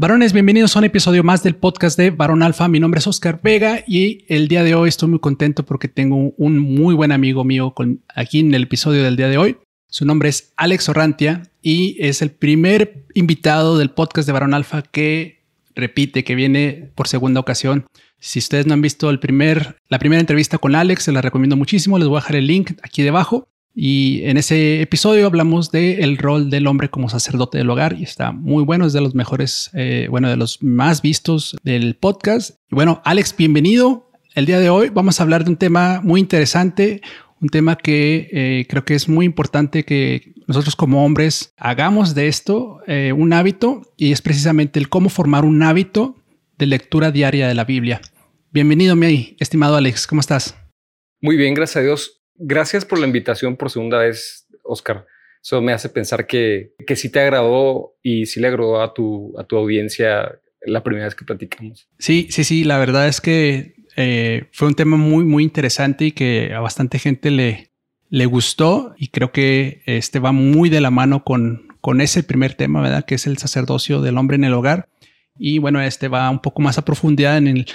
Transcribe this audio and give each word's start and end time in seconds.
Varones, 0.00 0.32
bienvenidos 0.32 0.74
a 0.74 0.78
un 0.78 0.86
episodio 0.86 1.22
más 1.22 1.42
del 1.42 1.56
podcast 1.56 1.98
de 1.98 2.08
Varón 2.08 2.42
Alfa. 2.42 2.68
Mi 2.68 2.80
nombre 2.80 3.00
es 3.00 3.06
Oscar 3.06 3.38
Vega 3.42 3.84
y 3.86 4.24
el 4.28 4.48
día 4.48 4.64
de 4.64 4.74
hoy 4.74 4.88
estoy 4.88 5.10
muy 5.10 5.18
contento 5.18 5.66
porque 5.66 5.88
tengo 5.88 6.32
un 6.38 6.58
muy 6.58 6.94
buen 6.94 7.12
amigo 7.12 7.44
mío 7.44 7.74
aquí 8.14 8.40
en 8.40 8.54
el 8.54 8.62
episodio 8.62 9.02
del 9.02 9.16
día 9.16 9.28
de 9.28 9.36
hoy. 9.36 9.58
Su 9.88 10.06
nombre 10.06 10.30
es 10.30 10.54
Alex 10.56 10.88
Orrantia 10.88 11.42
y 11.60 11.98
es 12.00 12.22
el 12.22 12.30
primer 12.30 13.04
invitado 13.12 13.76
del 13.76 13.90
podcast 13.90 14.24
de 14.26 14.32
Varón 14.32 14.54
Alfa 14.54 14.80
que 14.80 15.42
repite, 15.74 16.24
que 16.24 16.34
viene 16.34 16.92
por 16.94 17.06
segunda 17.06 17.38
ocasión. 17.38 17.84
Si 18.18 18.38
ustedes 18.38 18.66
no 18.66 18.72
han 18.72 18.80
visto 18.80 19.10
el 19.10 19.20
primer, 19.20 19.76
la 19.90 19.98
primera 19.98 20.20
entrevista 20.20 20.56
con 20.56 20.76
Alex, 20.76 21.02
se 21.02 21.12
la 21.12 21.20
recomiendo 21.20 21.58
muchísimo. 21.58 21.98
Les 21.98 22.08
voy 22.08 22.16
a 22.16 22.20
dejar 22.20 22.36
el 22.36 22.46
link 22.46 22.72
aquí 22.82 23.02
debajo. 23.02 23.49
Y 23.74 24.22
en 24.24 24.36
ese 24.36 24.82
episodio 24.82 25.26
hablamos 25.26 25.70
del 25.70 26.18
rol 26.18 26.50
del 26.50 26.66
hombre 26.66 26.90
como 26.90 27.08
sacerdote 27.08 27.58
del 27.58 27.70
hogar 27.70 27.96
y 27.98 28.02
está 28.02 28.32
muy 28.32 28.64
bueno, 28.64 28.86
es 28.86 28.92
de 28.92 29.00
los 29.00 29.14
mejores, 29.14 29.70
eh, 29.74 30.08
bueno, 30.10 30.28
de 30.28 30.36
los 30.36 30.62
más 30.62 31.02
vistos 31.02 31.56
del 31.62 31.94
podcast. 31.94 32.56
Y 32.70 32.74
bueno, 32.74 33.00
Alex, 33.04 33.34
bienvenido. 33.36 34.10
El 34.34 34.46
día 34.46 34.58
de 34.58 34.70
hoy 34.70 34.88
vamos 34.88 35.20
a 35.20 35.22
hablar 35.22 35.44
de 35.44 35.50
un 35.50 35.56
tema 35.56 36.00
muy 36.02 36.20
interesante, 36.20 37.00
un 37.40 37.48
tema 37.48 37.76
que 37.76 38.28
eh, 38.32 38.66
creo 38.68 38.84
que 38.84 38.94
es 38.94 39.08
muy 39.08 39.24
importante 39.24 39.84
que 39.84 40.34
nosotros 40.46 40.74
como 40.74 41.04
hombres 41.04 41.54
hagamos 41.56 42.14
de 42.14 42.26
esto 42.26 42.80
eh, 42.88 43.12
un 43.12 43.32
hábito 43.32 43.82
y 43.96 44.10
es 44.10 44.20
precisamente 44.20 44.80
el 44.80 44.88
cómo 44.88 45.08
formar 45.08 45.44
un 45.44 45.62
hábito 45.62 46.16
de 46.58 46.66
lectura 46.66 47.12
diaria 47.12 47.46
de 47.46 47.54
la 47.54 47.64
Biblia. 47.64 48.00
Bienvenido, 48.50 48.96
mi 48.96 49.36
estimado 49.38 49.76
Alex, 49.76 50.08
¿cómo 50.08 50.20
estás? 50.20 50.56
Muy 51.20 51.36
bien, 51.36 51.54
gracias 51.54 51.76
a 51.76 51.80
Dios 51.82 52.19
gracias 52.40 52.84
por 52.84 52.98
la 52.98 53.06
invitación 53.06 53.56
por 53.56 53.70
segunda 53.70 53.98
vez, 53.98 54.46
Oscar. 54.64 55.06
Eso 55.42 55.62
me 55.62 55.72
hace 55.72 55.88
pensar 55.88 56.26
que, 56.26 56.74
que 56.86 56.96
sí 56.96 57.08
te 57.08 57.20
agradó 57.20 57.94
y 58.02 58.26
sí 58.26 58.40
le 58.40 58.48
agradó 58.48 58.82
a 58.82 58.92
tu, 58.92 59.32
a 59.38 59.44
tu 59.44 59.56
audiencia 59.56 60.38
la 60.62 60.82
primera 60.82 61.06
vez 61.06 61.14
que 61.14 61.24
platicamos. 61.24 61.88
Sí, 61.98 62.28
sí, 62.30 62.44
sí. 62.44 62.64
La 62.64 62.78
verdad 62.78 63.08
es 63.08 63.20
que 63.20 63.74
eh, 63.96 64.44
fue 64.52 64.68
un 64.68 64.74
tema 64.74 64.96
muy, 64.96 65.24
muy 65.24 65.44
interesante 65.44 66.06
y 66.06 66.12
que 66.12 66.52
a 66.52 66.60
bastante 66.60 66.98
gente 66.98 67.30
le, 67.30 67.70
le 68.10 68.26
gustó 68.26 68.94
y 68.98 69.08
creo 69.08 69.32
que 69.32 69.82
este 69.86 70.18
va 70.18 70.32
muy 70.32 70.68
de 70.68 70.82
la 70.82 70.90
mano 70.90 71.24
con, 71.24 71.68
con 71.80 72.02
ese 72.02 72.22
primer 72.22 72.54
tema, 72.54 72.82
¿verdad? 72.82 73.06
Que 73.06 73.14
es 73.14 73.26
el 73.26 73.38
sacerdocio 73.38 74.02
del 74.02 74.18
hombre 74.18 74.34
en 74.34 74.44
el 74.44 74.52
hogar. 74.52 74.89
Y 75.42 75.58
bueno, 75.58 75.80
este 75.80 76.08
va 76.08 76.28
un 76.28 76.40
poco 76.40 76.60
más 76.60 76.76
a 76.76 76.84
profundidad 76.84 77.38
en 77.38 77.48
el 77.48 77.66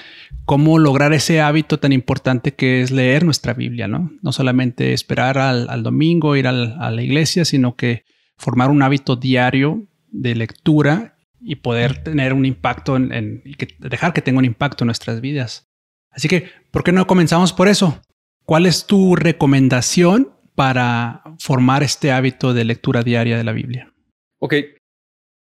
cómo 0.44 0.78
lograr 0.78 1.12
ese 1.12 1.40
hábito 1.40 1.80
tan 1.80 1.92
importante 1.92 2.54
que 2.54 2.80
es 2.80 2.92
leer 2.92 3.24
nuestra 3.24 3.54
Biblia, 3.54 3.88
¿no? 3.88 4.12
No 4.22 4.30
solamente 4.30 4.92
esperar 4.92 5.36
al, 5.36 5.82
domingo, 5.82 6.36
ir 6.36 6.46
a 6.46 6.52
la 6.52 7.02
iglesia, 7.02 7.44
sino 7.44 7.74
que 7.74 8.04
formar 8.36 8.70
un 8.70 8.82
hábito 8.82 9.16
diario 9.16 9.88
de 10.10 10.36
lectura 10.36 11.18
y 11.40 11.56
poder 11.56 12.04
tener 12.04 12.34
un 12.34 12.46
impacto 12.46 12.94
en, 12.94 13.42
y 13.44 13.56
dejar 13.80 14.12
que 14.12 14.22
tenga 14.22 14.38
un 14.38 14.44
impacto 14.44 14.84
en 14.84 14.86
nuestras 14.86 15.20
vidas. 15.20 15.68
Así 16.10 16.28
que, 16.28 16.48
¿por 16.70 16.84
qué 16.84 16.92
no 16.92 17.08
comenzamos 17.08 17.52
por 17.52 17.66
eso? 17.66 18.00
¿Cuál 18.44 18.66
es 18.66 18.86
tu 18.86 19.16
recomendación 19.16 20.30
para 20.54 21.24
formar 21.40 21.82
este 21.82 22.12
hábito 22.12 22.54
de 22.54 22.64
lectura 22.64 23.02
diaria 23.02 23.36
de 23.36 23.42
la 23.44 23.50
Biblia? 23.50 23.92
Ok, 24.38 24.54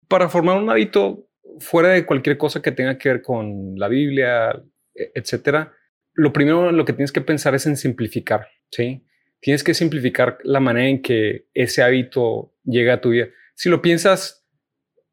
para 0.06 0.28
formar 0.28 0.62
un 0.62 0.70
hábito 0.70 1.26
fuera 1.58 1.90
de 1.90 2.06
cualquier 2.06 2.38
cosa 2.38 2.62
que 2.62 2.72
tenga 2.72 2.98
que 2.98 3.08
ver 3.08 3.22
con 3.22 3.74
la 3.76 3.88
Biblia, 3.88 4.50
e, 4.94 5.12
etcétera, 5.14 5.72
lo 6.14 6.32
primero 6.32 6.72
lo 6.72 6.84
que 6.84 6.92
tienes 6.92 7.12
que 7.12 7.20
pensar 7.20 7.54
es 7.54 7.66
en 7.66 7.76
simplificar, 7.76 8.48
¿sí? 8.70 9.04
Tienes 9.40 9.64
que 9.64 9.74
simplificar 9.74 10.38
la 10.44 10.60
manera 10.60 10.88
en 10.88 11.02
que 11.02 11.46
ese 11.54 11.82
hábito 11.82 12.54
llega 12.64 12.94
a 12.94 13.00
tu 13.00 13.10
vida. 13.10 13.28
Si 13.54 13.68
lo 13.68 13.82
piensas, 13.82 14.46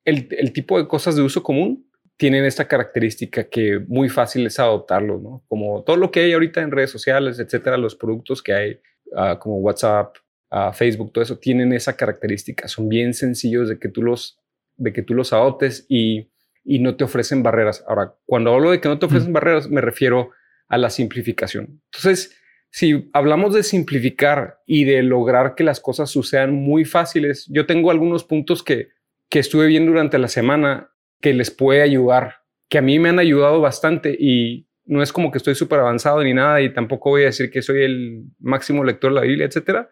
el, 0.05 0.53
tipo 0.53 0.77
de 0.77 0.87
cosas 0.87 1.15
de 1.15 1.21
uso 1.21 1.43
común 1.43 1.89
tienen 2.17 2.45
esta 2.45 2.67
característica 2.67 3.45
que 3.45 3.79
muy 3.87 4.09
fácil 4.09 4.45
es 4.45 4.59
adoptarlo, 4.59 5.19
¿no? 5.19 5.43
Como 5.47 5.83
todo 5.83 5.95
lo 5.95 6.11
que 6.11 6.21
hay 6.21 6.33
ahorita 6.33 6.61
en 6.61 6.71
redes 6.71 6.91
sociales, 6.91 7.39
etcétera, 7.39 7.77
los 7.77 7.95
productos 7.95 8.43
que 8.43 8.53
hay, 8.53 8.81
uh, 9.11 9.39
como 9.39 9.57
WhatsApp, 9.59 10.17
uh, 10.51 10.73
Facebook, 10.73 11.13
todo 11.13 11.23
eso, 11.23 11.37
tienen 11.37 11.71
esa 11.73 11.95
característica. 11.95 12.67
Son 12.67 12.89
bien 12.89 13.13
sencillos 13.13 13.69
de 13.69 13.79
que 13.79 13.87
tú 13.87 14.03
los 14.03 14.38
de 14.79 14.93
que 14.93 15.03
tú 15.03 15.13
los 15.13 15.33
adoptes 15.33 15.85
y, 15.89 16.31
no 16.65 16.95
te 16.95 17.03
ofrecen 17.03 17.41
barreras. 17.41 17.83
Ahora, 17.87 18.15
cuando 18.25 18.53
hablo 18.53 18.71
de 18.71 18.79
que 18.79 18.89
no 18.89 18.99
te 18.99 19.07
ofrecen 19.07 19.33
barreras, 19.33 19.69
me 19.69 19.81
refiero 19.81 20.31
a 20.67 20.77
la 20.77 20.91
simplificación. 20.91 21.81
Entonces, 21.85 22.37
si 22.69 23.09
hablamos 23.13 23.55
de 23.55 23.63
simplificar 23.63 24.59
y 24.67 24.83
de 24.83 25.01
lograr 25.01 25.55
que 25.55 25.63
las 25.63 25.79
cosas 25.79 26.11
sucedan 26.11 26.53
muy 26.53 26.85
fáciles, 26.85 27.47
yo 27.49 27.65
tengo 27.65 27.89
algunos 27.89 28.23
puntos 28.23 28.61
que, 28.61 28.89
que 29.29 29.39
estuve 29.39 29.65
viendo 29.65 29.91
durante 29.91 30.19
la 30.19 30.27
semana 30.27 30.91
que 31.21 31.33
les 31.33 31.49
puede 31.49 31.81
ayudar, 31.81 32.35
que 32.69 32.77
a 32.77 32.83
mí 32.83 32.99
me 32.99 33.09
han 33.09 33.19
ayudado 33.19 33.61
bastante 33.61 34.15
y 34.17 34.67
no 34.85 35.01
es 35.01 35.11
como 35.11 35.31
que 35.31 35.37
estoy 35.37 35.55
súper 35.55 35.79
avanzado 35.79 36.23
ni 36.23 36.33
nada 36.33 36.61
y 36.61 36.73
tampoco 36.73 37.11
voy 37.11 37.23
a 37.23 37.25
decir 37.25 37.49
que 37.49 37.61
soy 37.61 37.83
el 37.83 38.23
máximo 38.39 38.83
lector 38.83 39.11
de 39.11 39.15
la 39.15 39.25
Biblia, 39.25 39.45
etcétera, 39.45 39.91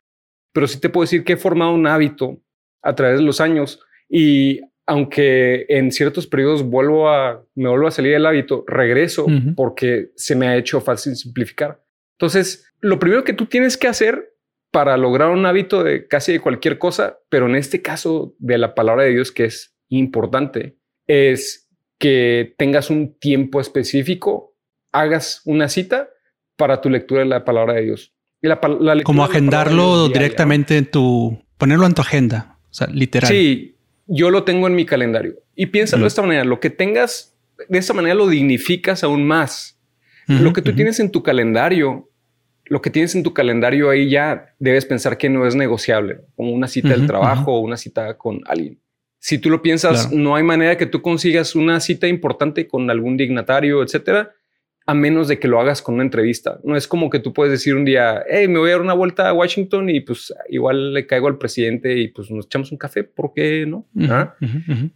pero 0.54 0.68
sí 0.68 0.80
te 0.80 0.90
puedo 0.90 1.04
decir 1.04 1.24
que 1.24 1.34
he 1.34 1.38
formado 1.38 1.74
un 1.74 1.88
hábito 1.88 2.42
a 2.82 2.96
través 2.96 3.20
de 3.20 3.26
los 3.26 3.42
años 3.42 3.80
y 4.10 4.62
aunque 4.88 5.66
en 5.68 5.92
ciertos 5.92 6.28
periodos 6.28 6.64
vuelvo 6.64 7.10
a, 7.10 7.44
me 7.56 7.70
vuelvo 7.70 7.88
a 7.88 7.92
salir 7.92 8.14
del 8.14 8.26
hábito, 8.26 8.64
regreso 8.68 9.28
porque 9.56 10.12
se 10.16 10.34
me 10.34 10.48
ha 10.48 10.56
hecho 10.56 10.80
fácil 10.80 11.16
simplificar. 11.18 11.84
Entonces, 12.14 12.74
lo 12.80 12.98
primero 12.98 13.26
que 13.26 13.34
tú 13.34 13.46
tienes 13.46 13.78
que 13.78 13.88
hacer 13.88 14.34
para 14.72 14.96
lograr 14.96 15.30
un 15.30 15.46
hábito 15.46 15.84
de 15.84 16.08
casi 16.08 16.32
de 16.32 16.40
cualquier 16.40 16.80
cosa, 16.80 17.20
pero 17.30 17.48
en 17.48 17.56
este 17.56 17.82
caso 17.82 18.34
de 18.40 18.58
la 18.58 18.76
palabra 18.76 19.04
de 19.04 19.12
Dios 19.12 19.32
que 19.32 19.46
es 19.46 19.76
importante, 19.90 20.78
es 21.06 21.70
que 22.00 22.56
tengas 22.58 22.90
un 22.90 23.18
tiempo 23.20 23.60
específico, 23.60 24.56
hagas 24.94 25.42
una 25.46 25.68
cita 25.68 26.10
para 26.56 26.80
tu 26.80 26.90
lectura 26.90 27.22
de 27.22 27.28
la 27.28 27.44
palabra 27.44 27.74
de 27.74 27.84
Dios. 27.84 28.14
Y 28.42 28.48
la, 28.48 28.62
Como 29.04 29.26
agendarlo 29.26 30.08
directamente 30.08 30.78
en 30.78 30.90
tu, 30.90 31.44
ponerlo 31.58 31.86
en 31.86 31.94
tu 31.94 32.02
agenda, 32.02 32.60
o 32.70 32.74
sea, 32.74 32.88
literal. 32.88 33.30
Sí, 33.30 33.77
yo 34.08 34.32
lo 34.32 34.44
tengo 34.44 34.68
en 34.68 34.76
mi 34.76 34.86
calendario. 34.86 35.36
Y 35.56 35.68
piénsalo 35.68 36.04
de 36.04 36.08
esta 36.08 36.22
manera, 36.22 36.44
lo 36.44 36.60
que 36.60 36.70
tengas, 36.70 37.38
de 37.70 37.78
esta 37.78 37.94
manera 37.94 38.16
lo 38.16 38.28
dignificas 38.28 39.04
aún 39.04 39.26
más. 39.26 39.80
lo 40.28 40.52
que 40.52 40.62
tú 40.62 40.74
tienes 40.74 41.00
en 41.00 41.12
tu 41.12 41.24
calendario, 41.24 42.10
lo 42.66 42.82
que 42.82 42.90
tienes 42.90 43.16
en 43.16 43.24
tu 43.24 43.34
calendario 43.34 43.90
ahí 43.90 44.10
ya 44.10 44.54
debes 44.60 44.86
pensar 44.86 45.18
que 45.18 45.30
no 45.30 45.46
es 45.48 45.56
negociable, 45.56 46.20
como 46.36 46.52
una 46.52 46.68
cita 46.68 46.90
del 46.90 47.08
trabajo 47.08 47.54
o 47.54 47.60
una 47.60 47.78
cita 47.78 48.18
con 48.18 48.42
alguien. 48.46 48.80
Si 49.20 49.38
tú 49.38 49.50
lo 49.50 49.62
piensas, 49.62 50.12
no 50.12 50.36
hay 50.36 50.44
manera 50.44 50.78
que 50.78 50.86
tú 50.86 51.02
consigas 51.02 51.56
una 51.56 51.80
cita 51.80 52.08
importante 52.08 52.68
con 52.68 52.90
algún 52.90 53.18
dignatario, 53.18 53.82
etcétera, 53.82 54.32
a 54.90 54.94
menos 54.94 55.28
de 55.28 55.38
que 55.38 55.50
lo 55.50 55.60
hagas 55.60 55.82
con 55.82 55.96
una 55.96 56.06
entrevista. 56.06 56.60
No 56.64 56.78
es 56.78 56.88
como 56.88 57.10
que 57.10 57.20
tú 57.20 57.34
puedes 57.34 57.52
decir 57.52 57.76
un 57.76 57.84
día, 57.84 58.24
hey, 58.30 58.48
me 58.48 58.58
voy 58.58 58.70
a 58.70 58.74
dar 58.74 58.82
una 58.82 58.94
vuelta 58.94 59.28
a 59.28 59.34
Washington 59.34 59.90
y 59.90 60.00
pues 60.00 60.34
igual 60.48 60.94
le 60.94 61.06
caigo 61.06 61.28
al 61.28 61.38
presidente 61.38 61.98
y 61.98 62.08
pues 62.08 62.32
nos 62.32 62.46
echamos 62.46 62.72
un 62.72 62.78
café, 62.78 63.04
¿por 63.04 63.34
qué 63.34 63.66
no? 63.68 63.86
¿Ah? 64.10 64.34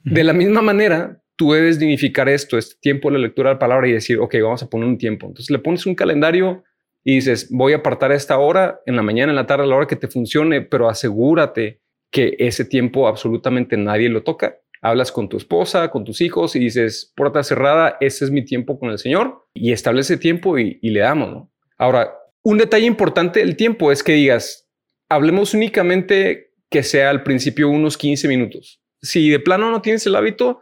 De 0.06 0.24
la 0.24 0.32
misma 0.32 0.62
manera, 0.62 1.22
tú 1.36 1.52
debes 1.52 1.78
dignificar 1.78 2.30
esto, 2.30 2.58
este 2.58 2.76
tiempo 2.80 3.10
de 3.10 3.18
la 3.18 3.20
lectura 3.20 3.50
de 3.50 3.56
la 3.56 3.60
palabra 3.60 3.90
y 3.90 3.92
decir, 3.92 4.18
ok, 4.18 4.36
vamos 4.42 4.64
a 4.64 4.70
poner 4.70 4.88
un 4.88 4.98
tiempo. 4.98 5.28
Entonces 5.28 5.52
le 5.52 5.60
pones 5.60 5.86
un 5.86 5.94
calendario 5.94 6.64
y 7.04 7.16
dices, 7.16 7.50
voy 7.52 7.74
a 7.74 7.78
apartar 7.78 8.14
esta 8.14 8.38
hora 8.38 8.80
en 8.86 8.96
la 8.96 9.02
mañana, 9.02 9.34
en 9.34 9.36
la 9.36 9.46
tarde, 9.46 9.66
a 9.66 9.68
la 9.68 9.76
hora 9.76 9.88
que 9.88 9.98
te 9.98 10.08
funcione, 10.08 10.62
pero 10.62 10.88
asegúrate 10.88 11.82
que 12.10 12.38
ese 12.40 12.64
tiempo 12.64 13.10
absolutamente 13.10 13.76
nadie 13.76 14.08
lo 14.08 14.24
toca 14.24 14.61
hablas 14.82 15.12
con 15.12 15.30
tu 15.30 15.38
esposa, 15.38 15.90
con 15.90 16.04
tus 16.04 16.22
hijos 16.22 16.56
y 16.56 16.60
dices, 16.60 17.14
puerta 17.16 17.44
cerrada, 17.44 17.98
ese 18.02 18.26
es 18.26 18.32
mi 18.32 18.44
tiempo 18.44 18.80
con 18.80 18.90
el 18.90 18.98
Señor 18.98 19.48
y 19.54 19.72
establece 19.72 20.18
tiempo 20.18 20.58
y, 20.58 20.80
le 20.82 21.00
damos. 21.00 21.48
Ahora, 21.78 22.12
un 22.44 22.58
detalle 22.58 22.88
importante 22.88 23.40
del 23.40 23.56
tiempo 23.56 23.92
es 23.92 24.04
que 24.04 24.14
digas, 24.14 24.68
hablemos 25.08 25.54
únicamente 25.54 26.54
que 26.70 26.84
sea 26.84 27.12
al 27.12 27.22
principio 27.22 27.70
unos 27.70 27.98
15 27.98 28.28
minutos. 28.28 28.82
Si 29.02 29.30
de 29.30 29.40
plano 29.40 29.70
no 29.70 29.82
tienes 29.82 30.06
el 30.08 30.16
hábito, 30.16 30.62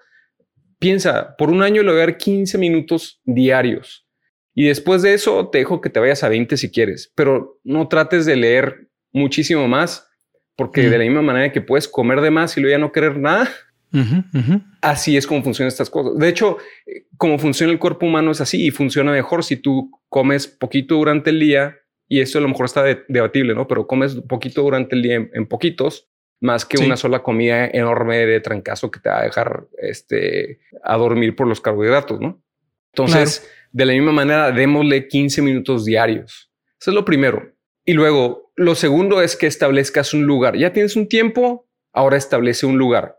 piensa, 0.80 1.36
por 1.38 1.50
un 1.50 1.64
año 1.64 1.82
le 1.82 1.92
voy 1.92 2.02
a 2.02 2.06
dar 2.06 2.18
15 2.18 2.58
minutos 2.58 3.22
diarios. 3.24 4.06
Y 4.54 4.66
después 4.66 5.02
de 5.02 5.14
eso 5.14 5.50
te 5.50 5.60
dejo 5.60 5.80
que 5.80 5.90
te 5.90 6.00
vayas 6.00 6.24
a 6.24 6.30
20 6.30 6.58
si 6.58 6.70
quieres, 6.70 7.14
pero 7.16 7.62
no 7.64 7.88
trates 7.88 8.26
de 8.26 8.36
leer 8.36 8.90
muchísimo 9.14 9.68
más, 9.70 10.10
porque 10.58 10.90
de 10.90 10.98
la 10.98 11.06
misma 11.06 11.22
manera 11.22 11.54
que 11.54 11.62
puedes 11.62 11.88
comer 11.88 12.20
de 12.20 12.32
más 12.32 12.58
y 12.58 12.62
luego 12.62 12.76
ya 12.76 12.80
no 12.80 12.92
querer 12.92 13.18
nada, 13.18 13.50
Así 14.82 15.18
es 15.18 15.26
como 15.26 15.44
funcionan 15.44 15.68
estas 15.68 15.90
cosas. 15.90 16.18
De 16.18 16.28
hecho, 16.28 16.58
como 17.18 17.38
funciona 17.40 17.72
el 17.72 17.80
cuerpo 17.80 18.06
humano 18.06 18.32
es 18.32 18.42
así 18.42 18.66
y 18.68 18.72
funciona 18.72 19.12
mejor 19.12 19.44
si 19.44 19.58
tú 19.58 19.92
comes 20.10 20.48
poquito 20.48 20.96
durante 20.96 21.30
el 21.30 21.40
día 21.40 21.78
y 22.08 22.22
esto 22.22 22.40
a 22.40 22.42
lo 22.42 22.50
mejor 22.50 22.66
está 22.66 22.84
debatible, 23.08 23.54
¿no? 23.54 23.68
Pero 23.68 23.86
comes 23.86 24.16
poquito 24.16 24.64
durante 24.64 24.96
el 24.96 25.04
día 25.04 25.16
en, 25.32 25.46
poquitos, 25.46 26.10
más 26.42 26.66
que 26.66 26.84
una 26.84 26.98
sola 26.98 27.22
comida 27.22 27.68
enorme 27.68 28.26
de 28.26 28.40
trancazo 28.40 28.90
que 28.90 29.00
te 29.00 29.10
va 29.10 29.20
a 29.20 29.24
dejar 29.24 29.68
este, 29.78 30.60
a 30.84 30.98
dormir 30.98 31.36
por 31.36 31.48
los 31.48 31.62
carbohidratos, 31.62 32.20
¿no? 32.20 32.42
Entonces, 32.94 33.48
de 33.72 33.86
la 33.86 33.94
misma 33.94 34.12
manera, 34.12 34.52
démosle 34.52 35.08
15 35.08 35.44
minutos 35.44 35.86
diarios. 35.86 36.52
Eso 36.80 36.92
es 36.92 36.96
lo 36.96 37.06
primero. 37.06 37.54
Y 37.86 37.94
luego, 37.94 38.52
lo 38.56 38.74
segundo 38.74 39.22
es 39.22 39.36
que 39.36 39.46
establezcas 39.46 40.14
un 40.14 40.24
lugar. 40.24 40.58
Ya 40.58 40.74
tienes 40.74 40.96
un 40.96 41.08
tiempo, 41.08 41.70
ahora 41.94 42.18
establece 42.18 42.66
un 42.66 42.80
lugar. 42.80 43.19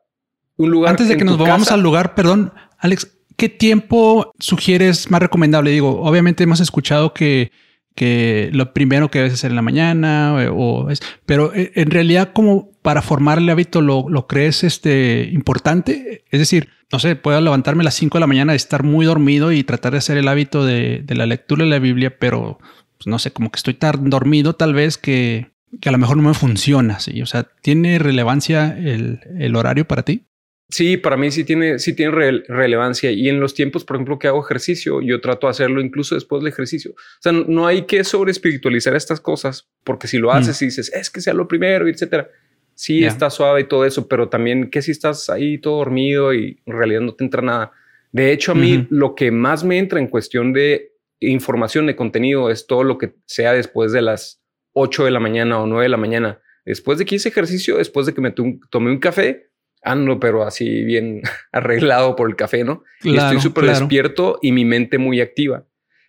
Un 0.60 0.70
lugar. 0.70 0.90
Antes 0.90 1.08
de 1.08 1.16
que 1.16 1.24
nos 1.24 1.38
vayamos 1.38 1.72
al 1.72 1.80
lugar, 1.80 2.14
perdón, 2.14 2.52
Alex, 2.78 3.10
¿qué 3.38 3.48
tiempo 3.48 4.30
sugieres 4.38 5.10
más 5.10 5.22
recomendable? 5.22 5.70
Digo, 5.70 6.02
obviamente 6.02 6.44
hemos 6.44 6.60
escuchado 6.60 7.14
que, 7.14 7.50
que 7.94 8.50
lo 8.52 8.74
primero 8.74 9.10
que 9.10 9.20
debes 9.20 9.32
hacer 9.32 9.52
en 9.52 9.56
la 9.56 9.62
mañana 9.62 10.36
eh, 10.38 10.50
o 10.52 10.90
es, 10.90 11.00
pero 11.24 11.54
eh, 11.54 11.72
en 11.76 11.90
realidad 11.90 12.32
como 12.34 12.72
para 12.82 13.00
formar 13.00 13.38
el 13.38 13.48
hábito 13.48 13.80
lo, 13.80 14.06
lo 14.10 14.26
crees 14.26 14.62
este 14.62 15.30
importante. 15.32 16.24
Es 16.30 16.40
decir, 16.40 16.68
no 16.92 16.98
sé, 16.98 17.16
puedo 17.16 17.40
levantarme 17.40 17.82
a 17.82 17.84
las 17.84 17.94
5 17.94 18.18
de 18.18 18.20
la 18.20 18.26
mañana 18.26 18.52
y 18.52 18.56
estar 18.56 18.82
muy 18.82 19.06
dormido 19.06 19.52
y 19.52 19.64
tratar 19.64 19.92
de 19.92 19.98
hacer 19.98 20.18
el 20.18 20.28
hábito 20.28 20.66
de, 20.66 21.00
de 21.02 21.14
la 21.14 21.24
lectura 21.24 21.64
de 21.64 21.70
la 21.70 21.78
Biblia, 21.78 22.18
pero 22.18 22.58
pues, 22.98 23.06
no 23.06 23.18
sé, 23.18 23.32
como 23.32 23.50
que 23.50 23.56
estoy 23.56 23.72
tan 23.72 24.10
dormido 24.10 24.56
tal 24.56 24.74
vez 24.74 24.98
que, 24.98 25.52
que 25.80 25.88
a 25.88 25.92
lo 25.92 25.96
mejor 25.96 26.18
no 26.18 26.28
me 26.28 26.34
funciona. 26.34 27.00
¿sí? 27.00 27.22
O 27.22 27.26
sea, 27.26 27.44
¿tiene 27.62 27.98
relevancia 27.98 28.76
el, 28.76 29.20
el 29.38 29.56
horario 29.56 29.88
para 29.88 30.02
ti? 30.02 30.26
Sí, 30.70 30.96
para 30.96 31.16
mí 31.16 31.30
sí 31.30 31.44
tiene, 31.44 31.78
sí 31.78 31.94
tiene 31.94 32.12
relevancia. 32.46 33.10
Y 33.10 33.28
en 33.28 33.40
los 33.40 33.54
tiempos, 33.54 33.84
por 33.84 33.96
ejemplo, 33.96 34.18
que 34.18 34.28
hago 34.28 34.44
ejercicio, 34.44 35.00
yo 35.00 35.20
trato 35.20 35.46
de 35.46 35.52
hacerlo 35.52 35.80
incluso 35.80 36.14
después 36.14 36.42
del 36.42 36.52
ejercicio. 36.52 36.92
O 36.92 37.20
sea, 37.20 37.32
no 37.32 37.66
hay 37.66 37.82
que 37.82 38.04
sobre 38.04 38.30
espiritualizar 38.30 38.94
estas 38.94 39.20
cosas, 39.20 39.68
porque 39.82 40.06
si 40.06 40.18
lo 40.18 40.28
mm. 40.28 40.36
haces 40.36 40.62
y 40.62 40.66
dices, 40.66 40.92
es 40.94 41.10
que 41.10 41.20
sea 41.20 41.34
lo 41.34 41.48
primero, 41.48 41.88
etcétera. 41.88 42.28
Sí, 42.74 43.04
está 43.04 43.28
suave 43.28 43.62
y 43.62 43.64
todo 43.64 43.84
eso, 43.84 44.08
pero 44.08 44.28
también 44.30 44.70
que 44.70 44.80
si 44.80 44.92
estás 44.92 45.28
ahí 45.28 45.58
todo 45.58 45.78
dormido 45.78 46.32
y 46.32 46.62
en 46.64 46.72
realidad 46.72 47.02
no 47.02 47.14
te 47.14 47.24
entra 47.24 47.42
nada. 47.42 47.72
De 48.10 48.32
hecho, 48.32 48.52
a 48.52 48.54
mí 48.54 48.86
lo 48.88 49.14
que 49.14 49.30
más 49.30 49.64
me 49.64 49.78
entra 49.78 50.00
en 50.00 50.06
cuestión 50.06 50.54
de 50.54 50.92
información 51.20 51.86
de 51.86 51.94
contenido 51.94 52.50
es 52.50 52.66
todo 52.66 52.82
lo 52.82 52.96
que 52.96 53.12
sea 53.26 53.52
después 53.52 53.92
de 53.92 54.00
las 54.00 54.42
8 54.72 55.04
de 55.04 55.10
la 55.10 55.20
mañana 55.20 55.60
o 55.60 55.66
9 55.66 55.82
de 55.82 55.88
la 55.90 55.96
mañana. 55.98 56.40
Después 56.64 56.98
de 56.98 57.04
que 57.04 57.16
hice 57.16 57.28
ejercicio, 57.28 57.76
después 57.76 58.06
de 58.06 58.14
que 58.14 58.20
me 58.20 58.30
tomé 58.32 58.90
un 58.90 58.98
café, 58.98 59.49
ando, 59.82 60.20
pero 60.20 60.44
así 60.44 60.84
bien 60.84 61.22
arreglado 61.52 62.16
por 62.16 62.28
el 62.28 62.36
café, 62.36 62.64
¿no? 62.64 62.82
estoy 63.02 63.40
súper 63.40 63.66
despierto 63.66 64.38
y 64.42 64.52
mi 64.52 64.64
mente 64.64 64.98
muy 64.98 65.20
activa. 65.20 65.66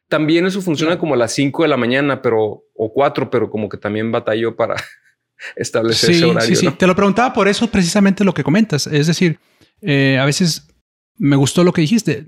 También 0.10 0.46
eso 0.46 0.62
funciona 0.62 1.00
como 1.00 1.14
a 1.14 1.18
las 1.18 1.32
5 1.34 1.64
de 1.64 1.70
la 1.70 1.78
mañana, 1.78 2.22
pero 2.22 2.66
o 2.76 2.94
4, 2.94 3.30
pero 3.30 3.50
como 3.50 3.70
que 3.70 3.78
también 3.78 4.12
batallo 4.12 4.58
para 4.58 4.76
establecer 5.56 6.12
ese 6.12 6.26
horario. 6.26 6.56
Sí, 6.56 6.68
sí, 6.68 6.72
te 6.72 6.86
lo 6.86 6.96
preguntaba 6.96 7.32
por 7.32 7.48
eso 7.48 7.68
precisamente 7.68 8.26
lo 8.26 8.34
que 8.34 8.44
comentas. 8.44 8.88
Es 8.88 9.08
decir, 9.08 9.40
eh, 9.82 10.18
a 10.20 10.26
veces 10.26 10.68
me 11.16 11.38
gustó 11.38 11.64
lo 11.64 11.72
que 11.72 11.82
dijiste. 11.82 12.26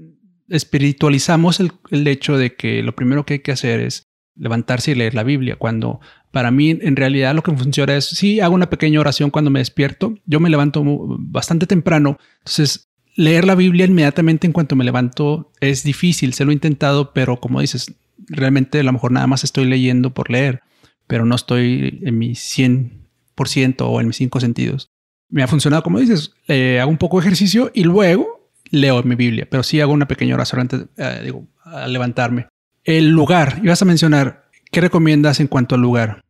Espiritualizamos 0.47 1.59
el, 1.59 1.73
el 1.91 2.07
hecho 2.07 2.37
de 2.37 2.55
que 2.55 2.83
lo 2.83 2.95
primero 2.95 3.25
que 3.25 3.33
hay 3.33 3.39
que 3.39 3.51
hacer 3.51 3.81
es 3.81 4.03
levantarse 4.35 4.91
y 4.91 4.95
leer 4.95 5.13
la 5.13 5.23
Biblia, 5.23 5.57
cuando 5.57 5.99
para 6.33 6.49
mí 6.49 6.71
en 6.81 6.95
realidad 6.95 7.35
lo 7.35 7.43
que 7.43 7.55
funciona 7.55 7.95
es, 7.95 8.05
sí, 8.05 8.39
hago 8.39 8.55
una 8.55 8.71
pequeña 8.71 8.99
oración 8.99 9.29
cuando 9.29 9.51
me 9.51 9.59
despierto, 9.59 10.15
yo 10.25 10.39
me 10.39 10.49
levanto 10.49 10.83
bastante 10.83 11.67
temprano, 11.67 12.17
entonces 12.39 12.89
leer 13.15 13.45
la 13.45 13.53
Biblia 13.53 13.85
inmediatamente 13.85 14.47
en 14.47 14.51
cuanto 14.51 14.75
me 14.75 14.83
levanto 14.83 15.51
es 15.59 15.83
difícil, 15.83 16.33
se 16.33 16.43
lo 16.43 16.49
he 16.49 16.55
intentado, 16.55 17.13
pero 17.13 17.39
como 17.39 17.61
dices, 17.61 17.93
realmente 18.27 18.79
a 18.79 18.83
lo 18.83 18.91
mejor 18.91 19.11
nada 19.11 19.27
más 19.27 19.43
estoy 19.43 19.65
leyendo 19.65 20.15
por 20.15 20.31
leer, 20.31 20.63
pero 21.05 21.23
no 21.23 21.35
estoy 21.35 21.99
en 22.03 22.17
mi 22.17 22.31
100% 22.31 23.75
o 23.81 24.01
en 24.01 24.07
mis 24.07 24.17
cinco 24.17 24.39
sentidos. 24.39 24.89
Me 25.29 25.43
ha 25.43 25.47
funcionado, 25.47 25.83
como 25.83 25.99
dices, 25.99 26.33
eh, 26.47 26.79
hago 26.81 26.89
un 26.89 26.97
poco 26.97 27.19
de 27.19 27.27
ejercicio 27.27 27.69
y 27.75 27.83
luego 27.83 28.49
leo 28.71 29.03
mi 29.03 29.13
Biblia, 29.13 29.47
pero 29.51 29.61
sí 29.61 29.81
hago 29.81 29.93
una 29.93 30.07
pequeña 30.07 30.33
oración 30.33 30.61
antes, 30.61 30.85
eh, 30.97 31.21
digo, 31.23 31.45
al 31.63 31.93
levantarme. 31.93 32.47
El 32.83 33.11
lugar, 33.11 33.61
ibas 33.63 33.83
a 33.83 33.85
mencionar, 33.85 34.49
¿qué 34.71 34.81
recomiendas 34.81 35.39
en 35.39 35.45
cuanto 35.45 35.75
al 35.75 35.81
lugar? 35.81 36.22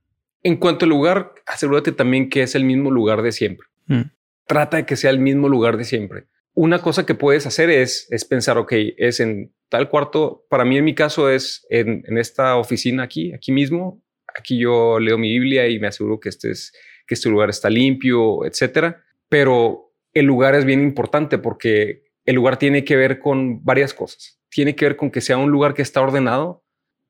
En 0.43 0.57
cuanto 0.57 0.85
al 0.85 0.89
lugar, 0.89 1.33
asegúrate 1.45 1.91
también 1.91 2.29
que 2.29 2.43
es 2.43 2.55
el 2.55 2.65
mismo 2.65 2.91
lugar 2.91 3.21
de 3.21 3.31
siempre. 3.31 3.67
Mm. 3.87 4.01
Trata 4.45 4.77
de 4.77 4.85
que 4.85 4.95
sea 4.95 5.09
el 5.09 5.19
mismo 5.19 5.49
lugar 5.49 5.77
de 5.77 5.85
siempre. 5.85 6.25
Una 6.53 6.81
cosa 6.81 7.05
que 7.05 7.15
puedes 7.15 7.47
hacer 7.47 7.69
es, 7.69 8.07
es 8.11 8.25
pensar, 8.25 8.57
ok, 8.57 8.73
es 8.97 9.19
en 9.19 9.53
tal 9.69 9.89
cuarto. 9.89 10.45
Para 10.49 10.65
mí, 10.65 10.77
en 10.77 10.85
mi 10.85 10.93
caso, 10.93 11.29
es 11.29 11.65
en, 11.69 12.03
esta 12.17 12.57
oficina 12.57 13.03
aquí, 13.03 13.33
aquí 13.33 13.51
mismo. 13.51 14.03
Aquí 14.37 14.59
yo 14.59 14.99
leo 14.99 15.17
mi 15.17 15.31
Biblia 15.31 15.67
y 15.67 15.79
me 15.79 15.87
aseguro 15.87 16.19
que 16.19 16.29
este, 16.29 16.51
es, 16.51 16.73
que 17.07 17.15
este 17.15 17.29
lugar 17.29 17.49
está 17.49 17.69
limpio, 17.69 18.45
etcétera. 18.45 19.03
Pero 19.29 19.93
el 20.13 20.25
lugar 20.25 20.53
es 20.55 20.65
bien 20.65 20.81
importante 20.81 21.37
porque 21.37 22.03
el 22.25 22.35
lugar 22.35 22.57
tiene 22.57 22.83
que 22.83 22.95
ver 22.95 23.19
con 23.19 23.63
varias 23.63 23.93
cosas 23.93 24.39
tiene 24.53 24.75
que 24.75 24.85
ver 24.85 24.95
con 24.95 25.09
que 25.09 25.21
sea 25.21 25.37
un 25.37 25.51
lugar 25.51 25.73
que 25.73 25.81
está 25.81 26.01
ordenado. 26.01 26.62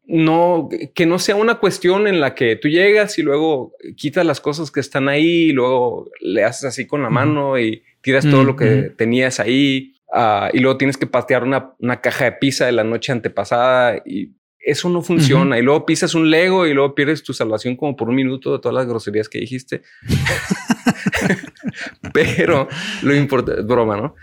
No, 0.06 0.68
que 0.94 1.06
no 1.06 1.18
sea 1.18 1.36
una 1.36 1.56
cuestión 1.56 2.08
en 2.08 2.20
la 2.20 2.36
que 2.36 2.58
tú 2.58 2.68
llegas 2.68 3.18
y 3.18 3.22
luego 3.22 3.74
quitas 3.96 4.26
las 4.26 4.42
cosas 4.42 4.70
que 4.70 4.82
están 4.82 5.08
ahí 5.08 5.50
y 5.50 5.54
luego 5.54 6.10
le 6.20 6.44
haces 6.44 6.66
así 6.66 6.86
con 6.86 7.04
la 7.04 7.10
mano 7.10 7.58
y 7.58 7.84
tiras 8.02 8.30
todo 8.30 8.44
lo 8.44 8.58
que 8.58 8.92
tenías 8.98 9.40
ahí 9.40 9.94
ah, 10.12 10.50
y 10.52 10.60
luego 10.60 10.78
tienes 10.78 10.98
que 10.98 11.08
patear 11.08 11.44
una, 11.44 11.74
una, 11.80 12.02
caja 12.02 12.26
de 12.26 12.34
pizza 12.34 12.66
de 12.66 12.74
la 12.74 12.84
noche 12.84 13.14
antepasada 13.14 14.04
y 14.06 14.34
eso 14.64 14.90
no 14.90 15.02
funciona. 15.02 15.60
Y 15.60 15.62
luego 15.62 15.86
pisas 15.86 16.16
un 16.16 16.30
Lego 16.30 16.66
y 16.66 16.74
luego 16.74 16.96
pierdes 16.96 17.24
tu 17.24 17.34
salvación 17.34 17.76
como 17.76 17.96
por 17.96 18.10
un 18.10 18.16
minuto 18.16 18.54
de 18.54 18.60
todas 18.60 18.74
las 18.74 18.88
groserías 18.88 19.30
que 19.30 19.40
dijiste. 19.40 19.82
Pero 22.14 22.68
lo 23.02 23.16
importante, 23.16 23.62
broma, 23.62 23.98
¿no? 23.98 24.16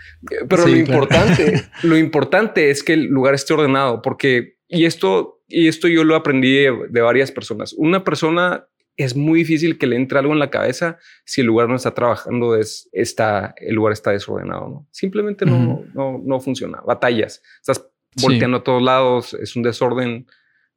Pero 0.49 0.67
lo 0.67 0.75
importante, 0.75 1.63
lo 1.83 1.97
importante 1.97 2.71
es 2.71 2.83
que 2.83 2.93
el 2.93 3.05
lugar 3.05 3.35
esté 3.35 3.53
ordenado, 3.53 4.01
porque, 4.01 4.57
y 4.67 4.85
esto, 4.85 5.40
y 5.51 5.67
esto 5.67 5.87
yo 5.87 6.03
lo 6.03 6.15
aprendí 6.15 6.51
de, 6.53 7.01
varias 7.01 7.31
personas. 7.31 7.73
Una 7.73 8.03
persona 8.03 8.65
es 8.97 9.15
muy 9.15 9.39
difícil 9.39 9.77
que 9.77 9.87
le 9.87 9.95
entre 9.95 10.19
algo 10.19 10.33
en 10.33 10.39
la 10.39 10.49
cabeza 10.49 10.97
si 11.25 11.41
el 11.41 11.47
lugar 11.47 11.69
no 11.69 11.75
está 11.75 11.93
trabajando, 11.93 12.55
es, 12.55 12.89
está, 12.91 13.53
el 13.57 13.75
lugar 13.75 13.93
está 13.93 14.11
desordenado, 14.11 14.69
¿no? 14.69 14.87
Simplemente 14.91 15.45
no, 15.45 15.85
no, 15.93 16.21
no 16.23 16.39
funciona. 16.39 16.81
Batallas, 16.85 17.41
estás 17.59 17.87
volteando 18.21 18.57
a 18.57 18.63
todos 18.63 18.81
lados, 18.81 19.33
es 19.33 19.55
un 19.55 19.63
desorden, 19.63 20.27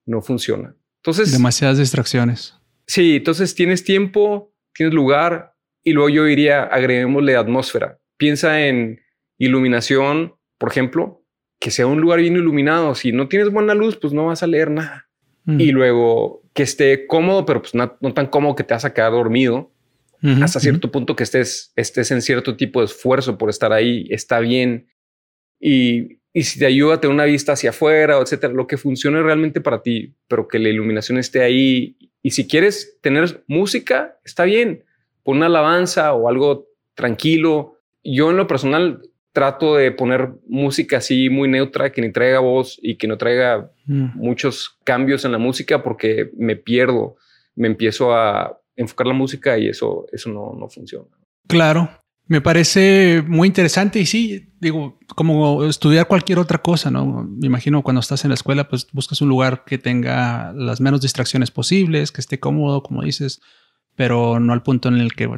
no 0.07 0.23
funciona. 0.23 0.75
Entonces... 0.97 1.33
Demasiadas 1.33 1.79
distracciones. 1.79 2.55
Sí, 2.87 3.17
entonces 3.17 3.55
tienes 3.55 3.85
tiempo, 3.85 4.55
tienes 4.75 4.95
lugar, 4.95 5.55
y 5.83 5.93
luego 5.93 6.09
yo 6.09 6.25
diría, 6.25 6.63
agreguémosle 6.63 7.37
atmósfera. 7.37 7.99
Piensa 8.17 8.67
en 8.67 9.01
iluminación, 9.39 10.35
por 10.59 10.71
ejemplo, 10.71 11.24
que 11.65 11.71
sea 11.71 11.87
un 11.87 11.99
lugar 11.99 12.21
bien 12.21 12.37
iluminado. 12.37 12.95
Si 12.95 13.11
no 13.11 13.27
tienes 13.27 13.49
buena 13.49 13.73
luz, 13.73 13.97
pues 13.97 14.13
no 14.13 14.27
vas 14.27 14.43
a 14.43 14.47
leer 14.47 14.71
nada. 14.71 15.09
Mm. 15.45 15.61
Y 15.61 15.73
luego 15.73 16.43
que 16.53 16.63
esté 16.63 17.07
cómodo, 17.07 17.47
pero 17.47 17.63
pues 17.63 17.75
no, 17.75 17.89
tan 18.13 18.27
cómodo 18.27 18.55
que 18.55 18.65
te 18.65 18.75
vas 18.75 18.85
a 18.85 18.93
quedar 18.93 19.13
dormido. 19.13 19.73
hasta 20.43 20.61
cierto 20.61 20.91
punto 20.91 21.17
que 21.17 21.23
estés, 21.23 21.73
estés 21.75 22.11
en 22.11 22.21
cierto 22.21 22.55
tipo 22.59 22.81
de 22.81 22.85
esfuerzo 22.85 23.39
por 23.39 23.49
estar 23.49 23.73
ahí, 23.73 24.07
está 24.11 24.41
bien. 24.41 24.89
Y, 25.59 26.19
y 26.35 26.43
si 26.43 26.59
te 26.59 26.67
ayuda 26.67 26.97
a 26.97 27.01
tener 27.01 27.15
una 27.15 27.25
vista 27.25 27.53
hacia 27.53 27.71
afuera, 27.71 28.19
etcétera, 28.19 28.53
lo 28.53 28.67
que 28.67 28.77
funcione 28.77 29.23
realmente 29.23 29.63
para 29.63 29.81
ti, 29.81 30.15
pero 30.29 30.47
que 30.49 30.59
la 30.59 30.69
iluminación 30.69 31.17
esté 31.17 31.41
ahí. 31.41 31.97
Y 32.23 32.33
si 32.33 32.47
quieres 32.47 32.99
tener 33.01 33.43
música, 33.47 34.19
está 34.23 34.45
bien 34.45 34.85
por 35.23 35.35
una 35.35 35.47
alabanza 35.47 36.13
o 36.13 36.29
algo 36.29 36.69
tranquilo. 36.95 37.81
Yo 38.03 38.33
en 38.33 38.37
lo 38.37 38.47
personal 38.47 39.01
trato 39.35 39.75
de 39.75 39.91
poner 39.91 40.31
música 40.47 40.99
así 40.99 41.29
muy 41.29 41.49
neutra, 41.49 41.91
que 41.91 42.01
ni 42.01 42.13
traiga 42.13 42.39
voz 42.39 42.79
y 42.81 42.95
que 42.95 43.09
no 43.09 43.19
traiga 43.19 43.69
mm. 43.85 44.13
muchos 44.15 44.79
cambios 44.85 45.25
en 45.25 45.33
la 45.33 45.39
música 45.39 45.83
porque 45.83 46.31
me 46.39 46.55
pierdo, 46.55 47.17
me 47.57 47.67
empiezo 47.67 48.15
a 48.15 48.61
enfocar 48.77 49.09
la 49.09 49.13
música 49.13 49.59
y 49.59 49.67
eso, 49.67 50.07
eso 50.13 50.31
no, 50.31 50.55
no 50.57 50.69
funciona. 50.69 51.09
Claro, 51.49 51.91
me 52.29 52.41
parece 52.41 53.25
muy 53.27 53.49
interesante 53.49 53.99
y 53.99 54.07
sí, 54.07 54.53
digo, 54.61 55.01
como 55.17 55.65
estudiar 55.65 56.07
cualquier 56.07 56.39
otra 56.39 56.59
cosa, 56.59 56.93
¿no? 56.93 57.25
Me 57.25 57.49
imagino 57.49 57.83
cuando 57.83 58.01
estás 58.01 58.25
en 58.25 58.31
la 58.31 58.35
escuela, 58.35 58.69
pues 58.69 58.87
buscas 58.93 59.21
un 59.21 59.31
lugar 59.31 59.65
que 59.67 59.79
tenga 59.79 60.53
las 60.53 60.81
menos 60.81 61.01
distracciones 61.01 61.51
posibles, 61.51 62.13
que 62.13 62.21
esté 62.21 62.39
cómodo, 62.39 62.85
como 62.85 63.03
dices, 63.03 63.41
pero 63.97 64.39
no 64.39 64.53
al 64.53 64.63
punto 64.63 64.89
en 64.89 65.01
el 65.01 65.13
que 65.13 65.29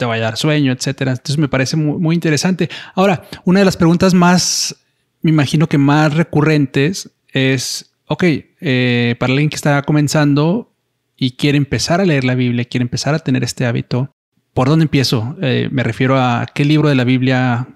te 0.00 0.06
vaya 0.06 0.22
a 0.22 0.30
dar 0.30 0.38
sueño, 0.38 0.72
etcétera. 0.72 1.12
Entonces 1.12 1.36
me 1.36 1.46
parece 1.46 1.76
muy, 1.76 2.14
interesante. 2.14 2.70
Ahora, 2.94 3.22
una 3.44 3.58
de 3.58 3.66
las 3.66 3.76
preguntas 3.76 4.14
más, 4.14 4.74
me 5.20 5.30
imagino 5.30 5.68
que 5.68 5.76
más 5.76 6.14
recurrentes 6.14 7.10
es, 7.28 7.92
ok, 8.06 8.24
eh, 8.62 9.14
para 9.18 9.32
alguien 9.34 9.50
que 9.50 9.56
está 9.56 9.82
comenzando 9.82 10.72
y 11.18 11.32
quiere 11.32 11.58
empezar 11.58 12.00
a 12.00 12.06
leer 12.06 12.24
la 12.24 12.34
Biblia, 12.34 12.64
quiere 12.64 12.82
empezar 12.82 13.14
a 13.14 13.18
tener 13.18 13.44
este 13.44 13.66
hábito, 13.66 14.14
¿por 14.54 14.68
dónde 14.68 14.84
empiezo? 14.84 15.36
Eh, 15.42 15.68
me 15.70 15.82
refiero 15.82 16.18
a 16.18 16.46
qué 16.54 16.64
libro 16.64 16.88
de 16.88 16.94
la 16.94 17.04
Biblia 17.04 17.68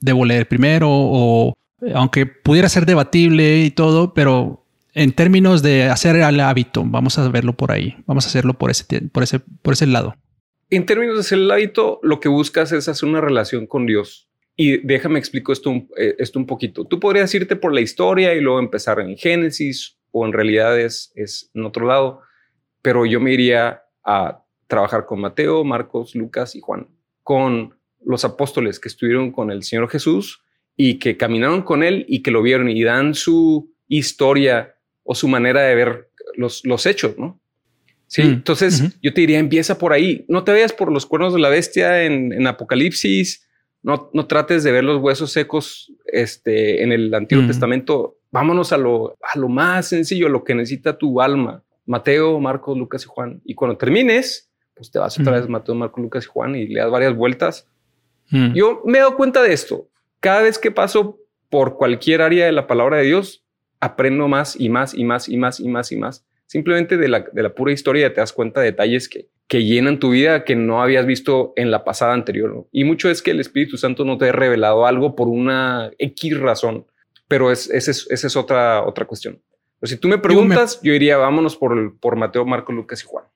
debo 0.00 0.26
leer 0.26 0.48
primero 0.48 0.88
o 0.90 1.54
aunque 1.94 2.26
pudiera 2.26 2.68
ser 2.68 2.84
debatible 2.84 3.62
y 3.64 3.70
todo, 3.70 4.12
pero 4.12 4.66
en 4.92 5.12
términos 5.12 5.62
de 5.62 5.88
hacer 5.88 6.16
el 6.16 6.40
hábito, 6.40 6.84
vamos 6.84 7.18
a 7.18 7.26
verlo 7.28 7.56
por 7.56 7.72
ahí, 7.72 7.96
vamos 8.06 8.26
a 8.26 8.28
hacerlo 8.28 8.52
por 8.58 8.70
ese, 8.70 8.84
por 9.08 9.22
ese, 9.22 9.38
por 9.38 9.72
ese 9.72 9.86
lado. 9.86 10.14
En 10.70 10.86
términos 10.86 11.16
de 11.16 11.20
hacer 11.22 11.38
el 11.38 11.50
hábito, 11.50 11.98
lo 12.02 12.20
que 12.20 12.28
buscas 12.28 12.70
es 12.70 12.88
hacer 12.88 13.08
una 13.08 13.20
relación 13.20 13.66
con 13.66 13.86
Dios. 13.86 14.28
Y 14.56 14.78
déjame 14.86 15.18
explico 15.18 15.52
esto 15.52 15.70
un, 15.70 15.88
eh, 15.96 16.14
esto 16.18 16.38
un 16.38 16.46
poquito. 16.46 16.84
Tú 16.84 17.00
podrías 17.00 17.34
irte 17.34 17.56
por 17.56 17.74
la 17.74 17.80
historia 17.80 18.34
y 18.34 18.40
luego 18.40 18.60
empezar 18.60 19.00
en 19.00 19.16
Génesis 19.16 19.98
o 20.12 20.24
en 20.24 20.32
realidad 20.32 20.78
es, 20.78 21.12
es 21.16 21.50
en 21.54 21.64
otro 21.64 21.86
lado, 21.86 22.20
pero 22.82 23.04
yo 23.04 23.20
me 23.20 23.32
iría 23.32 23.82
a 24.04 24.44
trabajar 24.68 25.06
con 25.06 25.20
Mateo, 25.20 25.64
Marcos, 25.64 26.14
Lucas 26.14 26.54
y 26.54 26.60
Juan, 26.60 26.86
con 27.24 27.74
los 28.04 28.24
apóstoles 28.24 28.78
que 28.78 28.88
estuvieron 28.88 29.32
con 29.32 29.50
el 29.50 29.64
Señor 29.64 29.88
Jesús 29.88 30.44
y 30.76 30.98
que 30.98 31.16
caminaron 31.16 31.62
con 31.62 31.82
él 31.82 32.04
y 32.08 32.22
que 32.22 32.30
lo 32.30 32.42
vieron 32.42 32.68
y 32.68 32.82
dan 32.84 33.14
su 33.14 33.74
historia 33.88 34.76
o 35.02 35.16
su 35.16 35.26
manera 35.26 35.62
de 35.62 35.74
ver 35.74 36.10
los, 36.36 36.64
los 36.64 36.86
hechos, 36.86 37.18
¿no? 37.18 37.39
Sí, 38.10 38.24
mm, 38.24 38.26
entonces 38.26 38.98
yo 39.00 39.14
te 39.14 39.20
diría, 39.20 39.38
empieza 39.38 39.78
por 39.78 39.92
ahí. 39.92 40.24
No 40.26 40.42
te 40.42 40.50
vayas 40.50 40.72
por 40.72 40.90
los 40.90 41.06
cuernos 41.06 41.32
de 41.32 41.38
la 41.38 41.48
bestia 41.48 42.02
en, 42.02 42.44
Apocalipsis. 42.44 43.46
No, 43.82 44.10
no 44.12 44.26
trates 44.26 44.64
de 44.64 44.72
ver 44.72 44.82
los 44.82 45.00
huesos 45.00 45.30
secos 45.30 45.92
este, 46.06 46.82
en 46.82 46.90
el 46.90 47.14
Antiguo 47.14 47.46
Testamento. 47.46 48.16
Vámonos 48.32 48.72
a 48.72 48.78
lo, 48.78 49.16
a 49.22 49.38
lo 49.38 49.48
más 49.48 49.86
sencillo, 49.86 50.28
lo 50.28 50.42
que 50.42 50.56
necesita 50.56 50.98
tu 50.98 51.20
alma. 51.20 51.62
Mateo, 51.86 52.40
Marcos, 52.40 52.76
Lucas 52.76 53.04
y 53.04 53.06
Juan. 53.06 53.40
Y 53.44 53.54
cuando 53.54 53.78
termines, 53.78 54.50
pues 54.74 54.90
te 54.90 54.98
vas 54.98 55.16
otra 55.20 55.38
vez 55.38 55.48
Mateo, 55.48 55.76
Marcos, 55.76 56.02
Lucas 56.02 56.24
y 56.24 56.28
Juan 56.28 56.56
y 56.56 56.66
le 56.66 56.80
das 56.80 56.90
varias 56.90 57.14
vueltas. 57.14 57.68
Yo 58.54 58.82
me 58.84 58.98
he 58.98 59.00
dado 59.00 59.16
cuenta 59.16 59.40
de 59.40 59.52
esto. 59.52 59.88
Cada 60.18 60.42
vez 60.42 60.58
que 60.58 60.72
paso 60.72 61.20
por 61.48 61.76
cualquier 61.76 62.22
área 62.22 62.46
de 62.46 62.52
la 62.52 62.66
palabra 62.66 62.96
de 62.96 63.04
Dios, 63.04 63.44
aprendo 63.78 64.26
más 64.26 64.58
y 64.58 64.68
más 64.68 64.94
y 64.94 65.04
más 65.04 65.28
y 65.28 65.36
más 65.36 65.60
y 65.60 65.68
más 65.68 65.92
y 65.92 65.96
más. 65.96 66.24
Simplemente 66.50 66.96
de 66.96 67.06
la, 67.06 67.24
de 67.32 67.44
la 67.44 67.54
pura 67.54 67.70
historia 67.70 68.12
te 68.12 68.20
das 68.20 68.32
cuenta 68.32 68.58
de 68.58 68.72
detalles 68.72 69.08
que, 69.08 69.28
que 69.46 69.62
llenan 69.62 70.00
tu 70.00 70.10
vida 70.10 70.42
que 70.42 70.56
no 70.56 70.82
habías 70.82 71.06
visto 71.06 71.52
en 71.54 71.70
la 71.70 71.84
pasada 71.84 72.12
anterior. 72.12 72.66
Y 72.72 72.82
mucho 72.82 73.08
es 73.08 73.22
que 73.22 73.30
el 73.30 73.38
Espíritu 73.38 73.76
Santo 73.76 74.04
no 74.04 74.18
te 74.18 74.30
ha 74.30 74.32
revelado 74.32 74.84
algo 74.84 75.14
por 75.14 75.28
una 75.28 75.92
X 75.96 76.40
razón, 76.40 76.86
pero 77.28 77.52
es, 77.52 77.70
esa 77.70 77.92
es, 78.26 78.34
otra, 78.34 78.82
otra 78.82 79.04
cuestión. 79.04 79.40
Pero 79.78 79.90
si 79.90 79.96
tú 79.96 80.08
me 80.08 80.18
preguntas, 80.18 80.80
yo, 80.82 80.92
diría 80.92 81.18
vámonos 81.18 81.54
por, 81.54 81.96
por 82.00 82.16
Mateo, 82.16 82.44
Marco, 82.44 82.72
Lucas 82.72 83.00
y 83.04 83.06
Juan. 83.06 83.26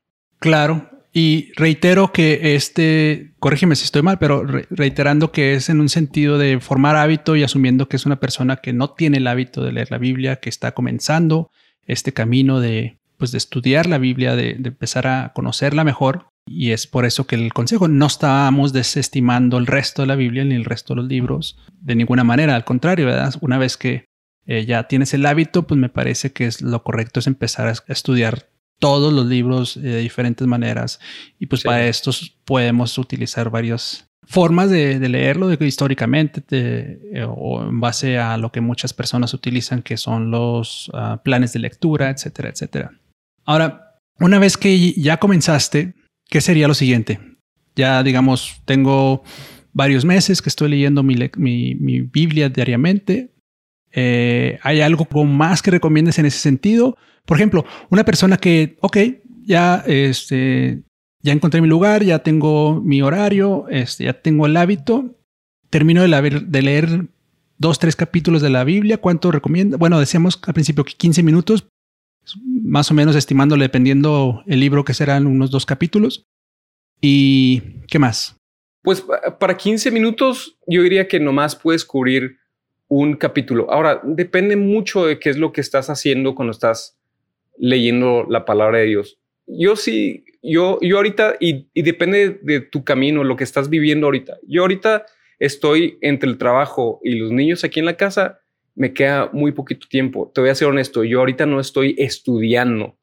Claro, 0.41 0.91
y 1.13 1.53
reitero 1.55 2.11
que 2.11 2.57
este, 2.57 3.33
corrígeme 3.39 3.77
si 3.77 3.85
estoy 3.85 4.03
mal, 4.03 4.19
pero 4.19 4.45
reiterando 4.71 5.31
que 5.31 5.55
es 5.55 5.69
en 5.69 5.79
un 5.79 5.89
sentido 5.89 6.37
de 6.37 6.59
formar 6.59 6.97
hábito 6.97 7.37
y 7.37 7.45
asumiendo 7.45 7.89
que 7.89 7.95
es 7.95 8.07
una 8.07 8.19
persona 8.19 8.57
que 8.57 8.73
no 8.73 8.91
tiene 8.91 9.19
el 9.19 9.29
hábito 9.29 9.63
de 9.63 9.71
leer 9.71 9.93
la 9.93 9.99
Biblia, 9.99 10.41
que 10.41 10.49
está 10.49 10.73
comenzando 10.73 11.53
este 11.87 12.13
camino 12.13 12.61
de, 12.61 12.99
pues, 13.19 13.33
de 13.33 13.39
estudiar 13.39 13.87
la 13.87 13.99
Biblia, 13.99 14.37
de, 14.37 14.51
empezar 14.51 15.07
a 15.07 15.33
conocerla 15.35 15.85
mejor. 15.85 16.27
Y 16.47 16.73
es 16.73 16.87
por 16.87 17.07
eso 17.07 17.27
que 17.27 17.37
el 17.37 17.53
consejo 17.55 17.89
no 17.89 18.07
estábamos 18.07 18.73
desestimando 18.73 19.57
el 19.57 19.67
resto 19.67 20.03
de 20.03 20.09
la 20.09 20.15
Biblia 20.15 20.45
ni 20.45 20.55
el 20.55 20.67
resto 20.67 20.95
de 20.95 21.01
los 21.01 21.09
libros 21.09 21.59
de 21.81 21.95
ninguna 21.95 22.23
manera. 22.23 22.55
Al 22.55 22.65
contrario, 22.65 23.07
¿verdad? 23.07 23.35
Una 23.41 23.57
vez 23.57 23.79
que 23.79 24.05
eh, 24.47 24.67
ya 24.67 24.87
tienes 24.87 25.15
el 25.15 25.25
hábito, 25.25 25.67
pues 25.67 25.81
me 25.81 25.89
parece 25.89 26.33
que 26.33 26.47
es 26.47 26.61
lo 26.61 26.83
correcto 26.83 27.21
es 27.21 27.27
empezar 27.27 27.67
a 27.69 27.93
estudiar 27.93 28.51
todos 28.79 29.13
los 29.13 29.27
libros 29.27 29.81
de 29.81 29.99
diferentes 29.99 30.47
maneras. 30.47 31.01
Y 31.39 31.47
pues 31.47 31.63
para 31.63 31.87
estos 31.87 32.37
podemos 32.45 32.99
utilizar 32.99 33.49
varias 33.49 34.07
formas 34.27 34.71
de, 34.71 34.99
leerlo 35.09 35.49
de, 35.49 35.67
históricamente 35.67 36.43
eh, 36.51 37.27
o 37.29 37.63
en 37.63 37.81
base 37.81 38.19
a 38.19 38.37
lo 38.37 38.51
que 38.51 38.61
muchas 38.61 38.93
personas 38.93 39.35
utilizan, 39.35 39.83
que 39.83 39.97
son 39.97 40.31
los 40.31 40.91
ah, 40.95 41.21
planes 41.23 41.53
de 41.53 41.61
lectura, 41.61 42.11
etcétera, 42.11 42.51
etcétera. 42.51 42.93
Ahora, 43.45 44.01
una 44.21 44.39
vez 44.39 44.57
que 44.57 44.93
ya 44.93 45.19
comenzaste, 45.19 45.95
¿qué 46.29 46.41
sería 46.41 46.69
lo 46.69 46.75
siguiente? 46.75 47.21
Ya 47.77 48.03
digamos, 48.03 48.63
tengo 48.65 49.23
varios 49.73 50.05
meses 50.05 50.41
que 50.41 50.49
estoy 50.49 50.71
leyendo 50.71 51.03
mi, 51.03 51.31
Biblia 52.13 52.49
diariamente. 52.49 53.35
Eh, 53.93 54.59
¿Hay 54.63 54.81
algo 54.81 55.07
más 55.25 55.63
que 55.63 55.71
recomiendes 55.71 56.19
en 56.19 56.27
ese 56.27 56.39
sentido? 56.39 56.97
Por 57.27 57.37
ejemplo, 57.37 57.65
una 57.91 58.05
persona 58.05 58.37
que, 58.37 58.77
ok, 58.81 58.97
ya, 59.45 59.85
este, 59.87 60.83
encontré 61.23 61.61
mi 61.61 61.69
lugar, 61.69 62.03
ya 62.03 62.21
tengo 62.21 62.81
mi 62.81 63.03
horario, 63.03 63.67
este, 63.69 64.05
ya 64.05 64.15
tengo 64.15 64.47
el 64.47 64.57
hábito, 64.57 65.17
termino 65.71 66.03
de, 66.03 66.41
de 66.47 66.63
leer 66.63 67.09
dos, 67.59 67.79
tres 67.79 67.97
capítulos 67.97 68.43
de 68.43 68.51
la 68.51 68.65
Biblia, 68.65 68.99
¿cuánto 68.99 69.31
recomienda? 69.31 69.77
Bueno, 69.77 69.99
decíamos 69.99 70.41
al 70.47 70.55
principio 70.55 70.85
que 70.85 70.95
15 70.95 71.23
minutos, 71.23 71.67
más 72.37 72.91
o 72.91 72.95
menos 72.95 73.17
estimándole 73.17 73.65
dependiendo 73.65 74.43
el 74.47 74.61
libro 74.61 74.85
que 74.85 74.95
serán 74.95 75.27
unos 75.27 75.51
dos 75.51 75.67
capítulos. 75.67 76.27
¿Y 77.01 77.61
qué 77.89 77.99
más? 77.99 78.37
Pues 78.83 79.05
para 79.39 79.57
15 79.57 79.91
minutos 79.91 80.59
yo 80.67 80.83
diría 80.83 81.09
que 81.09 81.21
nomás 81.21 81.57
puedes 81.57 81.85
cubrir 81.85 82.39
un 82.89 83.17
capítulo. 83.17 83.71
Ahora, 83.71 84.01
depende 84.05 84.57
mucho 84.57 85.07
de 85.07 85.19
qué 85.19 85.31
es 85.31 85.39
lo 85.39 85.53
que 85.53 85.61
estás 85.61 85.91
haciendo 85.91 86.35
cuando 86.35 86.53
estás 86.53 86.99
leyendo 87.57 88.25
la 88.29 88.45
palabra 88.45 88.79
de 88.79 88.87
Dios. 88.87 89.19
Yo 89.47 89.77
sí, 89.77 90.25
yo, 90.43 90.79
yo 90.81 90.97
ahorita, 90.97 91.37
y, 91.41 91.67
depende 91.75 92.39
de 92.43 92.61
tu 92.61 92.85
camino, 92.85 93.25
lo 93.25 93.37
que 93.37 93.45
estás 93.45 93.69
viviendo 93.69 94.07
ahorita. 94.07 94.39
Yo 94.47 94.63
ahorita 94.63 95.07
estoy 95.39 95.99
entre 96.01 96.31
el 96.31 96.39
trabajo 96.39 97.01
y 97.03 97.17
los 97.17 97.33
niños 97.33 97.65
aquí 97.65 97.81
en 97.81 97.87
la 97.87 97.97
casa, 97.97 98.41
me 98.75 98.93
queda 98.93 99.31
muy 99.33 99.53
poquito 99.53 99.87
tiempo. 99.89 100.31
Te 100.35 100.41
voy 100.41 100.51
a 100.51 100.55
ser 100.55 100.69
honesto, 100.69 101.05
yo 101.05 101.21
ahorita 101.21 101.47
no 101.47 101.61
estoy 101.61 101.95
estudiando 101.99 102.97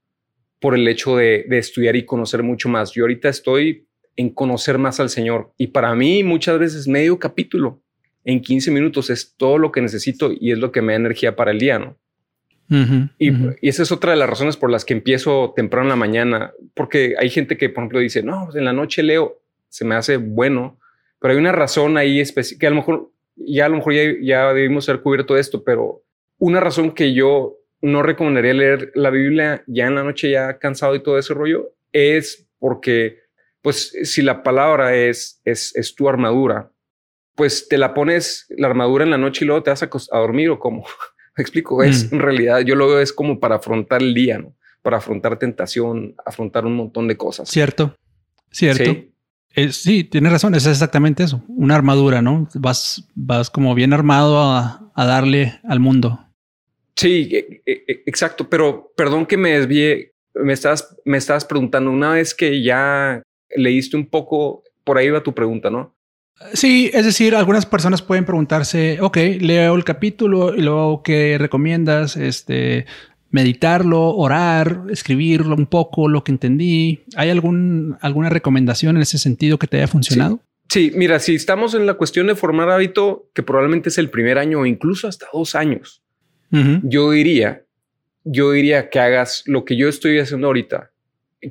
por 0.60 0.75
el 0.75 0.88
hecho 0.88 1.18
de, 1.18 1.46
de 1.50 1.58
estudiar 1.58 1.96
y 1.96 2.06
conocer 2.06 2.44
mucho 2.44 2.70
más. 2.70 2.92
Yo 2.92 3.04
ahorita 3.04 3.30
estoy 3.30 3.88
en 4.16 4.30
conocer 4.30 4.78
más 4.78 5.00
al 5.00 5.10
Señor. 5.10 5.54
Y 5.58 5.68
para 5.68 5.96
mí 5.96 6.24
muchas 6.24 6.60
veces 6.60 6.88
medio 6.88 7.18
capítulo 7.18 7.82
en 8.24 8.42
15 8.42 8.72
minutos 8.72 9.10
es 9.10 9.36
todo 9.36 9.58
lo 9.58 9.72
que 9.72 9.82
necesito 9.82 10.32
y 10.32 10.51
es 10.51 10.60
lo 10.60 10.72
que 10.72 10.82
me 10.82 10.94
da 10.94 11.00
energía 11.00 11.36
para 11.36 11.51
el 11.51 11.60
día, 11.60 11.80
¿no? 11.80 11.98
y, 13.18 13.34
esa 13.68 13.84
es 13.84 13.92
otra 13.92 14.12
de 14.12 14.18
las 14.18 14.30
razones 14.30 14.56
por 14.56 14.72
las 14.72 14.86
que 14.86 14.94
empiezo 14.94 15.51
temprano 15.56 15.88
en 15.88 15.90
la 15.90 15.96
mañana, 15.98 16.54
porque 16.74 17.16
hay 17.20 17.30
gente 17.30 17.58
que, 17.58 17.68
por 17.68 17.82
ejemplo, 17.82 18.00
dice, 18.00 18.24
no, 18.24 18.46
pues 18.46 18.56
en 18.56 18.63
la 18.63 18.72
noche 18.72 19.04
leo, 19.04 19.42
se 19.68 19.84
me 19.84 19.96
hace 19.96 20.16
bueno, 20.16 20.80
pero 21.20 21.34
hay 21.34 21.40
una 21.40 21.51
razón 21.51 21.98
ahí 21.98 22.22
específica, 22.22 22.62
que 22.62 22.68
a 22.68 22.70
lo 22.70 22.78
mejor 22.78 23.12
ya 23.48 23.65
a 23.65 23.69
lo 23.69 23.77
mejor 23.77 23.93
ya, 24.21 24.53
debimos 24.53 24.88
haber 24.89 25.01
cubierto 25.01 25.38
esto, 25.38 25.63
pero 25.63 26.03
una 26.38 26.60
razón 26.60 26.91
que 26.91 27.13
yo 27.13 27.57
no 27.81 28.03
recomendaría 28.03 28.53
leer 28.53 28.91
la 28.95 29.10
Biblia 29.10 29.63
ya 29.67 29.88
en 29.88 29.95
la 29.95 30.03
noche, 30.03 30.31
ya 30.31 30.57
cansado 30.60 30.95
y 30.95 31.03
todo 31.03 31.17
ese 31.17 31.33
rollo, 31.33 31.71
es 31.91 32.48
porque, 32.60 33.19
pues, 33.62 33.91
si 34.03 34.21
la 34.21 34.43
palabra 34.43 34.95
es, 34.95 35.41
es, 35.45 35.75
es 35.75 35.95
tu 35.95 36.07
armadura, 36.07 36.71
pues 37.36 37.67
te 37.67 37.77
la 37.77 37.93
pones 37.93 38.45
la 38.50 38.67
armadura 38.67 39.03
en 39.03 39.10
la 39.10 39.17
noche 39.17 39.45
y 39.45 39.48
luego 39.48 39.63
te 39.63 39.71
vas 39.71 39.83
a, 39.83 39.89
a 40.12 40.19
dormir 40.19 40.50
o 40.50 40.60
como. 40.60 40.86
Me 41.38 41.41
explico, 41.41 41.81
es 41.81 42.12
mm. 42.12 42.15
en 42.15 42.21
realidad, 42.21 42.60
yo 42.60 42.75
lo 42.75 42.88
veo 42.88 43.00
es 43.00 43.13
como 43.13 43.39
para 43.39 43.55
afrontar 43.55 44.01
el 44.01 44.13
día, 44.13 44.38
¿no? 44.38 44.55
Para 44.81 44.98
afrontar 44.98 45.39
tentación, 45.39 46.15
afrontar 46.25 46.65
un 46.65 46.75
montón 46.75 47.07
de 47.07 47.15
cosas. 47.15 47.50
Cierto, 47.50 47.95
cierto. 48.51 48.83
Sí, 48.83 49.11
eh, 49.55 49.72
sí 49.72 50.03
tienes 50.03 50.31
razón, 50.31 50.55
es 50.55 50.65
exactamente 50.65 51.24
eso, 51.24 51.43
una 51.48 51.75
armadura, 51.75 52.22
¿no? 52.22 52.48
Vas, 52.55 53.08
vas 53.15 53.50
como 53.50 53.75
bien 53.75 53.93
armado 53.93 54.39
a, 54.41 54.77
darle 54.96 55.60
al 55.63 55.79
mundo. 55.79 56.20
Sí, 56.96 57.29
e, 57.31 57.62
e, 57.65 57.84
e, 57.88 58.03
exacto, 58.05 58.50
pero 58.50 58.93
perdón 58.96 59.25
que 59.25 59.38
me 59.38 59.58
desvíe, 59.58 60.13
me 60.36 60.53
estás, 60.53 60.96
me 61.05 61.17
estás 61.17 61.43
preguntando, 61.46 61.89
una 61.91 62.12
vez 62.12 62.36
que 62.36 62.62
ya 62.62 63.24
leíste 63.55 63.98
un 63.98 64.05
poco, 64.05 64.63
por 64.84 64.98
ahí 64.98 65.10
va 65.10 65.24
tu 65.24 65.34
pregunta, 65.34 65.70
¿no? 65.70 65.96
Sí, 66.53 66.89
es 66.93 67.05
decir, 67.05 67.36
algunas 67.36 67.65
personas 67.65 68.01
pueden 68.01 68.25
preguntarse, 68.25 69.00
ok, 69.00 69.17
leo 69.39 69.75
el 69.75 69.84
capítulo 69.84 70.55
y 70.55 70.62
luego 70.62 71.03
qué 71.03 71.38
recomiendas, 71.38 72.17
este, 72.17 72.86
meditarlo, 73.31 74.15
orar, 74.15 74.83
escribirlo 74.89 75.55
un 75.55 75.65
poco, 75.65 76.07
lo 76.07 76.23
que 76.23 76.31
entendí. 76.31 77.03
¿Hay 77.15 77.29
algún, 77.29 77.97
alguna 78.01 78.29
recomendación 78.29 78.97
en 78.97 79.01
ese 79.01 79.17
sentido 79.17 79.57
que 79.57 79.67
te 79.67 79.77
haya 79.77 79.88
funcionado? 79.88 80.41
Sí. 80.69 80.91
mira, 80.95 81.19
si 81.19 81.35
estamos 81.35 81.73
en 81.73 81.85
la 81.85 81.95
cuestión 81.95 82.27
de 82.27 82.35
formar 82.35 82.69
hábito, 82.69 83.29
que 83.33 83.43
probablemente 83.43 83.89
es 83.89 83.97
el 83.97 84.09
primer 84.09 84.38
año 84.38 84.59
o 84.59 84.65
incluso 84.65 85.07
hasta 85.07 85.27
dos 85.33 85.55
años, 85.55 86.03
yo 86.83 87.11
diría, 87.11 87.63
yo 88.25 88.51
diría 88.51 88.89
que 88.89 89.00
hagas 89.00 89.43
lo 89.45 89.63
que 89.63 89.77
yo 89.77 89.88
estoy 89.88 90.19
haciendo 90.19 90.47
ahorita, 90.47 90.91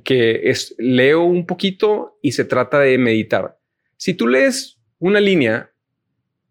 que 0.05 0.51
es 0.51 0.75
leo 0.79 1.23
un 1.23 1.47
poquito 1.47 2.19
y 2.21 2.33
se 2.33 2.45
trata 2.45 2.79
de 2.81 2.99
meditar. 2.99 3.59
Si 3.97 4.13
tú 4.13 4.29
lees 4.29 4.79
una 4.99 5.21
línea 5.21 5.71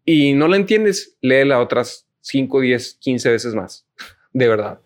y 0.04 0.32
no 0.32 0.48
la 0.48 0.56
entiendes, 0.56 1.16
léela 1.20 1.60
otras 1.60 2.08
5, 2.22 2.60
10, 2.60 2.98
15 3.00 3.30
veces 3.30 3.54
más, 3.54 3.86
de 4.32 4.48
verdad, 4.48 4.80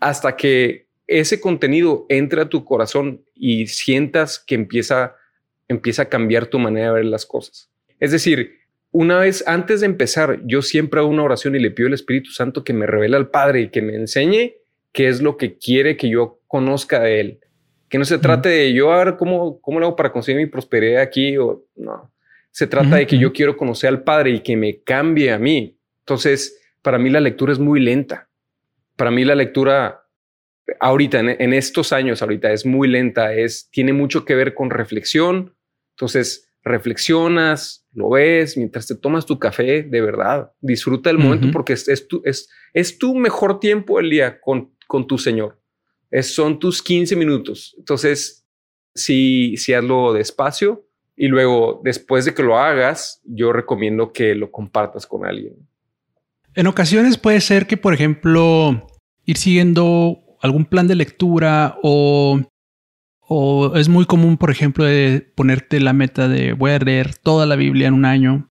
hasta 0.00 0.36
que 0.36 0.86
ese 1.06 1.40
contenido 1.40 2.06
entre 2.08 2.42
a 2.42 2.48
tu 2.48 2.64
corazón 2.64 3.24
y 3.34 3.66
sientas 3.66 4.38
que 4.38 4.54
empieza, 4.54 5.16
empieza 5.68 6.02
a 6.02 6.08
cambiar 6.08 6.46
tu 6.46 6.58
manera 6.58 6.88
de 6.88 6.92
ver 6.94 7.04
las 7.06 7.26
cosas. 7.26 7.70
Es 7.98 8.12
decir, 8.12 8.60
una 8.90 9.18
vez 9.18 9.42
antes 9.46 9.80
de 9.80 9.86
empezar, 9.86 10.40
yo 10.44 10.60
siempre 10.62 11.00
hago 11.00 11.08
una 11.08 11.22
oración 11.22 11.54
y 11.54 11.58
le 11.58 11.70
pido 11.70 11.86
al 11.88 11.94
Espíritu 11.94 12.30
Santo 12.30 12.64
que 12.64 12.72
me 12.72 12.86
revele 12.86 13.16
al 13.16 13.30
Padre 13.30 13.62
y 13.62 13.68
que 13.68 13.80
me 13.80 13.94
enseñe 13.94 14.54
qué 14.92 15.08
es 15.08 15.22
lo 15.22 15.36
que 15.36 15.56
quiere 15.56 15.96
que 15.96 16.10
yo 16.10 16.40
conozca 16.46 17.00
de 17.00 17.20
Él. 17.20 17.40
Que 17.88 17.98
no 17.98 18.04
se 18.04 18.18
trate 18.18 18.48
de 18.48 18.72
yo 18.72 18.92
a 18.92 19.04
ver 19.04 19.16
cómo, 19.16 19.60
cómo 19.60 19.80
lo 19.80 19.86
hago 19.86 19.96
para 19.96 20.12
conseguir 20.12 20.40
mi 20.40 20.46
prosperidad 20.46 21.02
aquí 21.02 21.36
o 21.36 21.64
no. 21.76 22.10
Se 22.50 22.66
trata 22.66 22.96
de 22.96 23.06
que 23.06 23.18
yo 23.18 23.32
quiero 23.32 23.56
conocer 23.56 23.88
al 23.88 24.02
Padre 24.02 24.30
y 24.30 24.40
que 24.40 24.56
me 24.56 24.82
cambie 24.82 25.30
a 25.30 25.38
mí. 25.38 25.78
Entonces, 26.00 26.60
para 26.82 26.98
mí 26.98 27.08
la 27.08 27.20
lectura 27.20 27.52
es 27.52 27.58
muy 27.58 27.80
lenta. 27.80 28.28
Para 29.02 29.10
mí 29.10 29.24
la 29.24 29.34
lectura 29.34 30.04
ahorita, 30.78 31.18
en, 31.18 31.52
estos 31.52 31.92
años, 31.92 32.22
ahorita 32.22 32.52
es 32.52 32.64
muy 32.64 32.86
lenta. 32.86 33.34
Es, 33.34 33.68
tiene 33.72 33.92
mucho 33.92 34.24
que 34.24 34.36
ver 34.36 34.54
con 34.54 34.70
reflexión. 34.70 35.56
Entonces, 35.96 36.52
reflexionas, 36.62 37.84
lo 37.92 38.10
ves 38.10 38.56
mientras 38.56 38.86
te 38.86 38.94
tomas 38.94 39.26
tu 39.26 39.40
café, 39.40 39.82
de 39.82 40.00
verdad. 40.00 40.52
Disfruta 40.60 41.10
el 41.10 41.18
momento 41.18 41.48
porque 41.52 41.72
es, 41.72 41.88
es, 41.88 42.06
tu, 42.06 42.22
es, 42.24 42.48
es 42.74 42.96
tu 42.96 43.16
mejor 43.16 43.58
tiempo 43.58 43.98
el 43.98 44.08
día 44.08 44.40
con, 44.40 44.72
con 44.86 45.08
tu 45.08 45.18
Señor 45.18 45.58
son 46.22 46.60
tus 46.60 46.80
15 46.80 47.16
minutos. 47.16 47.74
Entonces, 47.78 48.46
si, 48.94 49.56
si 49.56 49.74
hazlo 49.74 50.12
despacio 50.12 50.86
y 51.16 51.26
luego 51.26 51.80
después 51.82 52.24
de 52.24 52.34
que 52.34 52.44
lo 52.44 52.56
hagas, 52.56 53.20
yo 53.24 53.52
recomiendo 53.52 54.12
que 54.12 54.36
lo 54.36 54.52
compartas 54.52 55.06
con 55.06 55.26
alguien. 55.26 55.56
En 56.54 56.66
ocasiones 56.66 57.16
puede 57.16 57.40
ser 57.40 57.66
que, 57.66 57.78
por 57.78 57.94
ejemplo, 57.94 58.86
ir 59.24 59.36
siguiendo 59.36 60.20
algún 60.40 60.64
plan 60.64 60.88
de 60.88 60.96
lectura 60.96 61.78
o, 61.82 62.40
o 63.20 63.76
es 63.76 63.88
muy 63.88 64.06
común, 64.06 64.36
por 64.36 64.50
ejemplo, 64.50 64.84
de 64.84 65.20
ponerte 65.34 65.80
la 65.80 65.92
meta 65.92 66.28
de 66.28 66.52
voy 66.52 66.72
a 66.72 66.78
leer 66.78 67.16
toda 67.16 67.46
la 67.46 67.56
Biblia 67.56 67.88
en 67.88 67.94
un 67.94 68.04
año. 68.04 68.50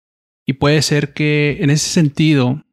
Y 0.47 0.55
puede 0.55 0.81
ser 0.83 1.13
que 1.13 1.59
en 1.61 1.71
ese 1.71 1.89
sentido 1.89 2.65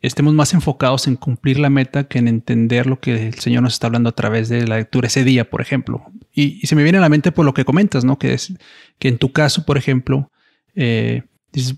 estemos 0.00 0.34
más 0.34 0.54
enfocados 0.54 1.06
en 1.06 1.16
cumplir 1.16 1.58
la 1.58 1.70
meta 1.70 2.04
que 2.04 2.18
en 2.18 2.28
entender 2.28 2.86
lo 2.86 3.00
que 3.00 3.28
el 3.28 3.34
Señor 3.34 3.62
nos 3.62 3.74
está 3.74 3.88
hablando 3.88 4.10
a 4.10 4.14
través 4.14 4.48
de 4.48 4.66
la 4.66 4.76
lectura 4.76 5.08
ese 5.08 5.24
día, 5.24 5.48
por 5.50 5.60
ejemplo. 5.60 6.04
Y, 6.32 6.66
se 6.66 6.76
me 6.76 6.82
viene 6.82 6.98
a 6.98 7.00
la 7.00 7.08
mente 7.08 7.32
por 7.32 7.44
lo 7.44 7.54
que 7.54 7.64
comentas, 7.64 8.04
¿no? 8.04 8.18
Que 8.18 8.34
es 8.34 8.54
que 8.98 9.08
en 9.08 9.18
tu 9.18 9.32
caso, 9.32 9.64
por 9.64 9.76
ejemplo, 9.76 10.30
eh, 10.74 11.22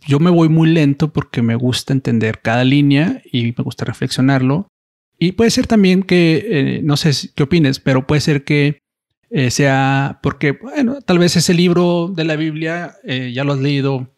yo 0.07 0.19
me 0.19 0.31
voy 0.31 0.49
muy 0.49 0.69
lento 0.69 1.13
porque 1.13 1.43
me 1.43 1.55
gusta 1.55 1.93
entender 1.93 2.41
cada 2.43 2.65
línea 2.65 3.23
y 3.33 3.55
me 3.57 3.65
gusta 3.65 3.85
reflexionarlo. 3.85 4.70
Y 5.21 5.33
puede 5.33 5.51
ser 5.51 5.69
también 5.69 6.03
que, 6.03 6.47
eh, 6.49 6.81
no 6.83 6.97
sé 6.97 7.13
qué 7.37 7.45
opines, 7.45 7.79
pero 7.79 8.07
puede 8.07 8.21
ser 8.21 8.43
que 8.43 8.81
eh, 9.31 9.53
sea 9.53 10.19
porque, 10.23 10.53
bueno, 10.53 11.01
tal 11.03 11.19
vez 11.19 11.37
ese 11.37 11.55
libro 11.55 12.09
de 12.09 12.25
la 12.25 12.35
Biblia 12.35 12.97
ya 13.05 13.45
lo 13.45 13.53
has 13.53 13.61
leído 13.61 14.17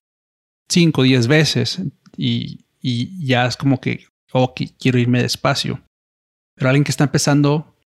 cinco 0.71 1.03
o 1.03 1.05
diez 1.05 1.27
veces 1.27 1.83
y, 2.17 2.65
y 2.81 3.25
ya 3.25 3.47
es 3.47 3.57
como 3.57 3.81
que, 3.81 4.07
oh, 4.33 4.55
quiero 4.79 4.99
irme 4.99 5.23
despacio. 5.23 5.81
Pero 6.55 6.69
alguien 6.69 6.85
que 6.85 6.91
está 6.91 7.05
empezando, 7.05 7.77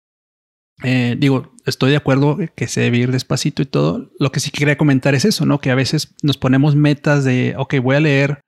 eh, 0.82 1.16
digo, 1.18 1.54
estoy 1.66 1.90
de 1.90 1.96
acuerdo 1.96 2.38
que 2.54 2.66
se 2.66 2.80
debe 2.80 2.98
ir 2.98 3.12
despacito 3.12 3.62
y 3.62 3.66
todo. 3.66 4.10
Lo 4.18 4.32
que 4.32 4.40
sí 4.40 4.50
quería 4.50 4.78
comentar 4.78 5.14
es 5.14 5.24
eso, 5.24 5.46
¿no? 5.46 5.60
Que 5.60 5.70
a 5.70 5.74
veces 5.74 6.14
nos 6.22 6.38
ponemos 6.38 6.74
metas 6.74 7.24
de, 7.24 7.54
ok, 7.56 7.76
voy 7.82 7.96
a 7.96 8.00
leer 8.00 8.40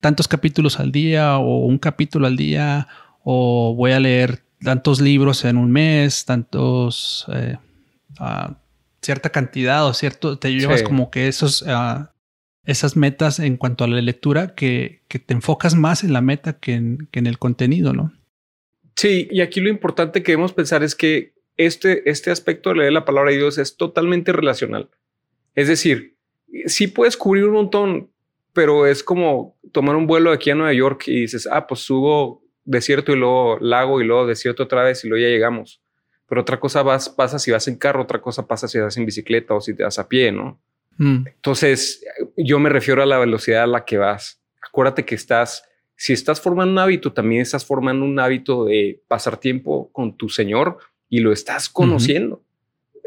tantos 0.00 0.26
capítulos 0.28 0.80
al 0.80 0.90
día 0.90 1.38
o 1.38 1.64
un 1.64 1.78
capítulo 1.78 2.26
al 2.26 2.36
día 2.36 2.88
o 3.24 3.74
voy 3.74 3.92
a 3.92 4.00
leer 4.00 4.42
tantos 4.62 5.00
libros 5.00 5.44
en 5.44 5.56
un 5.56 5.70
mes, 5.70 6.24
tantos, 6.24 7.26
eh, 7.32 7.56
cierta 9.00 9.30
cantidad 9.30 9.86
o 9.86 9.94
cierto, 9.94 10.38
te 10.38 10.52
llevas 10.52 10.82
como 10.82 11.10
que 11.10 11.28
esos 11.28 11.62
uh, 11.62 12.06
esas 12.64 12.96
metas 12.96 13.40
en 13.40 13.56
cuanto 13.56 13.84
a 13.84 13.88
la 13.88 14.00
lectura 14.00 14.54
que, 14.54 15.02
te 15.08 15.34
enfocas 15.34 15.74
más 15.74 16.04
en 16.04 16.12
la 16.12 16.20
meta 16.20 16.58
que 16.58 16.74
en, 16.74 17.08
el 17.12 17.38
contenido, 17.38 17.92
¿no? 17.92 18.12
Sí, 18.96 19.28
y 19.30 19.40
aquí 19.40 19.60
lo 19.60 19.68
importante 19.68 20.22
que 20.22 20.32
debemos 20.32 20.52
pensar 20.52 20.82
es 20.82 20.94
que 20.94 21.34
este, 21.56 22.08
este 22.08 22.30
aspecto 22.30 22.70
de 22.70 22.76
leer 22.76 22.92
la 22.92 23.04
palabra 23.04 23.30
de 23.30 23.38
Dios 23.38 23.58
es 23.58 23.76
totalmente 23.76 24.32
relacional. 24.32 24.90
Es 25.54 25.68
decir, 25.68 26.16
sí 26.66 26.86
puedes 26.86 27.16
cubrir 27.16 27.44
un 27.44 27.54
montón, 27.54 28.10
pero 28.52 28.86
es 28.86 29.02
como 29.02 29.56
tomar 29.72 29.96
un 29.96 30.06
vuelo 30.06 30.30
aquí 30.30 30.50
a 30.50 30.54
Nueva 30.54 30.72
York 30.72 31.04
y 31.08 31.22
dices, 31.22 31.48
ah, 31.50 31.66
pues 31.66 31.80
subo 31.80 32.41
desierto 32.64 33.12
y 33.12 33.16
luego 33.16 33.58
lago 33.60 34.00
y 34.00 34.04
luego 34.04 34.26
desierto 34.26 34.64
otra 34.64 34.82
vez 34.82 35.04
y 35.04 35.08
luego 35.08 35.22
ya 35.22 35.28
llegamos. 35.28 35.80
Pero 36.28 36.40
otra 36.40 36.58
cosa 36.58 36.82
vas, 36.82 37.08
pasa 37.08 37.38
si 37.38 37.50
vas 37.50 37.68
en 37.68 37.76
carro, 37.76 38.02
otra 38.02 38.20
cosa 38.20 38.46
pasa 38.46 38.68
si 38.68 38.78
vas 38.78 38.96
en 38.96 39.06
bicicleta 39.06 39.54
o 39.54 39.60
si 39.60 39.74
te 39.74 39.82
vas 39.82 39.98
a 39.98 40.08
pie, 40.08 40.32
¿no? 40.32 40.60
Mm. 40.98 41.26
Entonces, 41.26 42.04
yo 42.36 42.58
me 42.58 42.70
refiero 42.70 43.02
a 43.02 43.06
la 43.06 43.18
velocidad 43.18 43.64
a 43.64 43.66
la 43.66 43.84
que 43.84 43.98
vas. 43.98 44.40
Acuérdate 44.66 45.04
que 45.04 45.14
estás, 45.14 45.64
si 45.96 46.12
estás 46.12 46.40
formando 46.40 46.72
un 46.72 46.78
hábito, 46.78 47.12
también 47.12 47.42
estás 47.42 47.64
formando 47.64 48.04
un 48.04 48.18
hábito 48.18 48.64
de 48.64 49.02
pasar 49.08 49.36
tiempo 49.36 49.90
con 49.92 50.16
tu 50.16 50.28
Señor 50.28 50.78
y 51.08 51.20
lo 51.20 51.32
estás 51.32 51.68
conociendo. 51.68 52.42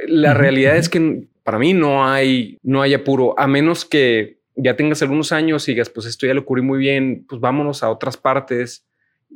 La 0.08 0.34
realidad 0.34 0.78
es 0.78 0.90
que 0.90 1.28
para 1.44 1.58
mí 1.58 1.74
no 1.74 2.06
hay, 2.08 2.60
no 2.62 2.82
hay 2.82 2.94
apuro, 2.94 3.34
a 3.40 3.48
menos 3.48 3.86
que 3.86 4.40
ya 4.56 4.76
tengas 4.76 5.02
algunos 5.02 5.32
años 5.32 5.68
y 5.68 5.74
digas, 5.74 5.90
pues 5.90 6.06
esto 6.06 6.26
ya 6.26 6.34
lo 6.34 6.46
cubrí 6.46 6.62
muy 6.62 6.80
bien, 6.80 7.26
pues 7.28 7.42
vámonos 7.42 7.84
a 7.84 7.90
otras 7.90 8.18
partes. 8.18 8.86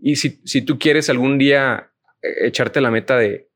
Y 0.01 0.15
si, 0.15 0.39
si 0.43 0.61
tú 0.61 0.79
quieres 0.79 1.09
algún 1.09 1.37
día 1.37 1.89
eh, 2.21 2.47
echarte 2.47 2.81
la 2.81 2.91
meta 2.91 3.17
de, 3.17 3.47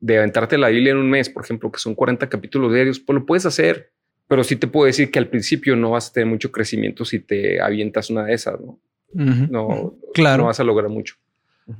de 0.00 0.18
aventarte 0.18 0.58
la 0.58 0.68
Biblia 0.68 0.92
en 0.92 0.98
un 0.98 1.10
mes, 1.10 1.30
por 1.30 1.44
ejemplo, 1.44 1.70
que 1.70 1.78
son 1.78 1.94
40 1.94 2.28
capítulos 2.28 2.72
diarios, 2.72 3.00
pues 3.00 3.18
lo 3.18 3.26
puedes 3.26 3.46
hacer 3.46 3.90
pero 4.28 4.42
sí 4.44 4.56
te 4.56 4.66
puedo 4.66 4.86
decir 4.86 5.10
que 5.10 5.18
al 5.18 5.28
principio 5.28 5.76
no 5.76 5.90
vas 5.90 6.08
a 6.08 6.12
tener 6.12 6.28
mucho 6.28 6.50
crecimiento 6.50 7.04
si 7.04 7.20
te 7.20 7.60
avientas 7.60 8.10
una 8.10 8.24
de 8.24 8.34
esas, 8.34 8.60
¿no? 8.60 8.78
No, 9.14 9.94
claro. 10.12 10.42
no 10.42 10.46
vas 10.48 10.60
a 10.60 10.64
lograr 10.64 10.90
mucho. 10.90 11.14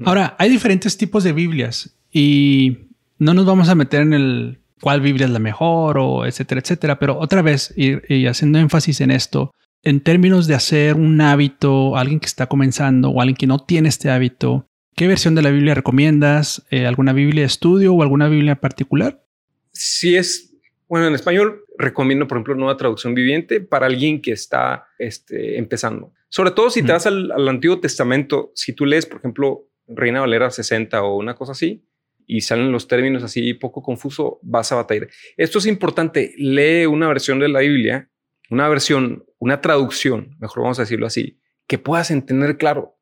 Ahora, 0.05 0.35
hay 0.39 0.49
diferentes 0.49 0.97
tipos 0.97 1.23
de 1.23 1.33
Biblias 1.33 1.97
y 2.11 2.89
no 3.19 3.35
nos 3.35 3.45
vamos 3.45 3.69
a 3.69 3.75
meter 3.75 4.03
en 4.03 4.15
el 4.15 4.59
cuál 4.81 5.01
Biblia 5.01 5.27
es 5.27 5.33
la 5.33 5.39
mejor 5.39 5.99
o 5.99 6.25
etcétera, 6.25 6.61
etcétera, 6.61 6.99
pero 6.99 7.19
otra 7.19 7.43
vez, 7.43 7.75
y, 7.77 8.27
haciendo 8.27 8.59
énfasis 8.59 9.01
en 9.01 9.11
esto, 9.11 9.53
en 9.87 10.01
términos 10.01 10.49
de 10.49 10.55
hacer 10.55 10.97
un 10.97 11.21
hábito, 11.21 11.97
alguien 11.97 12.19
que 12.19 12.27
está 12.27 12.49
comenzando 12.49 13.11
o 13.11 13.21
alguien 13.21 13.37
que 13.37 13.47
no 13.47 13.61
tiene 13.61 13.89
este 13.89 14.11
hábito, 14.11 14.69
¿qué 14.97 15.07
versión 15.07 15.37
de 15.37 15.43
la 15.43 15.51
Biblia 15.51 15.75
recomiendas? 15.75 16.67
Eh, 16.71 16.87
¿Alguna 16.87 17.13
Biblia 17.13 17.43
de 17.43 17.47
estudio 17.47 17.95
o 17.95 18.03
alguna 18.03 18.29
Biblia 18.29 18.57
particular? 18.57 19.23
Si 19.71 20.17
es 20.17 20.57
bueno, 20.89 21.07
en 21.07 21.15
español 21.15 21.65
recomiendo, 21.79 22.27
por 22.27 22.39
ejemplo, 22.39 22.57
Nueva 22.57 22.77
Traducción 22.77 23.15
Viviente 23.15 23.61
para 23.61 23.87
alguien 23.87 24.21
que 24.21 24.33
está 24.33 24.89
este, 24.99 25.57
empezando. 25.57 26.13
Sobre 26.31 26.51
todo 26.51 26.69
si 26.69 26.83
te 26.83 26.91
vas 26.91 27.07
al, 27.07 27.49
Antiguo 27.49 27.79
Testamento, 27.79 28.51
si 28.57 28.73
tú 28.73 28.87
lees, 28.87 29.07
por 29.07 29.19
ejemplo, 29.19 29.69
Reina 29.87 30.21
Valera 30.21 30.51
60 30.51 31.01
o 31.03 31.17
una 31.17 31.37
cosa 31.37 31.53
así, 31.53 31.85
y 32.27 32.41
salen 32.41 32.73
los 32.73 32.89
términos 32.89 33.23
así 33.23 33.55
poco 33.55 33.83
confuso, 33.83 34.41
vas 34.43 34.73
a 34.73 34.77
batallar. 34.77 35.09
Esto 35.37 35.61
es 35.61 35.67
importante. 35.67 36.35
Lee 36.37 36.87
una 36.87 37.07
versión 37.07 37.39
de 37.39 37.49
la 37.49 37.61
Biblia, 37.61 38.11
una 38.51 38.69
versión, 38.69 39.25
una 39.39 39.61
traducción, 39.61 40.37
mejor 40.39 40.63
vamos 40.63 40.79
a 40.79 40.83
decirlo 40.83 41.07
así, 41.07 41.41
que 41.67 41.79
puedas 41.79 42.11
entender 42.11 42.59
claro. 42.59 42.97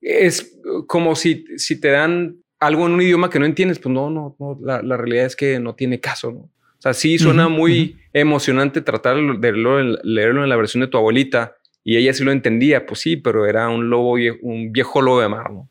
Es 0.00 0.58
como 0.86 1.16
si, 1.16 1.44
si 1.56 1.80
te 1.80 1.88
dan 1.88 2.38
algo 2.60 2.86
en 2.86 2.92
un 2.92 3.02
idioma 3.02 3.30
que 3.30 3.38
no 3.38 3.46
entiendes, 3.46 3.78
pues 3.78 3.92
no, 3.92 4.10
no, 4.10 4.36
no 4.38 4.58
la, 4.62 4.82
la 4.82 4.96
realidad 4.96 5.26
es 5.26 5.36
que 5.36 5.60
no 5.60 5.74
tiene 5.74 6.00
caso, 6.00 6.32
¿no? 6.32 6.50
O 6.78 6.80
sea, 6.80 6.94
sí 6.94 7.18
suena 7.18 7.48
muy 7.48 7.96
emocionante 8.12 8.80
tratar 8.80 9.16
de 9.16 9.52
leerlo, 9.52 10.44
en 10.44 10.48
la 10.48 10.56
versión 10.56 10.80
de 10.80 10.86
tu 10.86 10.96
abuelita 10.96 11.56
y 11.82 11.96
ella 11.96 12.12
sí 12.12 12.22
lo 12.22 12.30
entendía, 12.30 12.86
pues 12.86 13.00
sí, 13.00 13.16
pero 13.16 13.46
era 13.46 13.68
un 13.68 13.90
lobo, 13.90 14.14
un 14.42 14.70
viejo 14.70 15.02
lobo 15.02 15.20
de 15.20 15.28
mar, 15.28 15.50
¿no? 15.50 15.68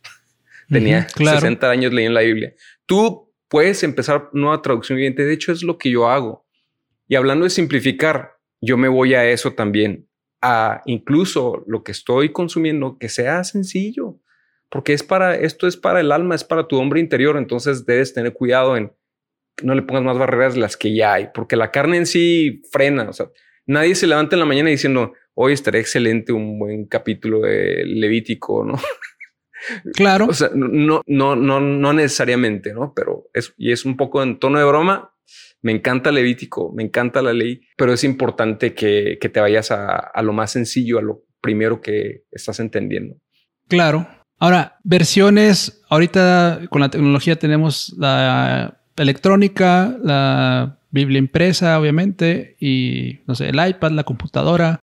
Tenía 0.70 1.08
60 1.08 1.70
años 1.70 1.94
leyendo 1.94 2.20
la 2.20 2.26
Biblia. 2.26 2.54
Tú 2.86 3.32
puedes 3.48 3.84
empezar 3.84 4.30
nueva 4.34 4.62
traducción 4.62 4.98
viviente. 4.98 5.24
De 5.24 5.32
hecho, 5.32 5.54
es 5.54 5.64
lo 5.64 5.78
que 5.78 5.90
yo 5.90 6.10
hago. 6.10 6.46
Y 7.08 7.16
hablando 7.16 7.46
de 7.46 7.52
simplificar, 7.52 8.34
yo 8.62 8.78
me 8.78 8.88
voy 8.88 9.14
a 9.14 9.30
eso 9.30 9.54
también, 9.54 10.10
a 10.42 10.82
incluso 10.86 11.64
lo 11.68 11.84
que 11.84 11.92
estoy 11.92 12.32
consumiendo, 12.32 12.98
que 13.00 13.10
sea 13.10 13.44
sencillo, 13.44 14.20
porque 14.70 14.94
es 14.94 15.04
para, 15.04 15.36
esto 15.36 15.68
es 15.68 15.78
para 15.78 16.00
el 16.00 16.12
alma, 16.12 16.36
es 16.36 16.44
para 16.44 16.68
tu 16.68 16.78
hombre 16.78 17.00
interior. 17.00 17.38
Entonces 17.38 17.86
debes 17.86 18.14
tener 18.14 18.34
cuidado 18.34 18.76
en 18.76 18.92
no 19.64 19.74
le 19.74 19.82
pongas 19.82 20.04
más 20.04 20.18
barreras 20.18 20.54
de 20.54 20.60
las 20.60 20.78
que 20.78 20.94
ya 20.94 21.14
hay, 21.14 21.30
porque 21.34 21.56
la 21.56 21.72
carne 21.72 21.98
en 21.98 22.06
sí 22.06 22.62
frena. 22.72 23.10
O 23.10 23.14
sea, 23.14 23.28
nadie 23.66 23.96
se 23.96 24.08
levanta 24.08 24.36
en 24.36 24.40
la 24.40 24.46
mañana 24.46 24.70
diciendo 24.70 25.14
hoy 25.34 25.54
estará 25.54 25.80
excelente 25.80 26.32
un 26.32 26.60
buen 26.60 26.86
capítulo 26.86 27.42
de 27.42 27.84
Levítico, 27.86 28.66
¿no? 28.66 28.74
Claro. 29.96 30.28
o 30.28 30.34
sea, 30.34 30.52
no, 30.54 31.02
no, 31.08 31.36
no, 31.36 31.60
no 31.60 31.92
necesariamente, 31.92 32.74
¿no? 32.74 32.94
Pero 32.96 33.28
es, 33.34 33.56
y 33.58 33.72
es 33.72 33.86
un 33.86 33.98
poco 33.98 34.22
en 34.22 34.38
tono 34.38 34.60
de 34.60 34.66
broma. 34.66 35.17
Me 35.62 35.72
encanta 35.72 36.12
Levítico, 36.12 36.72
me 36.74 36.84
encanta 36.84 37.22
la 37.22 37.34
ley, 37.34 37.62
pero 37.76 37.94
es 37.94 38.04
importante 38.04 38.74
que, 38.74 39.18
que 39.20 39.30
te 39.30 39.40
vayas 39.40 39.72
a, 39.72 39.98
a 39.98 40.22
lo 40.22 40.34
más 40.34 40.52
sencillo, 40.52 41.00
a 41.00 41.02
lo 41.02 41.24
primero 41.42 41.82
que 41.82 42.24
estás 42.32 42.60
entendiendo. 42.60 43.16
Claro. 43.68 44.08
Ahora, 44.40 44.78
versiones, 44.84 45.82
ahorita 45.90 46.62
con 46.70 46.82
la 46.82 46.90
tecnología 46.90 47.38
tenemos 47.38 47.96
la 47.98 48.82
electrónica, 48.96 49.98
la 50.04 50.80
Biblia 50.92 51.20
impresa, 51.20 51.80
obviamente, 51.80 52.56
y 52.60 53.20
no 53.26 53.36
sé, 53.36 53.50
el 53.50 53.68
iPad, 53.68 53.92
la 53.92 54.04
computadora, 54.04 54.80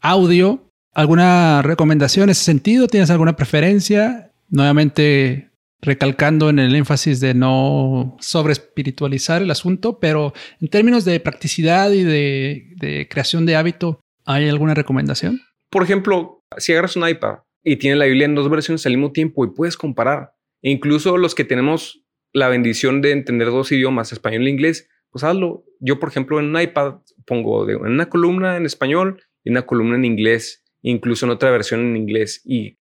audio. 0.00 0.70
¿Alguna 0.92 1.60
recomendación 1.62 2.24
en 2.24 2.30
ese 2.30 2.44
sentido? 2.44 2.86
¿Tienes 2.86 3.10
alguna 3.10 3.34
preferencia? 3.34 4.30
Nuevamente 4.48 5.50
recalcando 5.84 6.48
en 6.48 6.58
el 6.58 6.74
énfasis 6.74 7.20
de 7.20 7.34
no 7.34 8.16
sobre 8.20 8.52
espiritualizar 8.52 9.42
el 9.42 9.50
asunto, 9.50 10.00
pero 10.00 10.32
en 10.60 10.68
términos 10.68 11.04
de 11.04 11.20
practicidad 11.20 11.90
y 11.92 12.02
de, 12.02 13.06
creación 13.10 13.46
de 13.46 13.56
hábito, 13.56 14.00
¿hay 14.24 14.48
alguna 14.48 14.74
recomendación? 14.74 15.40
Por 15.70 15.82
ejemplo, 15.82 16.44
si 16.58 16.72
agarras 16.72 16.96
un 16.96 17.08
iPad 17.08 17.38
y 17.62 17.76
tienes 17.76 17.98
la 17.98 18.06
Biblia 18.06 18.24
en 18.24 18.34
dos 18.34 18.48
versiones 18.48 18.84
al 18.86 18.92
mismo 18.92 19.12
tiempo 19.12 19.44
y 19.44 19.50
puedes 19.50 19.76
comparar, 19.76 20.32
e 20.62 20.70
incluso 20.70 21.18
los 21.18 21.34
que 21.34 21.44
tenemos 21.44 22.04
la 22.32 22.48
bendición 22.48 23.00
de 23.00 23.12
entender 23.12 23.48
dos 23.48 23.70
idiomas, 23.70 24.12
español 24.12 24.46
e 24.46 24.50
inglés, 24.50 24.88
pues 25.10 25.22
hazlo. 25.22 25.64
Yo, 25.78 26.00
por 26.00 26.08
ejemplo, 26.08 26.40
en 26.40 26.46
un 26.46 26.60
iPad 26.60 26.96
pongo 27.26 27.66
de, 27.66 27.76
una 27.76 28.08
columna 28.08 28.56
en 28.56 28.66
español 28.66 29.22
y 29.44 29.50
una 29.50 29.62
columna 29.62 29.96
en 29.96 30.04
inglés, 30.04 30.64
incluso 30.82 31.26
en 31.26 31.32
otra 31.32 31.50
versión 31.50 31.80
en 31.80 31.96
inglés. 31.96 32.42
Y 32.44 32.78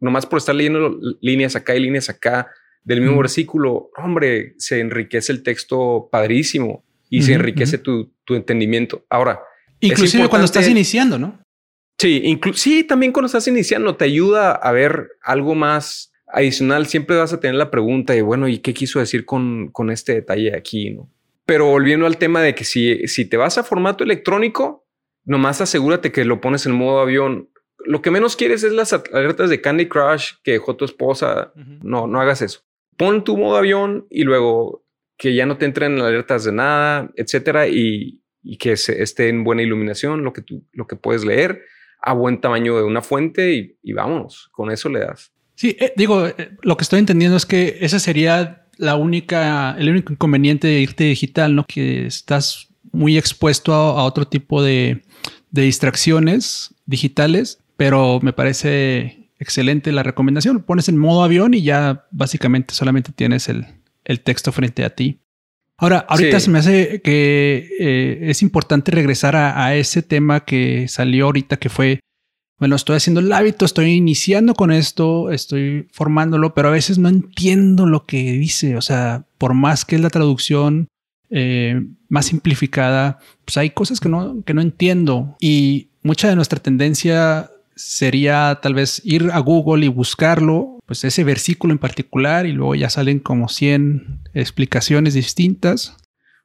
nomás 0.00 0.26
por 0.26 0.38
estar 0.38 0.54
leyendo 0.54 0.98
líneas 1.20 1.56
acá 1.56 1.74
y 1.74 1.80
líneas 1.80 2.08
acá 2.08 2.48
del 2.84 3.00
mismo 3.02 3.18
versículo, 3.18 3.90
hombre, 3.96 4.54
se 4.56 4.80
enriquece 4.80 5.32
el 5.32 5.42
texto 5.42 6.08
padrísimo 6.10 6.84
y 7.10 7.22
se 7.22 7.34
enriquece 7.34 7.78
tu, 7.78 8.12
entendimiento. 8.28 9.04
Ahora, 9.10 9.40
inclusive 9.80 10.28
cuando 10.28 10.46
estás 10.46 10.68
iniciando, 10.68 11.18
¿no? 11.18 11.38
Sí, 12.00 12.38
sí, 12.54 12.84
también 12.84 13.12
cuando 13.12 13.26
estás 13.26 13.48
iniciando 13.48 13.96
te 13.96 14.04
ayuda 14.04 14.52
a 14.52 14.72
ver 14.72 15.08
algo 15.22 15.54
más 15.54 16.12
adicional. 16.28 16.86
Siempre 16.86 17.16
vas 17.16 17.32
a 17.32 17.40
tener 17.40 17.56
la 17.56 17.70
pregunta 17.70 18.12
de, 18.12 18.22
bueno, 18.22 18.48
¿y 18.48 18.58
qué 18.58 18.72
quiso 18.72 19.00
decir 19.00 19.24
con, 19.24 19.70
con 19.72 19.90
este 19.90 20.14
detalle 20.14 20.56
aquí? 20.56 20.90
¿no? 20.90 21.10
Pero 21.44 21.66
volviendo 21.66 22.06
al 22.06 22.18
tema 22.18 22.40
de 22.40 22.54
que 22.54 22.64
si, 22.64 23.06
si 23.08 23.24
te 23.24 23.36
vas 23.36 23.58
a 23.58 23.64
formato 23.64 24.04
electrónico, 24.04 24.86
nomás 25.24 25.60
asegúrate 25.60 26.12
que 26.12 26.24
lo 26.24 26.40
pones 26.40 26.66
en 26.66 26.72
modo 26.72 27.00
avión 27.00 27.50
lo 27.84 28.02
que 28.02 28.10
menos 28.10 28.36
quieres 28.36 28.64
es 28.64 28.72
las 28.72 28.92
alertas 28.92 29.50
de 29.50 29.60
Candy 29.60 29.86
Crush 29.86 30.32
que 30.42 30.52
dejó 30.52 30.76
tu 30.76 30.84
esposa. 30.84 31.52
No, 31.82 32.06
no 32.06 32.20
hagas 32.20 32.42
eso. 32.42 32.60
Pon 32.96 33.24
tu 33.24 33.36
modo 33.36 33.56
avión 33.56 34.06
y 34.10 34.24
luego 34.24 34.84
que 35.16 35.34
ya 35.34 35.46
no 35.46 35.58
te 35.58 35.64
entren 35.64 36.00
alertas 36.00 36.44
de 36.44 36.52
nada, 36.52 37.10
etcétera, 37.16 37.68
y, 37.68 38.22
que 38.58 38.72
esté 38.72 39.28
en 39.28 39.44
buena 39.44 39.62
iluminación 39.62 40.24
lo 40.24 40.32
que 40.32 40.42
tú, 40.42 40.64
lo 40.72 40.86
que 40.86 40.96
puedes 40.96 41.24
leer 41.24 41.62
a 42.00 42.14
buen 42.14 42.40
tamaño 42.40 42.76
de 42.76 42.84
una 42.84 43.02
fuente 43.02 43.52
y, 43.52 43.76
y 43.82 43.92
vámonos. 43.92 44.48
Con 44.52 44.70
eso 44.70 44.88
le 44.88 45.00
das. 45.00 45.32
Sí, 45.54 45.76
eh, 45.80 45.92
digo, 45.96 46.26
eh, 46.26 46.56
lo 46.62 46.76
que 46.76 46.82
estoy 46.82 47.00
entendiendo 47.00 47.36
es 47.36 47.44
que 47.44 47.78
esa 47.80 47.98
sería 47.98 48.66
la 48.76 48.94
única, 48.94 49.76
el 49.78 49.90
único 49.90 50.12
inconveniente 50.12 50.68
de 50.68 50.80
irte 50.80 51.04
digital, 51.04 51.54
¿no? 51.54 51.64
Que 51.66 52.06
estás 52.06 52.68
muy 52.92 53.18
expuesto 53.18 53.74
a, 53.74 54.04
otro 54.04 54.26
tipo 54.26 54.62
de, 54.62 55.02
de 55.50 55.62
distracciones 55.62 56.74
digitales 56.86 57.58
pero 57.78 58.18
me 58.20 58.32
parece 58.32 59.30
excelente 59.38 59.92
la 59.92 60.02
recomendación. 60.02 60.64
Pones 60.64 60.88
en 60.88 60.98
modo 60.98 61.22
avión 61.22 61.54
y 61.54 61.62
ya 61.62 62.06
básicamente 62.10 62.74
solamente 62.74 63.12
tienes 63.12 63.48
el, 63.48 63.66
texto 64.24 64.50
frente 64.50 64.84
a 64.84 64.90
ti. 64.90 65.20
Ahora, 65.76 65.98
ahorita 66.08 66.40
se 66.40 66.50
me 66.50 66.58
hace 66.58 67.00
que 67.02 67.70
eh, 67.78 68.18
es 68.22 68.42
importante 68.42 68.90
regresar 68.90 69.36
a, 69.36 69.76
ese 69.76 70.02
tema 70.02 70.40
que 70.40 70.88
salió 70.88 71.26
ahorita, 71.26 71.58
que 71.58 71.68
fue, 71.68 72.00
bueno, 72.58 72.74
estoy 72.74 72.96
haciendo 72.96 73.20
el 73.20 73.32
hábito, 73.32 73.64
estoy 73.64 73.92
iniciando 73.92 74.54
con 74.54 74.72
esto, 74.72 75.30
estoy 75.30 75.86
formándolo, 75.92 76.54
pero 76.54 76.68
a 76.68 76.72
veces 76.72 76.98
no 76.98 77.08
entiendo 77.08 77.86
lo 77.86 78.06
que 78.06 78.32
dice. 78.32 78.76
O 78.76 78.82
sea, 78.82 79.24
por 79.38 79.54
más 79.54 79.84
que 79.84 79.94
es 79.94 80.02
la 80.02 80.10
traducción 80.10 80.88
eh, 81.30 81.80
más 82.08 82.26
simplificada, 82.26 83.20
pues 83.44 83.56
hay 83.56 83.70
cosas 83.70 84.00
que 84.00 84.08
no, 84.08 84.42
que 84.44 84.54
no 84.54 84.62
entiendo. 84.62 85.36
Y 85.38 85.90
mucha 86.02 86.28
de 86.28 86.34
nuestra 86.34 86.58
tendencia 86.58 87.52
sería 87.78 88.58
tal 88.60 88.74
vez 88.74 89.00
ir 89.04 89.30
a 89.32 89.38
Google 89.38 89.86
y 89.86 89.88
buscarlo, 89.88 90.80
pues 90.84 91.04
ese 91.04 91.22
versículo 91.24 91.72
en 91.72 91.78
particular, 91.78 92.44
y 92.46 92.52
luego 92.52 92.74
ya 92.74 92.90
salen 92.90 93.20
como 93.20 93.48
100 93.48 94.22
explicaciones 94.34 95.14
distintas. 95.14 95.96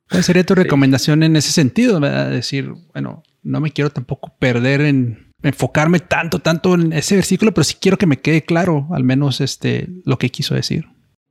¿Cuál 0.10 0.24
sería 0.24 0.46
tu 0.46 0.54
recomendación 0.54 1.24
en 1.24 1.36
ese 1.36 1.52
sentido? 1.52 2.00
Decir, 2.00 2.72
bueno, 2.93 3.24
no 3.41 3.60
me 3.60 3.72
quiero 3.72 3.89
tampoco 3.89 4.36
perder 4.38 4.82
en 4.82 5.32
enfocarme 5.41 6.00
tanto, 6.00 6.39
tanto 6.39 6.76
en 6.76 6.93
ese 6.93 7.15
versículo, 7.15 7.54
pero 7.54 7.65
sí 7.65 7.76
quiero 7.80 7.98
que 7.98 8.06
me 8.06 8.19
quede 8.19 8.43
claro 8.43 8.88
al 8.91 9.04
menos 9.04 9.41
este, 9.41 9.89
lo 10.06 10.17
que 10.17 10.30
quiso 10.30 10.56
decir. 10.56 10.86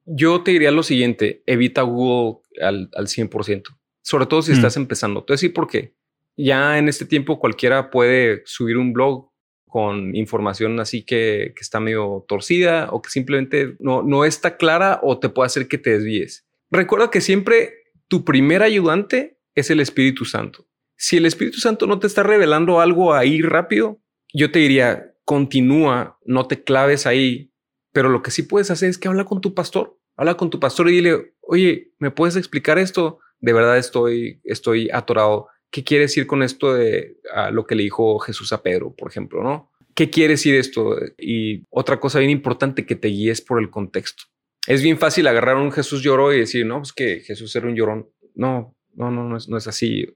Yo 0.05 0.43
te 0.43 0.51
diría 0.51 0.71
lo 0.71 0.83
siguiente, 0.83 1.43
evita 1.47 1.83
Google 1.83 2.41
al, 2.61 2.91
al 2.95 3.07
100%, 3.07 3.63
sobre 4.03 4.27
todo 4.27 4.43
si 4.43 4.51
mm. 4.51 4.55
estás 4.55 4.77
empezando. 4.77 5.25
Te 5.25 5.35
decir 5.35 5.53
por 5.53 5.69
qué. 5.69 5.95
Ya 6.37 6.79
en 6.79 6.89
este 6.89 7.07
tiempo 7.07 7.39
cualquiera 7.39 7.91
puede 7.91 8.43
subir 8.47 8.77
un 8.79 8.93
blog 8.93 9.32
con 9.73 10.15
información 10.15 10.79
así 10.81 11.03
que, 11.03 11.55
está 11.59 11.81
medio 11.81 12.27
torcida 12.29 12.89
o 12.91 13.01
que 13.01 13.09
simplemente 13.09 13.75
no, 13.79 14.03
no 14.03 14.27
está 14.27 14.59
clara 14.59 15.01
o 15.03 15.19
te 15.19 15.31
puede 15.31 15.47
hacer 15.47 15.67
que 15.67 15.79
te 15.79 15.93
desvíes. 15.93 16.47
Recuerda 16.71 17.11
que 17.11 17.23
siempre 17.23 17.73
tu 18.07 18.23
primer 18.23 18.63
ayudante 18.63 19.39
es 19.55 19.71
el 19.71 19.81
Espíritu 19.81 20.27
Santo. 20.27 20.67
Si 20.99 21.17
el 21.17 21.25
Espíritu 21.25 21.59
Santo 21.59 21.87
no 21.87 21.99
te 21.99 22.07
está 22.07 22.23
revelando 22.23 22.83
algo 22.83 23.15
ahí 23.15 23.41
rápido, 23.41 23.99
yo 24.35 24.53
te 24.53 24.59
diría, 24.59 25.15
continúa, 25.25 26.19
no 26.27 26.47
te 26.47 26.63
claves 26.63 27.07
ahí, 27.07 27.51
pero 27.93 28.11
lo 28.11 28.23
que 28.23 28.31
sí 28.31 28.43
puedes 28.43 28.71
hacer 28.71 28.91
es 28.91 28.99
que 28.99 29.09
habla 29.09 29.25
con 29.25 29.41
tu 29.41 29.55
pastor, 29.55 29.99
habla 30.17 30.35
con 30.35 30.51
tu 30.51 30.61
pastor 30.61 30.91
y 30.91 30.97
dile, 30.97 31.35
oye, 31.41 31.93
¿me 31.99 32.11
puedes 32.11 32.37
explicar 32.37 32.79
esto? 32.79 33.21
De 33.41 33.55
verdad 33.55 33.79
estoy, 33.79 34.43
estoy 34.45 34.91
atorado. 34.91 35.49
¿Qué 35.73 35.83
quiere 35.83 36.03
decir 36.03 36.27
con 36.27 36.43
esto 36.43 36.75
de 36.75 37.17
lo 37.51 37.67
que 37.67 37.75
le 37.75 37.83
dijo 37.83 38.19
Jesús 38.21 38.53
a 38.53 38.63
Pedro, 38.63 38.95
por 38.95 39.11
ejemplo, 39.11 39.43
no? 39.43 39.73
¿Qué 39.95 40.11
quiere 40.11 40.35
decir 40.35 40.55
esto? 40.55 40.97
Y 41.19 41.65
otra 41.71 41.99
cosa 41.99 42.19
bien 42.19 42.31
importante, 42.31 42.87
que 42.87 42.95
te 42.95 43.09
guíes 43.09 43.41
por 43.41 43.61
el 43.61 43.71
contexto. 43.71 44.25
Es 44.67 44.83
bien 44.83 44.99
fácil 44.99 45.27
agarrar 45.27 45.57
a 45.57 45.61
un 45.61 45.73
Jesús 45.73 46.03
lloró 46.03 46.33
y 46.33 46.39
decir, 46.39 46.65
no, 46.65 46.79
pues 46.79 46.93
que 46.93 47.21
Jesús 47.21 47.57
era 47.57 47.67
un 47.67 47.75
llorón. 47.75 48.09
No, 48.35 48.77
no, 48.95 49.11
no, 49.11 49.29
no 49.29 49.37
es, 49.37 49.49
no 49.49 49.57
es 49.57 49.67
así. 49.67 50.07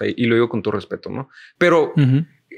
y 0.00 0.26
lo 0.26 0.34
digo 0.34 0.48
con 0.48 0.62
tu 0.62 0.70
respeto, 0.70 1.10
¿no? 1.10 1.28
Pero 1.58 1.94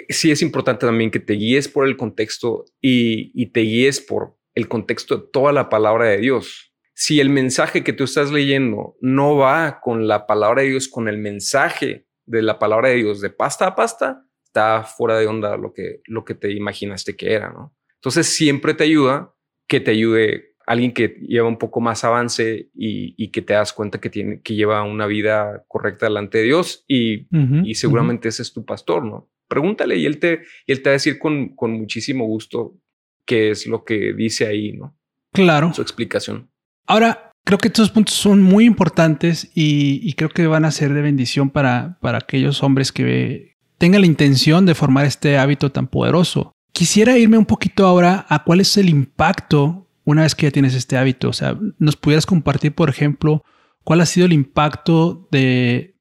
sí 0.08 0.30
es 0.30 0.42
importante 0.42 0.84
también 0.84 1.10
que 1.10 1.20
te 1.20 1.34
guíes 1.34 1.68
por 1.68 1.86
el 1.86 1.96
contexto 1.96 2.64
y, 2.80 3.30
y 3.40 3.46
te 3.46 3.60
guíes 3.60 4.00
por 4.00 4.36
el 4.54 4.68
contexto 4.68 5.16
de 5.16 5.26
toda 5.32 5.52
la 5.52 5.68
palabra 5.68 6.06
de 6.06 6.18
Dios. 6.18 6.72
Si 6.92 7.20
el 7.20 7.30
mensaje 7.30 7.84
que 7.84 7.92
tú 7.92 8.04
estás 8.04 8.32
leyendo 8.32 8.96
no 9.00 9.36
va 9.36 9.78
con 9.80 10.08
la 10.08 10.26
palabra 10.26 10.62
de 10.62 10.70
Dios, 10.70 10.88
con 10.88 11.08
el 11.08 11.18
mensaje 11.18 12.07
de 12.28 12.42
la 12.42 12.58
palabra 12.58 12.90
de 12.90 12.96
Dios 12.96 13.20
de 13.20 13.30
pasta 13.30 13.66
a 13.66 13.74
pasta, 13.74 14.24
está 14.44 14.84
fuera 14.84 15.18
de 15.18 15.26
onda 15.26 15.56
lo 15.56 15.72
que, 15.72 16.00
lo 16.06 16.24
que 16.24 16.34
te 16.34 16.52
imaginaste 16.52 17.16
que 17.16 17.32
era, 17.32 17.50
¿no? 17.50 17.74
Entonces 17.96 18.26
siempre 18.26 18.74
te 18.74 18.84
ayuda 18.84 19.34
que 19.66 19.80
te 19.80 19.90
ayude 19.90 20.54
alguien 20.66 20.92
que 20.92 21.08
lleva 21.26 21.48
un 21.48 21.58
poco 21.58 21.80
más 21.80 22.04
avance 22.04 22.70
y, 22.74 23.30
que 23.30 23.42
te 23.42 23.54
das 23.54 23.72
cuenta 23.72 24.00
que 24.00 24.10
tiene 24.10 24.42
que 24.42 24.54
lleva 24.54 24.82
una 24.82 25.06
vida 25.06 25.64
correcta 25.66 26.06
delante 26.06 26.38
de 26.38 26.44
Dios 26.44 26.84
y, 26.86 27.26
y 27.64 27.74
seguramente 27.74 28.28
ese 28.28 28.42
es 28.42 28.52
tu 28.52 28.64
pastor, 28.64 29.04
¿no? 29.04 29.30
Pregúntale 29.48 29.96
y 29.96 30.04
él 30.04 30.18
te, 30.18 30.42
y 30.66 30.72
él 30.72 30.82
te 30.82 30.90
va 30.90 30.92
a 30.92 31.00
decir 31.00 31.18
con, 31.18 31.54
con 31.56 31.72
muchísimo 31.72 32.26
gusto 32.26 32.76
qué 33.24 33.50
es 33.50 33.66
lo 33.66 33.84
que 33.84 34.12
dice 34.12 34.46
ahí, 34.46 34.72
¿no? 34.72 34.94
Claro. 35.32 35.72
Su 35.72 35.80
explicación. 35.80 36.50
Ahora, 36.86 37.27
Creo 37.48 37.56
que 37.56 37.68
estos 37.68 37.88
puntos 37.88 38.14
son 38.14 38.42
muy 38.42 38.66
importantes 38.66 39.50
y, 39.54 40.12
creo 40.12 40.28
que 40.28 40.46
van 40.46 40.66
a 40.66 40.70
ser 40.70 40.92
de 40.92 41.00
bendición 41.00 41.48
para, 41.48 41.96
para 42.02 42.18
aquellos 42.18 42.62
hombres 42.62 42.92
que 42.92 43.56
tengan 43.78 44.02
la 44.02 44.06
intención 44.06 44.66
de 44.66 44.74
formar 44.74 45.06
este 45.06 45.38
hábito 45.38 45.72
tan 45.72 45.86
poderoso. 45.86 46.52
Quisiera 46.74 47.16
irme 47.16 47.38
un 47.38 47.46
poquito 47.46 47.86
ahora 47.86 48.26
a 48.28 48.44
cuál 48.44 48.60
es 48.60 48.76
el 48.76 48.90
impacto 48.90 49.88
una 50.04 50.24
vez 50.24 50.34
que 50.34 50.44
ya 50.44 50.50
tienes 50.50 50.74
este 50.74 50.98
hábito. 50.98 51.30
O 51.30 51.32
sea, 51.32 51.58
nos 51.78 51.96
pudieras 51.96 52.26
compartir, 52.26 52.74
por 52.74 52.90
ejemplo, 52.90 53.42
cuál 53.82 54.02
ha 54.02 54.06
sido 54.06 54.26
el 54.26 54.34
impacto 54.34 55.26
de, 55.32 55.96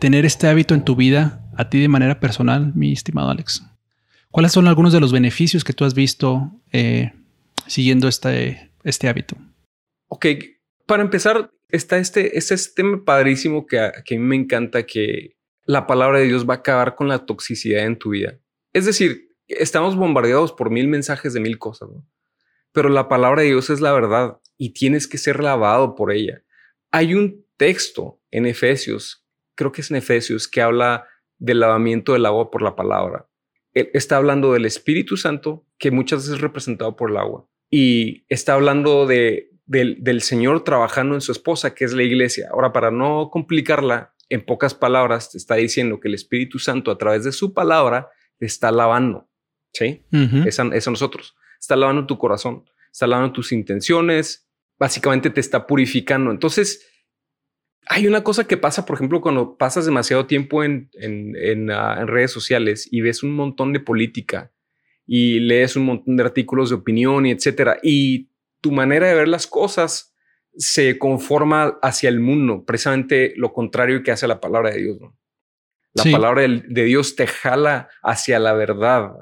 tener 0.00 0.24
este 0.24 0.48
hábito 0.48 0.74
en 0.74 0.86
tu 0.86 0.96
vida 0.96 1.50
a 1.54 1.68
ti 1.68 1.80
de 1.80 1.88
manera 1.88 2.18
personal, 2.18 2.72
mi 2.74 2.92
estimado 2.92 3.28
Alex. 3.28 3.62
¿Cuáles 4.30 4.52
son 4.52 4.66
algunos 4.66 4.94
de 4.94 5.00
los 5.00 5.12
beneficios 5.12 5.64
que 5.64 5.74
tú 5.74 5.84
has 5.84 5.92
visto 5.92 6.50
eh, 6.72 7.12
siguiendo 7.66 8.08
este, 8.08 8.70
este 8.84 9.06
hábito? 9.06 9.36
Ok, 10.08 10.24
para 10.88 11.02
empezar, 11.02 11.52
está 11.68 11.98
este, 11.98 12.38
este 12.38 12.56
tema 12.74 13.04
padrísimo 13.04 13.66
que 13.66 13.78
a, 13.78 13.92
que 13.92 14.16
a 14.16 14.18
mí 14.18 14.24
me 14.24 14.36
encanta 14.36 14.86
que 14.86 15.36
la 15.66 15.86
palabra 15.86 16.18
de 16.18 16.24
Dios 16.24 16.48
va 16.48 16.54
a 16.54 16.56
acabar 16.56 16.94
con 16.94 17.08
la 17.08 17.26
toxicidad 17.26 17.84
en 17.84 17.98
tu 17.98 18.10
vida. 18.10 18.40
Es 18.72 18.86
decir, 18.86 19.28
estamos 19.48 19.96
bombardeados 19.96 20.54
por 20.54 20.70
mil 20.70 20.88
mensajes 20.88 21.34
de 21.34 21.40
mil 21.40 21.58
cosas, 21.58 21.90
pero 22.72 22.88
la 22.88 23.06
palabra 23.06 23.42
de 23.42 23.48
Dios 23.48 23.68
es 23.68 23.82
la 23.82 23.92
verdad 23.92 24.40
y 24.56 24.70
tienes 24.70 25.06
que 25.06 25.18
ser 25.18 25.42
lavado 25.42 25.94
por 25.94 26.10
ella. 26.10 26.42
Hay 26.90 27.14
un 27.14 27.44
texto 27.58 28.22
en 28.30 28.46
Efesios, 28.46 29.26
creo 29.56 29.72
que 29.72 29.82
es 29.82 29.90
en 29.90 29.98
Efesios, 29.98 30.48
que 30.48 30.62
habla 30.62 31.06
del 31.36 31.60
lavamiento 31.60 32.14
del 32.14 32.24
agua 32.24 32.50
por 32.50 32.62
la 32.62 32.76
palabra. 32.76 33.28
Está 33.74 34.16
hablando 34.16 34.54
del 34.54 34.64
Espíritu 34.64 35.18
Santo, 35.18 35.66
que 35.76 35.90
muchas 35.90 36.20
veces 36.20 36.36
es 36.36 36.40
representado 36.40 36.96
por 36.96 37.10
el 37.10 37.18
agua, 37.18 37.46
y 37.70 38.24
está 38.30 38.54
hablando 38.54 39.06
de 39.06 39.50
del, 39.68 40.22
Señor 40.22 40.64
trabajando 40.64 41.14
en 41.14 41.20
su 41.20 41.30
esposa, 41.30 41.74
que 41.74 41.84
es 41.84 41.92
la 41.92 42.02
iglesia. 42.02 42.48
Ahora, 42.50 42.72
para 42.72 42.90
no 42.90 43.28
complicarla, 43.30 44.14
en 44.30 44.44
pocas 44.44 44.74
palabras, 44.74 45.30
te 45.30 45.38
está 45.38 45.54
diciendo 45.54 46.00
que 46.00 46.08
el 46.08 46.14
Espíritu 46.14 46.58
Santo 46.58 46.90
a 46.90 46.98
través 46.98 47.24
de 47.24 47.32
su 47.32 47.54
palabra 47.54 48.08
te 48.38 48.46
está 48.46 48.70
lavando. 48.72 49.28
Sí, 49.72 50.02
es, 50.46 50.58
a, 50.58 50.64
nosotros. 50.64 51.36
Está 51.60 51.76
lavando 51.76 52.06
tu 52.06 52.18
corazón, 52.18 52.64
está 52.90 53.06
lavando 53.06 53.32
tus 53.32 53.52
intenciones, 53.52 54.48
básicamente 54.78 55.30
te 55.30 55.40
está 55.40 55.66
purificando. 55.66 56.30
Entonces, 56.30 56.86
hay 57.86 58.06
una 58.06 58.22
cosa 58.22 58.46
que 58.46 58.56
pasa, 58.56 58.84
por 58.84 58.96
ejemplo, 58.96 59.20
cuando 59.20 59.56
pasas 59.56 59.86
demasiado 59.86 60.26
tiempo 60.26 60.64
en, 60.64 60.90
en, 60.94 61.70
ah, 61.70 62.04
redes 62.06 62.30
sociales 62.30 62.88
y 62.90 63.00
ves 63.00 63.22
un 63.22 63.34
montón 63.34 63.72
de 63.72 63.80
política 63.80 64.52
y 65.06 65.40
lees 65.40 65.76
un 65.76 65.84
montón 65.84 66.16
de 66.16 66.22
artículos 66.22 66.68
de 66.68 66.76
opinión 66.76 67.24
y 67.24 67.30
etcétera, 67.30 67.78
y 67.82 68.28
tu 68.60 68.72
manera 68.72 69.08
de 69.08 69.14
ver 69.14 69.28
las 69.28 69.46
cosas 69.46 70.14
se 70.56 70.98
conforma 70.98 71.78
hacia 71.82 72.08
el 72.08 72.20
mundo, 72.20 72.64
precisamente 72.64 73.32
lo 73.36 73.52
contrario 73.52 74.02
que 74.02 74.10
hace 74.10 74.26
la 74.26 74.40
palabra 74.40 74.70
de 74.70 74.82
Dios. 74.82 74.98
La 75.94 76.04
palabra 76.12 76.42
de, 76.42 76.84
Dios 76.84 77.16
te 77.16 77.26
jala 77.26 77.88
hacia 78.02 78.38
la 78.38 78.52
verdad, 78.52 79.12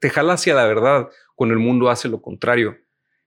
te 0.00 0.10
jala 0.10 0.32
hacia 0.32 0.54
la 0.54 0.66
verdad 0.66 1.08
cuando 1.34 1.54
el 1.54 1.60
mundo 1.60 1.90
hace 1.90 2.08
lo 2.08 2.20
contrario. 2.20 2.76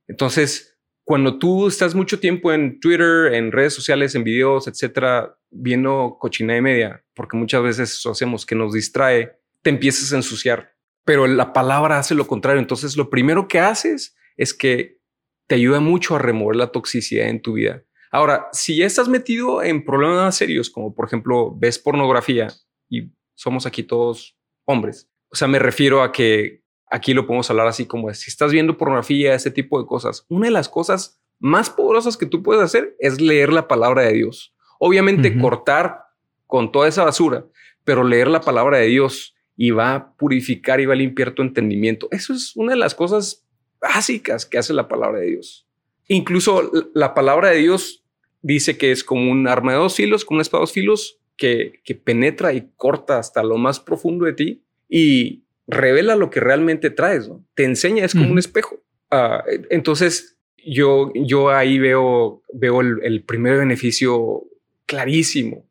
Entonces, 0.08 0.78
cuando 1.06 1.38
tú 1.38 1.68
estás 1.68 1.96
mucho 1.96 2.20
tiempo 2.20 2.52
en 2.52 2.80
Twitter, 2.80 3.34
en 3.34 3.52
redes 3.52 3.74
sociales, 3.74 4.16
en 4.16 4.24
videos, 4.24 4.68
etcétera, 4.68 5.38
viendo 5.52 6.18
cochina 6.20 6.54
de 6.54 6.62
media, 6.62 7.04
porque 7.14 7.38
muchas 7.38 7.62
veces 7.62 7.94
eso 7.94 8.12
hacemos 8.12 8.46
que 8.46 8.56
nos 8.56 8.74
distrae, 8.74 9.38
te 9.62 9.70
empiezas 9.70 10.12
a 10.14 10.18
ensuciar. 10.18 10.74
Pero 11.06 11.28
la 11.28 11.52
palabra 11.54 12.00
hace 12.00 12.16
lo 12.16 12.28
contrario. 12.28 12.62
Entonces, 12.62 12.96
lo 12.96 13.10
primero 13.10 13.48
que 13.48 13.60
haces 13.60 14.16
es 14.38 14.54
que 14.54 15.00
te 15.48 15.56
ayuda 15.56 15.80
mucho 15.80 16.16
a 16.16 16.20
remover 16.20 16.56
la 16.56 16.72
toxicidad 16.72 17.30
en 17.30 17.42
tu 17.42 17.54
vida. 17.54 17.84
Ahora, 18.12 18.48
si 18.52 18.78
ya 18.78 18.86
estás 18.86 19.10
metido 19.10 19.64
en 19.64 19.84
problemas 19.84 20.36
serios, 20.36 20.70
como 20.70 20.94
por 20.94 21.08
ejemplo 21.08 21.56
ves 21.58 21.80
pornografía 21.80 22.48
y 22.90 23.12
somos 23.36 23.66
aquí 23.66 23.84
todos 23.84 24.38
hombres, 24.66 25.10
o 25.30 25.36
sea, 25.36 25.48
me 25.48 25.60
refiero 25.60 26.04
a 26.04 26.12
que 26.12 26.62
aquí 26.90 27.14
lo 27.14 27.26
podemos 27.26 27.50
hablar 27.50 27.68
así 27.68 27.86
como 27.88 28.14
si 28.14 28.30
estás 28.30 28.52
viendo 28.52 28.78
pornografía, 28.78 29.34
ese 29.34 29.50
tipo 29.50 29.82
de 29.82 29.88
cosas, 29.88 30.26
una 30.30 30.46
de 30.46 30.52
las 30.52 30.70
cosas 30.70 31.20
más 31.40 31.70
poderosas 31.70 32.16
que 32.16 32.28
tú 32.28 32.44
puedes 32.44 32.64
hacer 32.64 32.96
es 33.00 33.20
leer 33.20 33.52
la 33.52 33.68
palabra 33.68 34.04
de 34.04 34.14
Dios. 34.14 34.56
Obviamente 34.80 35.38
cortar 35.40 36.04
con 36.46 36.72
toda 36.72 36.88
esa 36.88 37.04
basura, 37.04 37.46
pero 37.84 38.04
leer 38.04 38.28
la 38.28 38.42
palabra 38.42 38.78
de 38.78 38.88
Dios 38.88 39.36
y 39.56 39.72
va 39.72 39.96
a 39.96 40.14
purificar 40.16 40.80
y 40.80 40.86
va 40.86 40.94
a 40.94 40.98
limpiar 40.98 41.32
tu 41.32 41.42
entendimiento. 41.42 42.08
Eso 42.12 42.34
es 42.34 42.56
una 42.56 42.74
de 42.74 42.78
las 42.78 42.96
cosas 42.96 43.43
básicas 43.84 44.46
que 44.46 44.58
hace 44.58 44.74
la 44.74 44.88
palabra 44.88 45.20
de 45.20 45.28
Dios. 45.28 45.68
Incluso 46.08 46.72
la 46.94 47.14
palabra 47.14 47.50
de 47.50 47.58
Dios 47.58 48.06
dice 48.42 48.78
que 48.78 48.92
es 48.92 49.04
como 49.04 49.30
un 49.30 49.48
arma 49.48 49.74
de 49.74 49.78
dos 49.78 49.96
filos, 49.96 50.24
como 50.24 50.38
un 50.38 50.42
espada 50.42 50.62
de 50.62 50.64
dos 50.64 50.72
filos 50.72 51.20
que, 51.38 51.82
penetra 52.04 52.54
y 52.54 52.70
corta 52.78 53.20
hasta 53.20 53.44
lo 53.44 53.58
más 53.58 53.82
profundo 53.82 54.26
de 54.26 54.34
ti 54.34 54.64
y 54.88 55.44
revela 55.68 56.16
lo 56.16 56.30
que 56.30 56.40
realmente 56.40 56.90
traes, 56.90 57.28
¿no? 57.28 57.46
Te 57.56 57.66
enseña, 57.66 58.06
es 58.06 58.14
como 58.14 58.32
un 58.32 58.40
espejo. 58.40 58.82
Ah, 59.12 59.44
entonces, 59.70 60.38
yo, 60.66 61.12
yo 61.14 61.50
ahí 61.50 61.78
veo, 61.78 62.42
veo 62.54 62.82
el, 62.82 63.24
primer 63.24 63.58
beneficio 63.58 64.44
clarísimo 64.86 65.66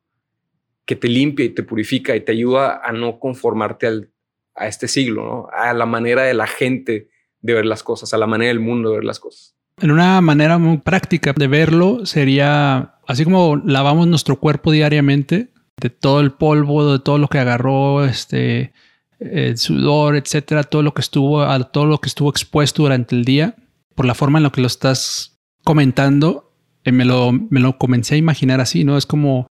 que 0.85 0.97
te 0.97 1.09
limpia 1.09 1.47
y 1.47 1.51
te 1.51 1.63
purifica 1.63 2.15
y 2.15 2.21
te 2.21 2.33
ayuda 2.33 2.81
a 2.85 2.93
no 2.93 3.19
conformarte 3.19 3.87
al, 3.87 4.11
a 4.55 4.69
este 4.69 4.89
siglo, 4.89 5.25
¿no? 5.25 5.49
a 5.53 5.73
la 5.73 5.87
manera 5.87 6.25
de 6.25 6.35
la 6.35 6.47
gente 6.47 7.09
de 7.43 7.55
ver 7.55 7.67
las 7.67 7.83
cosas, 7.83 8.15
a 8.15 8.19
la 8.19 8.27
manera 8.27 8.49
del 8.49 8.61
mundo 8.61 8.91
de 8.91 8.97
ver 8.97 9.05
las 9.05 9.21
cosas. 9.21 9.55
En 9.81 9.91
una 9.91 10.21
manera 10.21 10.59
muy 10.59 10.79
práctica 10.79 11.33
de 11.37 11.49
verlo 11.49 12.07
sería 12.07 12.95
así 13.07 13.25
como 13.25 13.57
lavamos 13.57 14.07
nuestro 14.07 14.39
cuerpo 14.39 14.71
diariamente 14.71 15.53
de 15.81 15.91
todo 15.91 16.21
el 16.21 16.33
polvo, 16.33 16.93
de 16.93 16.99
todo 17.01 17.19
lo 17.19 17.29
que 17.29 17.39
agarró, 17.39 18.05
este, 18.05 18.73
el 19.19 19.59
sudor, 19.59 20.17
etcétera, 20.17 20.63
todo 20.63 20.83
lo 20.83 20.95
que 20.95 21.01
estuvo, 21.01 21.45
todo 21.67 21.87
lo 21.87 21.99
que 21.99 22.09
estuvo 22.09 22.31
expuesto 22.31 22.83
durante 22.83 23.17
el 23.17 23.25
día, 23.25 23.57
por 23.95 24.07
la 24.07 24.15
forma 24.15 24.39
en 24.39 24.45
la 24.45 24.51
que 24.51 24.61
lo 24.61 24.67
estás 24.67 25.41
comentando, 25.65 26.55
eh, 26.85 26.93
me, 26.93 27.05
lo, 27.05 27.33
me 27.33 27.61
lo 27.61 27.79
comencé 27.79 28.15
a 28.15 28.19
imaginar 28.19 28.61
así, 28.61 28.85
¿no? 28.85 28.97
Es 28.97 29.07
como, 29.07 29.47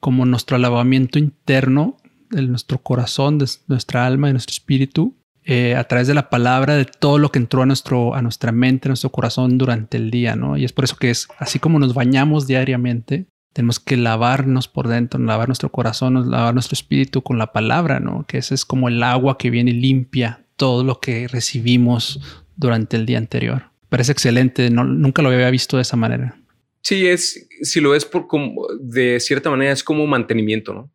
como 0.00 0.26
nuestro 0.26 0.58
lavamiento 0.58 1.18
interno 1.18 1.96
de 2.30 2.42
nuestro 2.42 2.78
corazón, 2.78 3.38
de 3.38 3.48
nuestra 3.66 4.06
alma, 4.06 4.28
de 4.28 4.34
nuestro 4.34 4.52
espíritu, 4.52 5.16
eh, 5.52 5.74
a 5.74 5.82
través 5.82 6.06
de 6.06 6.14
la 6.14 6.30
palabra, 6.30 6.76
de 6.76 6.84
todo 6.84 7.18
lo 7.18 7.32
que 7.32 7.40
entró 7.40 7.62
a, 7.62 7.66
nuestro, 7.66 8.14
a 8.14 8.22
nuestra 8.22 8.52
mente, 8.52 8.86
a 8.86 8.90
nuestro 8.90 9.10
corazón 9.10 9.58
durante 9.58 9.96
el 9.96 10.12
día, 10.12 10.36
¿no? 10.36 10.56
Y 10.56 10.64
es 10.64 10.72
por 10.72 10.84
eso 10.84 10.94
que 10.94 11.10
es 11.10 11.26
así 11.38 11.58
como 11.58 11.80
nos 11.80 11.92
bañamos 11.92 12.46
diariamente, 12.46 13.26
tenemos 13.52 13.80
que 13.80 13.96
lavarnos 13.96 14.68
por 14.68 14.86
dentro, 14.86 15.18
lavar 15.18 15.48
nuestro 15.48 15.72
corazón, 15.72 16.30
lavar 16.30 16.54
nuestro 16.54 16.74
espíritu 16.74 17.22
con 17.22 17.36
la 17.36 17.50
palabra, 17.50 17.98
¿no? 17.98 18.24
Que 18.28 18.38
ese 18.38 18.54
es 18.54 18.64
como 18.64 18.86
el 18.86 19.02
agua 19.02 19.38
que 19.38 19.50
viene 19.50 19.72
y 19.72 19.74
limpia 19.74 20.46
todo 20.54 20.84
lo 20.84 21.00
que 21.00 21.26
recibimos 21.26 22.20
durante 22.54 22.96
el 22.96 23.04
día 23.04 23.18
anterior. 23.18 23.64
Parece 23.88 24.12
excelente, 24.12 24.70
no, 24.70 24.84
nunca 24.84 25.20
lo 25.20 25.30
había 25.30 25.50
visto 25.50 25.78
de 25.78 25.82
esa 25.82 25.96
manera. 25.96 26.36
Sí, 26.80 27.08
es, 27.08 27.48
si 27.62 27.80
lo 27.80 27.90
ves 27.90 28.04
por 28.04 28.28
como, 28.28 28.68
de 28.80 29.18
cierta 29.18 29.50
manera, 29.50 29.72
es 29.72 29.82
como 29.82 30.06
mantenimiento, 30.06 30.74
¿no? 30.74 30.90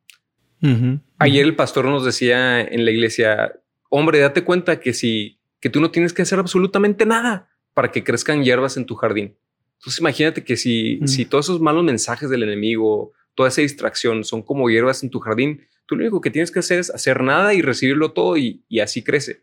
Ayer 1.19 1.45
el 1.45 1.57
pastor 1.57 1.85
nos 1.85 2.05
decía 2.05 2.61
en 2.61 2.85
la 2.85 2.91
iglesia, 2.91 3.51
hombre, 3.89 4.19
date 4.19 4.43
cuenta 4.43 4.79
que 4.79 4.93
si 4.93 5.39
que 5.59 5.69
tú 5.71 5.81
no 5.81 5.89
tienes 5.89 6.13
que 6.13 6.21
hacer 6.21 6.37
absolutamente 6.37 7.07
nada 7.07 7.49
para 7.73 7.91
que 7.91 8.03
crezcan 8.03 8.43
hierbas 8.43 8.77
en 8.77 8.85
tu 8.85 8.93
jardín. 8.93 9.35
Entonces 9.79 9.99
imagínate 9.99 10.43
que 10.43 10.57
si, 10.57 10.99
mm. 11.01 11.07
si 11.07 11.25
todos 11.25 11.45
esos 11.45 11.59
malos 11.59 11.83
mensajes 11.83 12.29
del 12.29 12.43
enemigo, 12.43 13.13
toda 13.33 13.49
esa 13.49 13.61
distracción 13.61 14.23
son 14.23 14.43
como 14.43 14.69
hierbas 14.69 15.03
en 15.03 15.09
tu 15.09 15.19
jardín, 15.19 15.61
tú 15.85 15.95
lo 15.95 16.03
único 16.03 16.21
que 16.21 16.31
tienes 16.31 16.51
que 16.51 16.59
hacer 16.59 16.79
es 16.79 16.89
hacer 16.89 17.21
nada 17.23 17.53
y 17.53 17.61
recibirlo 17.61 18.11
todo 18.11 18.37
y, 18.37 18.63
así 18.81 19.03
crece. 19.03 19.41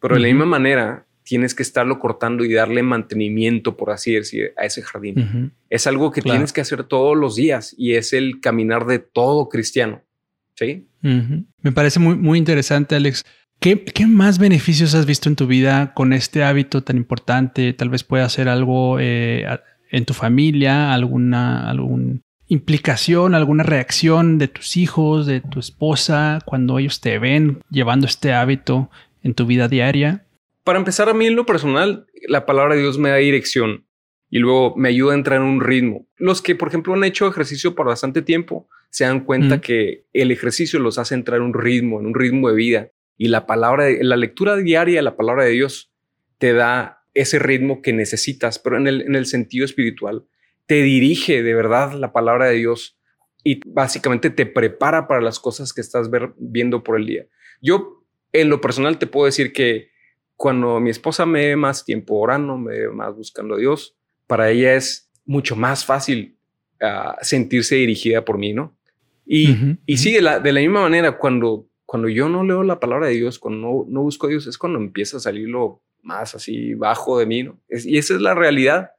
Pero 0.00 0.14
de 0.14 0.20
la 0.20 0.28
misma 0.28 0.46
manera, 0.46 1.06
tienes 1.22 1.54
que 1.54 1.62
estarlo 1.62 1.98
cortando 1.98 2.44
y 2.44 2.52
darle 2.52 2.82
mantenimiento, 2.82 3.76
por 3.76 3.90
así 3.90 4.14
decir, 4.14 4.52
a 4.56 4.66
ese 4.66 4.82
jardín. 4.82 5.52
Es 5.68 5.86
algo 5.86 6.12
que 6.12 6.22
tienes 6.22 6.52
que 6.52 6.60
hacer 6.60 6.84
todos 6.84 7.16
los 7.16 7.34
días 7.34 7.74
y 7.76 7.94
es 7.94 8.12
el 8.12 8.40
caminar 8.40 8.86
de 8.86 9.00
todo 9.00 9.48
cristiano. 9.48 10.02
Sí. 10.54 10.86
Me 11.00 11.72
parece 11.72 11.98
muy, 11.98 12.14
muy 12.16 12.38
interesante, 12.38 12.94
Alex. 12.94 13.24
¿Qué, 13.60 14.06
más 14.06 14.38
beneficios 14.38 14.94
has 14.94 15.06
visto 15.06 15.28
en 15.28 15.36
tu 15.36 15.46
vida 15.46 15.92
con 15.94 16.12
este 16.12 16.44
hábito 16.44 16.82
tan 16.82 16.96
importante? 16.96 17.72
Tal 17.72 17.88
vez 17.88 18.04
pueda 18.04 18.24
hacer 18.24 18.48
algo 18.48 18.98
eh, 19.00 19.44
en 19.90 20.04
tu 20.04 20.14
familia, 20.14 20.94
alguna, 20.94 21.74
implicación, 22.48 23.34
alguna 23.34 23.64
reacción 23.64 24.38
de 24.38 24.48
tus 24.48 24.76
hijos, 24.76 25.26
de 25.26 25.40
tu 25.40 25.58
esposa, 25.58 26.38
cuando 26.44 26.78
ellos 26.78 27.00
te 27.00 27.18
ven 27.18 27.62
llevando 27.70 28.06
este 28.06 28.32
hábito 28.32 28.90
en 29.22 29.34
tu 29.34 29.46
vida 29.46 29.68
diaria. 29.68 30.26
Para 30.64 30.78
empezar, 30.78 31.08
a 31.08 31.14
mí 31.14 31.26
en 31.26 31.36
lo 31.36 31.46
personal, 31.46 32.06
la 32.28 32.46
palabra 32.46 32.74
de 32.74 32.82
Dios 32.82 32.98
me 32.98 33.10
da 33.10 33.16
dirección 33.16 33.86
y 34.30 34.38
luego 34.38 34.74
me 34.76 34.88
ayuda 34.88 35.12
a 35.12 35.16
entrar 35.16 35.40
en 35.40 35.46
un 35.46 35.60
ritmo. 35.60 36.06
Los 36.16 36.42
que, 36.42 36.54
por 36.54 36.68
ejemplo, 36.68 36.94
han 36.94 37.04
hecho 37.04 37.28
ejercicio 37.28 37.74
por 37.74 37.86
bastante 37.86 38.22
tiempo 38.22 38.68
se 38.90 39.04
dan 39.04 39.20
cuenta 39.20 39.60
que 39.60 40.06
el 40.12 40.30
ejercicio 40.30 40.78
los 40.78 40.98
hace 40.98 41.14
entrar 41.14 41.38
en 41.38 41.46
un 41.46 41.54
ritmo, 41.54 42.00
en 42.00 42.06
un 42.06 42.14
ritmo 42.14 42.48
de 42.48 42.54
vida. 42.54 42.90
Y 43.18 43.28
la 43.28 43.46
palabra, 43.46 43.86
la 44.00 44.16
lectura 44.16 44.56
diaria 44.56 44.96
de 44.96 45.02
la 45.02 45.16
palabra 45.16 45.44
de 45.44 45.50
Dios 45.50 45.92
te 46.38 46.52
da 46.52 47.04
ese 47.14 47.38
ritmo 47.38 47.80
que 47.80 47.92
necesitas, 47.92 48.58
pero 48.58 48.76
en 48.76 48.86
el, 48.86 49.02
en 49.02 49.14
el 49.14 49.26
sentido 49.26 49.64
espiritual. 49.64 50.24
Te 50.66 50.82
dirige 50.82 51.42
de 51.42 51.54
verdad 51.54 51.92
la 51.92 52.12
palabra 52.12 52.46
de 52.46 52.56
Dios 52.56 52.98
y 53.42 53.60
básicamente 53.64 54.28
te 54.30 54.44
prepara 54.44 55.06
para 55.06 55.20
las 55.20 55.38
cosas 55.38 55.72
que 55.72 55.80
estás 55.80 56.10
viendo 56.36 56.82
por 56.82 56.98
el 56.98 57.06
día. 57.06 57.26
Yo, 57.62 58.04
en 58.32 58.50
lo 58.50 58.60
personal, 58.60 58.98
te 58.98 59.06
puedo 59.06 59.26
decir 59.26 59.52
que 59.52 59.90
cuando 60.36 60.80
mi 60.80 60.90
esposa 60.90 61.24
me 61.24 61.46
ve 61.46 61.56
más 61.56 61.84
tiempo 61.84 62.16
orando, 62.16 62.58
me 62.58 62.78
ve 62.78 62.88
más 62.90 63.14
buscando 63.14 63.54
a 63.54 63.58
Dios, 63.58 63.96
para 64.26 64.50
ella 64.50 64.74
es 64.74 65.10
mucho 65.24 65.56
más 65.56 65.84
fácil 65.84 66.36
ah, 66.80 67.16
sentirse 67.22 67.76
dirigida 67.76 68.24
por 68.24 68.36
mí, 68.36 68.52
¿no? 68.52 68.76
Y, 69.24 69.56
y 69.86 69.96
sí, 69.96 70.12
de 70.12 70.22
la, 70.22 70.38
de 70.38 70.52
la 70.52 70.60
misma 70.60 70.82
manera, 70.82 71.18
cuando 71.18 71.68
cuando 71.86 72.08
yo 72.08 72.28
no 72.28 72.44
leo 72.44 72.62
la 72.64 72.80
palabra 72.80 73.06
de 73.06 73.14
Dios, 73.14 73.38
cuando 73.38 73.86
no, 73.88 74.02
busco 74.02 74.26
a 74.26 74.30
Dios, 74.30 74.46
es 74.46 74.58
cuando 74.58 74.78
empieza 74.78 75.16
a 75.16 75.20
salir 75.20 75.48
lo 75.48 75.82
más 76.02 76.34
así 76.34 76.74
bajo 76.74 77.18
de 77.18 77.26
mí, 77.26 77.44
¿no? 77.44 77.60
y 77.68 77.96
esa 77.96 78.14
es 78.14 78.20
la 78.20 78.34
realidad. 78.34 78.90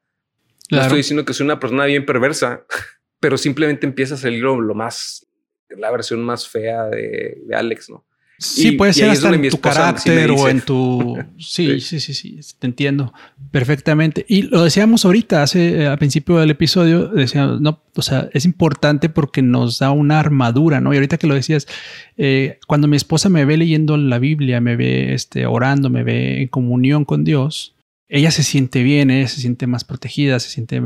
No 0.72 0.82
estoy 0.82 0.98
diciendo 0.98 1.24
que 1.24 1.34
soy 1.34 1.46
una 1.46 1.60
persona 1.60 1.86
bien 1.86 2.06
perversa, 2.06 2.66
pero 3.20 3.38
simplemente 3.38 3.86
empieza 3.86 4.16
a 4.16 4.18
salir 4.18 4.42
lo, 4.42 4.74
más, 4.74 5.28
la 5.70 5.92
versión 5.92 6.24
más 6.24 6.48
fea 6.48 6.86
de, 6.86 7.42
de 7.46 7.56
Alex, 7.56 7.90
¿no? 7.90 8.07
Sí, 8.40 8.74
puede 8.74 8.94
ser 8.94 9.10
hasta 9.10 9.34
en 9.34 9.50
tu 9.50 9.60
carácter 9.60 10.30
o 10.30 10.48
en 10.48 10.62
tu... 10.62 11.18
Sí, 11.40 11.80
sí, 11.80 12.00
sí, 12.00 12.14
sí, 12.14 12.40
te 12.60 12.68
entiendo 12.68 13.12
perfectamente. 13.50 14.26
Y 14.30 14.44
lo 14.44 14.64
decíamos 14.64 15.06
ahorita, 15.06 15.42
hace 15.42 15.82
eh, 15.82 15.88
al 15.88 15.98
principio 15.98 16.38
del 16.38 16.52
episodio, 16.52 17.08
decíamos, 17.08 17.62
no, 17.62 17.82
o 17.96 18.02
sea, 18.04 18.30
es 18.34 18.46
importante 18.46 19.10
porque 19.10 19.42
nos 19.42 19.80
da 19.80 19.90
una 19.90 20.20
armadura, 20.20 20.82
¿no? 20.82 20.94
Y 20.94 20.98
ahorita 20.98 21.18
que 21.18 21.26
lo 21.26 21.34
decías, 21.34 21.68
eh, 22.16 22.60
cuando 22.68 22.88
mi 22.88 22.96
esposa 22.96 23.30
me 23.30 23.44
ve 23.44 23.58
leyendo 23.58 23.98
la 23.98 24.20
Biblia, 24.20 24.62
me 24.62 24.76
ve 24.76 25.14
este, 25.14 25.48
orando, 25.48 25.90
me 25.90 26.04
ve 26.04 26.44
en 26.44 26.48
comunión 26.48 27.06
con 27.06 27.24
Dios, 27.24 27.76
ella 28.08 28.30
se 28.30 28.44
siente 28.44 28.84
bien, 28.84 29.10
ella 29.10 29.28
se 29.28 29.42
siente 29.42 29.66
más 29.66 29.84
protegida, 29.84 30.40
se 30.40 30.50
siente 30.50 30.82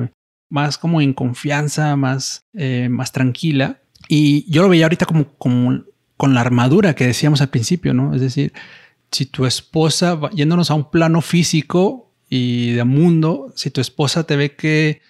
más 0.50 0.78
como 0.78 1.02
en 1.02 1.14
confianza, 1.14 1.98
más, 1.98 2.46
eh, 2.54 2.88
más 2.90 3.12
tranquila. 3.12 3.82
Y 4.08 4.50
yo 4.52 4.62
lo 4.62 4.70
veía 4.70 4.86
ahorita 4.86 5.06
como, 5.06 5.26
como 5.38 5.84
con 6.22 6.36
la 6.36 6.42
armadura 6.42 6.94
que 6.94 7.08
decíamos 7.08 7.42
al 7.42 7.50
principio, 7.50 7.96
¿no? 7.96 8.14
Es 8.14 8.22
decir, 8.22 8.54
si 9.12 9.26
tu 9.26 9.48
esposa, 9.48 10.20
yéndonos 10.36 10.70
a 10.70 10.76
un 10.76 10.92
plano 10.92 11.20
físico 11.22 12.14
y 12.30 12.74
de 12.74 12.84
mundo, 12.84 13.52
si 13.56 13.72
tu 13.72 13.82
esposa 13.82 14.24
te 14.24 14.36
ve 14.36 14.56
que 14.56 15.02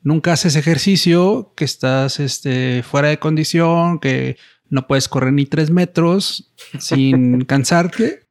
nunca 0.00 0.32
haces 0.32 0.56
ejercicio, 0.56 1.52
que 1.54 1.66
estás 1.66 2.18
este, 2.18 2.82
fuera 2.82 3.08
de 3.08 3.18
condición, 3.18 3.98
que 3.98 4.38
no 4.70 4.86
puedes 4.86 5.06
correr 5.06 5.34
ni 5.34 5.44
tres 5.44 5.70
metros 5.70 6.50
sin 6.78 7.44
cansarte, 7.44 8.26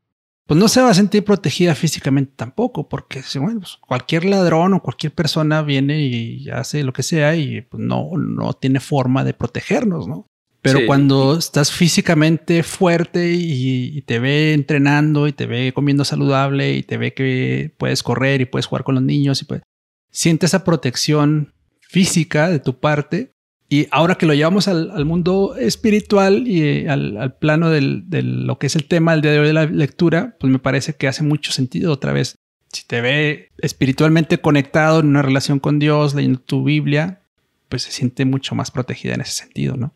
pues 0.48 0.60
no 0.60 0.68
se 0.70 0.82
va 0.82 0.90
a 0.90 0.96
sentir 0.96 1.24
protegida 1.24 1.76
físicamente 1.76 2.34
tampoco, 2.36 2.90
porque 2.90 3.22
bueno, 3.36 3.60
pues 3.60 3.78
cualquier 3.80 4.26
ladrón 4.26 4.74
o 4.74 4.82
cualquier 4.82 5.14
persona 5.14 5.62
viene 5.62 6.02
y 6.02 6.50
hace 6.50 6.84
lo 6.84 6.94
que 6.94 7.04
sea 7.04 7.36
y 7.36 7.62
pues 7.62 7.84
no, 7.84 8.10
no 8.18 8.54
tiene 8.54 8.80
forma 8.80 9.24
de 9.24 9.36
protegernos, 9.36 10.08
¿no? 10.08 10.26
Pero 10.64 10.86
cuando 10.88 11.38
estás 11.38 11.74
físicamente 11.74 12.64
fuerte 12.64 13.34
y, 13.34 14.02
te 14.04 14.20
ve 14.20 14.54
entrenando 14.54 15.28
y 15.28 15.34
te 15.34 15.46
ve 15.46 15.74
comiendo 15.74 16.06
saludable 16.06 16.74
y 16.74 16.84
te 16.84 16.98
ve 16.98 17.14
que 17.14 17.74
puedes 17.78 18.02
correr 18.02 18.40
y 18.40 18.46
puedes 18.46 18.66
jugar 18.66 18.86
con 18.86 18.96
los 18.96 19.04
niños 19.04 19.42
y 19.42 19.46
pues 19.46 19.62
siente 20.10 20.46
esa 20.46 20.64
protección 20.64 21.54
física 21.82 22.48
de 22.48 22.60
tu 22.60 22.80
parte. 22.80 23.34
Y 23.68 23.88
ahora 23.92 24.16
que 24.16 24.26
lo 24.26 24.34
llevamos 24.34 24.70
al, 24.70 25.04
mundo 25.04 25.56
espiritual 25.58 26.48
y 26.48 26.62
eh, 26.62 26.90
al, 26.90 27.36
plano 27.40 27.70
de 27.70 27.82
lo 28.22 28.58
que 28.58 28.68
es 28.68 28.78
el 28.78 28.86
tema 28.86 29.12
del 29.12 29.22
día 29.22 29.32
de 29.32 29.40
hoy 29.40 29.48
de 29.48 29.54
la 29.54 29.66
lectura, 29.66 30.38
pues 30.40 30.52
me 30.52 30.60
parece 30.60 30.94
que 30.96 31.10
hace 31.10 31.24
mucho 31.24 31.52
sentido 31.52 31.92
otra 31.92 32.14
vez. 32.14 32.38
Si 32.72 32.88
te 32.88 33.02
ve 33.02 33.50
espiritualmente 33.58 34.40
conectado 34.40 35.02
en 35.02 35.08
una 35.08 35.22
relación 35.22 35.60
con 35.60 35.78
Dios, 35.78 36.16
leyendo 36.16 36.40
tu 36.40 36.64
Biblia, 36.64 37.22
pues 37.68 37.84
se 37.84 37.92
siente 37.92 38.24
mucho 38.24 38.56
más 38.56 38.72
protegida 38.72 39.16
en 39.16 39.22
ese 39.22 39.34
sentido, 39.34 39.76
¿no? 39.76 39.94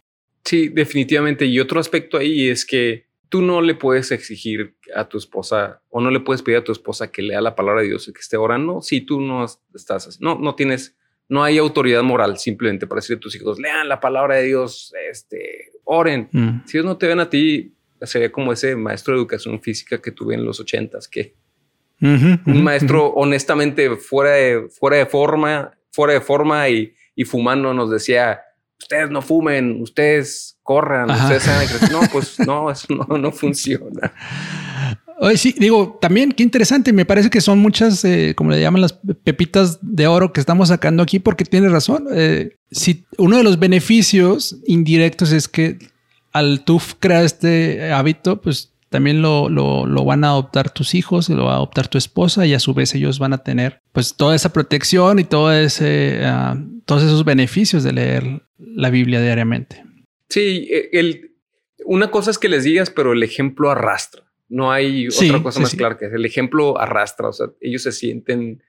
Sí, 0.48 0.70
definitivamente. 0.70 1.46
Y 1.46 1.60
otro 1.60 1.78
aspecto 1.78 2.18
ahí 2.18 2.48
es 2.48 2.66
que 2.66 3.08
tú 3.28 3.42
no 3.42 3.62
le 3.62 3.76
puedes 3.76 4.12
exigir 4.14 4.78
a 4.96 5.10
tu 5.10 5.18
esposa 5.18 5.82
o 5.90 6.00
no 6.00 6.10
le 6.10 6.22
puedes 6.22 6.42
pedir 6.42 6.60
a 6.60 6.64
tu 6.64 6.72
esposa 6.72 7.12
que 7.12 7.22
lea 7.22 7.42
la 7.42 7.54
palabra 7.54 7.82
de 7.82 7.90
Dios 7.90 8.08
y 8.08 8.14
que 8.14 8.22
esté 8.22 8.38
orando 8.38 8.82
si 8.82 9.02
tú 9.02 9.20
no 9.20 9.44
estás, 9.76 10.22
no, 10.22 10.40
no 10.40 10.56
tienes, 10.56 10.96
no 11.28 11.44
hay 11.44 11.58
autoridad 11.58 12.02
moral 12.02 12.38
simplemente 12.38 12.88
para 12.88 13.00
decirle 13.00 13.18
a 13.18 13.20
tus 13.20 13.36
hijos, 13.36 13.60
lean 13.60 13.90
la 13.90 14.00
palabra 14.00 14.36
de 14.36 14.44
Dios, 14.44 14.94
este, 15.12 15.74
oren. 15.84 16.30
Mm. 16.32 16.60
Si 16.66 16.78
ellos 16.78 16.86
no 16.86 16.98
te 16.98 17.08
ven 17.08 17.20
a 17.20 17.30
ti, 17.30 17.76
sería 18.04 18.32
como 18.32 18.54
ese 18.54 18.78
maestro 18.78 19.16
de 19.16 19.20
educación 19.20 19.62
física 19.62 20.02
que 20.02 20.12
tuve 20.12 20.36
en 20.36 20.46
los 20.46 20.62
ochentas, 20.62 21.10
que 21.10 21.36
un 22.00 22.64
maestro 22.64 23.08
honestamente 23.08 23.98
fuera 23.98 24.32
de, 24.32 24.70
fuera 24.70 24.96
de 24.96 25.08
forma, 25.08 25.78
fuera 25.92 26.14
de 26.14 26.22
forma 26.22 26.70
y, 26.70 26.94
y 27.16 27.26
fumando 27.26 27.74
nos 27.74 27.92
decía, 27.92 28.40
ustedes 28.80 29.10
no 29.10 29.22
fumen, 29.22 29.82
ustedes 29.82 30.58
corran, 30.64 31.10
ustedes 31.10 31.44
sean 31.44 31.92
No, 31.92 32.02
pues 32.12 32.40
no, 32.46 32.72
eso 32.72 32.88
no, 32.94 33.18
no 33.18 33.32
funciona. 33.32 34.14
Oye, 35.20 35.38
sí, 35.38 35.56
digo, 35.58 35.98
también 36.00 36.32
qué 36.32 36.44
interesante. 36.44 36.94
Me 36.94 37.06
parece 37.06 37.30
que 37.30 37.42
son 37.42 37.60
muchas, 37.60 38.06
eh, 38.06 38.34
como 38.36 38.52
le 38.52 38.62
llaman 38.62 38.82
las 38.82 38.94
pepitas 39.24 39.80
de 39.82 40.06
oro 40.06 40.32
que 40.32 40.40
estamos 40.40 40.68
sacando 40.68 41.02
aquí, 41.02 41.20
porque 41.20 41.44
tiene 41.44 41.70
razón. 41.70 42.08
Eh, 42.14 42.58
si 42.70 43.06
uno 43.18 43.38
de 43.38 43.44
los 43.44 43.58
beneficios 43.58 44.58
indirectos 44.68 45.32
es 45.32 45.48
que 45.48 45.80
al 46.34 46.64
tú 46.64 46.80
crear 47.00 47.24
este 47.24 47.92
hábito, 47.92 48.42
pues 48.42 48.74
también 48.90 49.22
lo, 49.22 49.50
lo, 49.50 50.06
van 50.06 50.24
a 50.24 50.30
adoptar 50.30 50.70
tus 50.70 50.94
hijos, 50.94 51.30
lo 51.30 51.46
va 51.46 51.54
a 51.54 51.56
adoptar 51.56 51.88
tu 51.88 51.98
esposa 51.98 52.46
y 52.46 52.54
a 52.54 52.60
su 52.60 52.74
vez 52.74 52.94
ellos 52.96 53.20
van 53.20 53.34
a 53.34 53.40
tener 53.40 53.82
pues 53.92 54.16
toda 54.16 54.36
esa 54.36 54.54
protección 54.54 55.20
y 55.20 55.24
todo 55.24 55.52
ese, 55.52 56.22
ah, 56.24 56.58
todos 56.86 57.04
esos 57.04 57.26
beneficios 57.26 57.84
de 57.84 57.92
leer 57.92 58.47
la 58.58 58.90
Biblia 58.90 59.22
diariamente. 59.22 59.84
Sí, 60.30 60.68
e, 60.72 60.90
el, 60.94 61.36
una 61.86 62.12
cosa 62.12 62.32
es 62.32 62.38
que 62.38 62.50
les 62.50 62.64
digas, 62.64 62.90
pero 62.90 63.14
el 63.14 63.24
ejemplo 63.24 63.72
arrastra. 63.72 64.24
No 64.50 64.72
hay 64.72 65.08
otra 65.08 65.44
cosa 65.44 65.60
más 65.60 65.76
clara 65.76 65.98
que 65.98 66.06
el 66.06 66.26
ejemplo 66.26 66.80
arrastra. 66.80 67.30
O 67.30 67.34
sea, 67.34 67.48
ellos 67.60 67.84
se 67.84 67.92
sienten, 67.92 68.64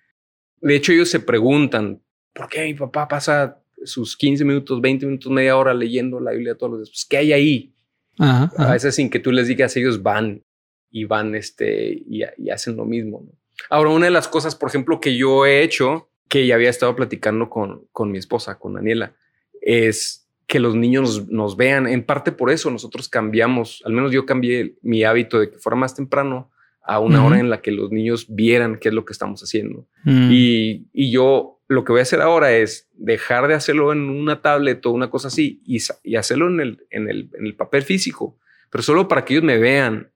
de 0.60 0.76
hecho 0.76 0.92
ellos 0.92 1.08
se 1.08 1.20
preguntan, 1.20 2.02
¿por 2.32 2.48
qué 2.48 2.64
mi 2.64 2.74
papá 2.74 3.06
pasa 3.06 3.62
sus 3.84 4.16
15 4.16 4.44
minutos, 4.44 4.80
20 4.80 5.06
minutos, 5.06 5.30
media 5.30 5.56
hora 5.56 5.74
leyendo 5.74 6.18
la 6.20 6.32
Biblia 6.32 6.56
todos 6.56 6.72
los 6.72 6.80
días? 6.80 6.90
Pues, 6.90 7.06
¿Qué 7.08 7.16
hay 7.18 7.32
ahí? 7.32 7.74
A 8.18 8.72
veces 8.72 8.96
sin 8.96 9.10
que 9.10 9.20
tú 9.20 9.30
les 9.30 9.46
digas, 9.46 9.76
ellos 9.76 10.02
van 10.02 10.42
y 10.90 11.04
van 11.04 11.36
este, 11.36 12.02
y, 12.04 12.22
hacen 12.50 12.76
lo 12.76 12.84
mismo. 12.84 13.24
Ahora, 13.70 13.90
una 13.90 14.06
de 14.06 14.10
las 14.10 14.26
cosas, 14.26 14.56
por 14.56 14.68
ejemplo, 14.68 15.00
que 15.00 15.16
yo 15.16 15.46
he 15.46 15.62
hecho, 15.62 16.10
que 16.28 16.46
ya 16.46 16.56
había 16.56 16.70
estado 16.70 16.96
platicando 16.96 17.48
con, 17.48 17.86
con 17.92 18.10
mi 18.10 18.18
esposa, 18.18 18.58
con 18.58 18.74
Daniela, 18.74 19.14
es 19.62 20.28
que 20.46 20.60
los 20.60 20.74
niños 20.74 21.28
nos, 21.28 21.56
vean. 21.56 21.86
En 21.86 22.04
parte 22.04 22.32
por 22.32 22.50
eso 22.50 22.70
nosotros 22.70 23.08
cambiamos, 23.08 23.82
al 23.84 23.92
menos 23.92 24.12
yo 24.12 24.24
cambié 24.24 24.76
mi 24.82 25.04
hábito 25.04 25.38
de 25.38 25.50
que 25.50 25.58
fuera 25.58 25.76
más 25.76 25.94
temprano 25.94 26.50
a 26.82 27.00
una 27.00 27.24
hora 27.24 27.38
en 27.38 27.50
la 27.50 27.60
que 27.60 27.70
los 27.70 27.90
niños 27.90 28.26
vieran 28.30 28.78
qué 28.80 28.88
es 28.88 28.94
lo 28.94 29.04
que 29.04 29.12
estamos 29.12 29.42
haciendo. 29.42 29.86
Mm. 30.04 30.30
Y, 30.32 30.86
y, 30.94 31.10
yo 31.10 31.60
lo 31.68 31.84
que 31.84 31.92
voy 31.92 31.98
a 31.98 32.02
hacer 32.02 32.22
ahora 32.22 32.52
es 32.52 32.88
dejar 32.94 33.46
de 33.46 33.52
hacerlo 33.52 33.92
en 33.92 34.08
una 34.08 34.40
tablet 34.40 34.84
o 34.86 34.90
una 34.90 35.10
cosa 35.10 35.28
así 35.28 35.60
y, 35.66 35.80
y 36.02 36.16
hacerlo 36.16 36.48
en 36.48 36.60
el, 36.60 36.86
en, 36.88 37.10
el, 37.10 37.30
en 37.34 37.44
el 37.44 37.54
papel 37.54 37.82
físico, 37.82 38.38
pero 38.70 38.82
solo 38.82 39.06
para 39.06 39.26
que 39.26 39.34
ellos 39.34 39.44
me 39.44 39.58
vean. 39.58 40.10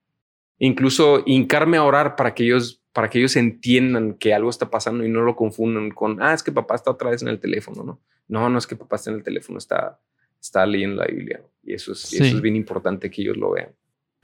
Incluso 0.58 1.22
hincarme 1.26 1.76
a 1.76 1.84
orar 1.84 2.16
para 2.16 2.34
que 2.34 2.44
ellos 2.44 2.82
para 2.92 3.08
que 3.08 3.18
ellos 3.18 3.36
entiendan 3.36 4.14
que 4.14 4.34
algo 4.34 4.50
está 4.50 4.70
pasando 4.70 5.04
y 5.04 5.08
no 5.08 5.22
lo 5.22 5.34
confundan 5.34 5.90
con, 5.90 6.22
ah, 6.22 6.34
es 6.34 6.42
que 6.42 6.52
papá 6.52 6.74
está 6.74 6.90
otra 6.90 7.10
vez 7.10 7.22
en 7.22 7.28
el 7.28 7.40
teléfono, 7.40 7.84
¿no? 7.84 8.00
No, 8.28 8.48
no 8.48 8.58
es 8.58 8.66
que 8.66 8.76
papá 8.76 8.96
está 8.96 9.10
en 9.10 9.16
el 9.16 9.22
teléfono, 9.22 9.58
está, 9.58 10.00
está 10.40 10.64
leyendo 10.66 11.02
la 11.02 11.06
Biblia. 11.06 11.42
Y 11.62 11.74
eso 11.74 11.92
es, 11.92 12.12
eso 12.12 12.24
es 12.24 12.40
bien 12.40 12.56
importante 12.56 13.10
que 13.10 13.22
ellos 13.22 13.36
lo 13.36 13.52
vean. 13.52 13.68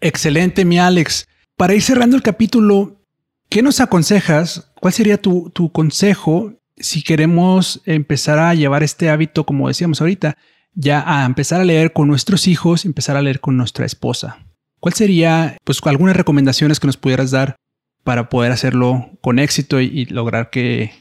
Excelente, 0.01 0.65
mi 0.65 0.79
Alex. 0.79 1.27
Para 1.57 1.75
ir 1.75 1.83
cerrando 1.83 2.17
el 2.17 2.23
capítulo, 2.23 3.01
¿qué 3.49 3.63
nos 3.63 3.81
aconsejas? 3.81 4.73
¿Cuál 4.81 4.93
sería 4.93 5.21
tu, 5.21 5.51
tu 5.51 5.73
consejo 5.73 6.55
si 6.77 7.03
queremos 7.03 7.83
empezar 7.85 8.39
a 8.39 8.55
llevar 8.55 8.83
este 8.83 9.11
hábito, 9.11 9.45
como 9.45 9.69
decíamos 9.69 10.01
ahorita, 10.01 10.37
ya 10.75 11.03
a 11.05 11.27
empezar 11.27 11.61
a 11.61 11.65
leer 11.65 11.93
con 11.93 12.07
nuestros 12.07 12.47
hijos, 12.47 12.85
empezar 12.85 13.17
a 13.17 13.23
leer 13.23 13.41
con 13.41 13.57
nuestra 13.57 13.85
esposa? 13.85 14.39
¿Cuál 14.81 14.95
sería, 14.95 15.57
pues, 15.65 15.81
algunas 15.85 16.17
recomendaciones 16.17 16.79
que 16.79 16.87
nos 16.87 16.97
pudieras 16.97 17.33
dar 17.33 17.57
para 18.05 18.29
poder 18.29 18.53
hacerlo 18.53 19.11
con 19.21 19.39
éxito 19.39 19.81
y, 19.81 20.07
lograr 20.07 20.51
que, 20.51 20.93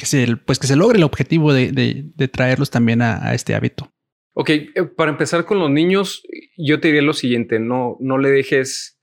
que, 0.00 0.06
se, 0.06 0.34
pues, 0.38 0.58
que 0.58 0.66
se 0.66 0.76
logre 0.76 0.96
el 0.96 1.04
objetivo 1.04 1.52
de, 1.52 1.70
de, 1.72 2.28
traerlos 2.28 2.70
también 2.70 3.02
a, 3.02 3.34
este 3.34 3.54
hábito? 3.54 3.92
Ok, 4.32 4.48
eh, 4.48 4.72
para 4.96 5.10
empezar 5.10 5.44
con 5.44 5.58
los 5.58 5.70
niños, 5.70 6.22
yo 6.56 6.80
te 6.80 6.88
diría 6.88 7.02
lo 7.02 7.12
siguiente, 7.12 7.60
no, 7.60 7.98
no 8.00 8.16
le 8.16 8.30
dejes 8.30 8.98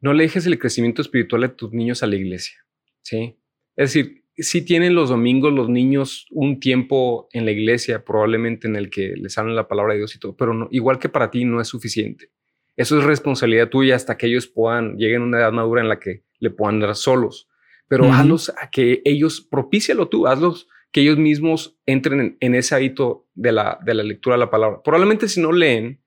no 0.00 0.14
le 0.14 0.22
dejes 0.22 0.46
el 0.46 0.58
crecimiento 0.58 1.02
espiritual 1.02 1.42
de 1.42 1.50
tus 1.50 1.74
niños 1.74 2.02
a 2.02 2.06
la 2.06 2.16
iglesia. 2.16 2.56
Sí. 3.02 3.36
Es 3.76 3.92
decir, 3.92 4.24
si 4.34 4.62
tienen 4.62 4.94
los 4.94 5.10
domingos 5.10 5.52
los 5.52 5.68
niños 5.68 6.26
un 6.30 6.58
tiempo 6.58 7.28
en 7.34 7.44
la 7.44 7.50
iglesia, 7.50 8.02
probablemente 8.02 8.66
en 8.66 8.76
el 8.76 8.88
que 8.88 9.12
les 9.16 9.36
hablan 9.36 9.56
la 9.56 9.68
palabra 9.68 9.92
de 9.92 9.98
Dios 9.98 10.16
y 10.16 10.18
todo, 10.18 10.34
pero 10.34 10.54
no, 10.54 10.68
igual 10.70 10.98
que 10.98 11.10
para 11.10 11.30
ti 11.30 11.44
no 11.44 11.60
es 11.60 11.68
suficiente. 11.68 12.30
Eso 12.76 12.98
es 12.98 13.04
responsabilidad 13.04 13.68
tuya 13.68 13.94
hasta 13.94 14.16
que 14.16 14.26
ellos 14.26 14.46
puedan, 14.46 14.96
lleguen 14.96 15.20
a 15.20 15.24
una 15.26 15.38
edad 15.40 15.52
madura 15.52 15.82
en 15.82 15.90
la 15.90 16.00
que 16.00 16.22
le 16.38 16.48
puedan 16.48 16.80
dar 16.80 16.96
solos. 16.96 17.49
Pero 17.90 18.12
hazlos 18.12 18.50
a 18.50 18.70
que 18.70 19.02
ellos, 19.04 19.40
propícialo 19.40 20.08
tú, 20.08 20.28
hazlos 20.28 20.68
que 20.92 21.00
ellos 21.00 21.18
mismos 21.18 21.76
entren 21.86 22.36
en, 22.38 22.54
ese 22.54 22.76
hábito 22.76 23.26
de 23.34 23.50
la, 23.50 23.80
de 23.84 23.94
la 23.94 24.04
lectura 24.04 24.36
de 24.36 24.40
la 24.40 24.50
palabra. 24.50 24.80
Probablemente 24.84 25.26
si 25.26 25.40
no 25.40 25.50
leen, 25.50 26.00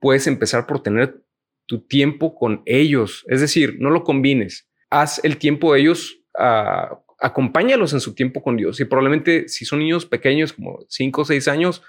puedes 0.00 0.26
empezar 0.26 0.66
por 0.66 0.82
tener 0.82 1.24
tu 1.64 1.80
tiempo 1.80 2.34
con 2.34 2.60
ellos. 2.66 3.24
Es 3.26 3.40
decir, 3.40 3.76
no 3.80 3.88
lo 3.88 4.04
combines. 4.04 4.68
Haz 4.90 5.24
el 5.24 5.38
tiempo 5.38 5.72
de 5.72 5.80
ellos, 5.80 6.20
uh, 6.38 6.94
acompáñalos 7.18 7.94
en 7.94 8.00
su 8.00 8.14
tiempo 8.14 8.42
con 8.42 8.58
Dios. 8.58 8.78
Y 8.80 8.84
probablemente 8.84 9.48
si 9.48 9.64
son 9.64 9.78
niños 9.78 10.04
pequeños, 10.04 10.52
como 10.52 10.84
cinco 10.90 11.22
o 11.22 11.24
seis 11.24 11.48
años, 11.48 11.80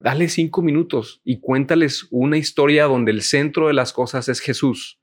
dale 0.00 0.28
cinco 0.28 0.62
minutos 0.62 1.20
y 1.22 1.38
cuéntales 1.38 2.08
una 2.10 2.38
historia 2.38 2.86
donde 2.86 3.12
el 3.12 3.22
centro 3.22 3.68
de 3.68 3.74
las 3.74 3.92
cosas 3.92 4.28
es 4.28 4.40
Jesús. 4.40 4.97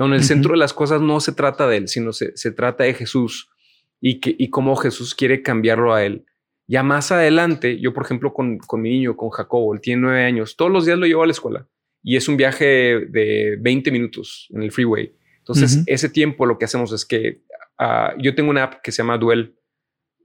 Donde 0.00 0.16
el 0.16 0.24
centro 0.24 0.52
de 0.52 0.56
las 0.56 0.72
cosas 0.72 1.02
no 1.02 1.20
se 1.20 1.32
trata 1.32 1.68
de 1.68 1.76
él, 1.76 1.88
sino 1.88 2.14
se, 2.14 2.34
se 2.34 2.52
trata 2.52 2.84
de 2.84 2.94
Jesús 2.94 3.50
y, 4.00 4.18
que, 4.18 4.34
y 4.38 4.48
cómo 4.48 4.74
Jesús 4.74 5.14
quiere 5.14 5.42
cambiarlo 5.42 5.92
a 5.92 6.02
él. 6.02 6.24
Ya 6.66 6.82
más 6.82 7.12
adelante, 7.12 7.78
yo 7.78 7.92
por 7.92 8.04
ejemplo 8.06 8.32
con, 8.32 8.56
con 8.56 8.80
mi 8.80 8.88
niño, 8.88 9.14
con 9.14 9.28
Jacobo, 9.28 9.74
él 9.74 9.82
tiene 9.82 10.00
nueve 10.00 10.24
años, 10.24 10.56
todos 10.56 10.72
los 10.72 10.86
días 10.86 10.98
lo 10.98 11.04
llevo 11.04 11.22
a 11.22 11.26
la 11.26 11.32
escuela 11.32 11.68
y 12.02 12.16
es 12.16 12.28
un 12.28 12.38
viaje 12.38 12.64
de 13.10 13.58
20 13.60 13.90
minutos 13.90 14.48
en 14.54 14.62
el 14.62 14.72
freeway. 14.72 15.14
Entonces, 15.36 15.82
ese 15.84 16.08
tiempo 16.08 16.46
lo 16.46 16.56
que 16.56 16.64
hacemos 16.64 16.92
es 16.92 17.04
que 17.04 17.42
ah, 17.78 18.14
yo 18.18 18.34
tengo 18.34 18.48
una 18.48 18.62
app 18.62 18.80
que 18.82 18.92
se 18.92 19.02
llama 19.02 19.18
Duel 19.18 19.54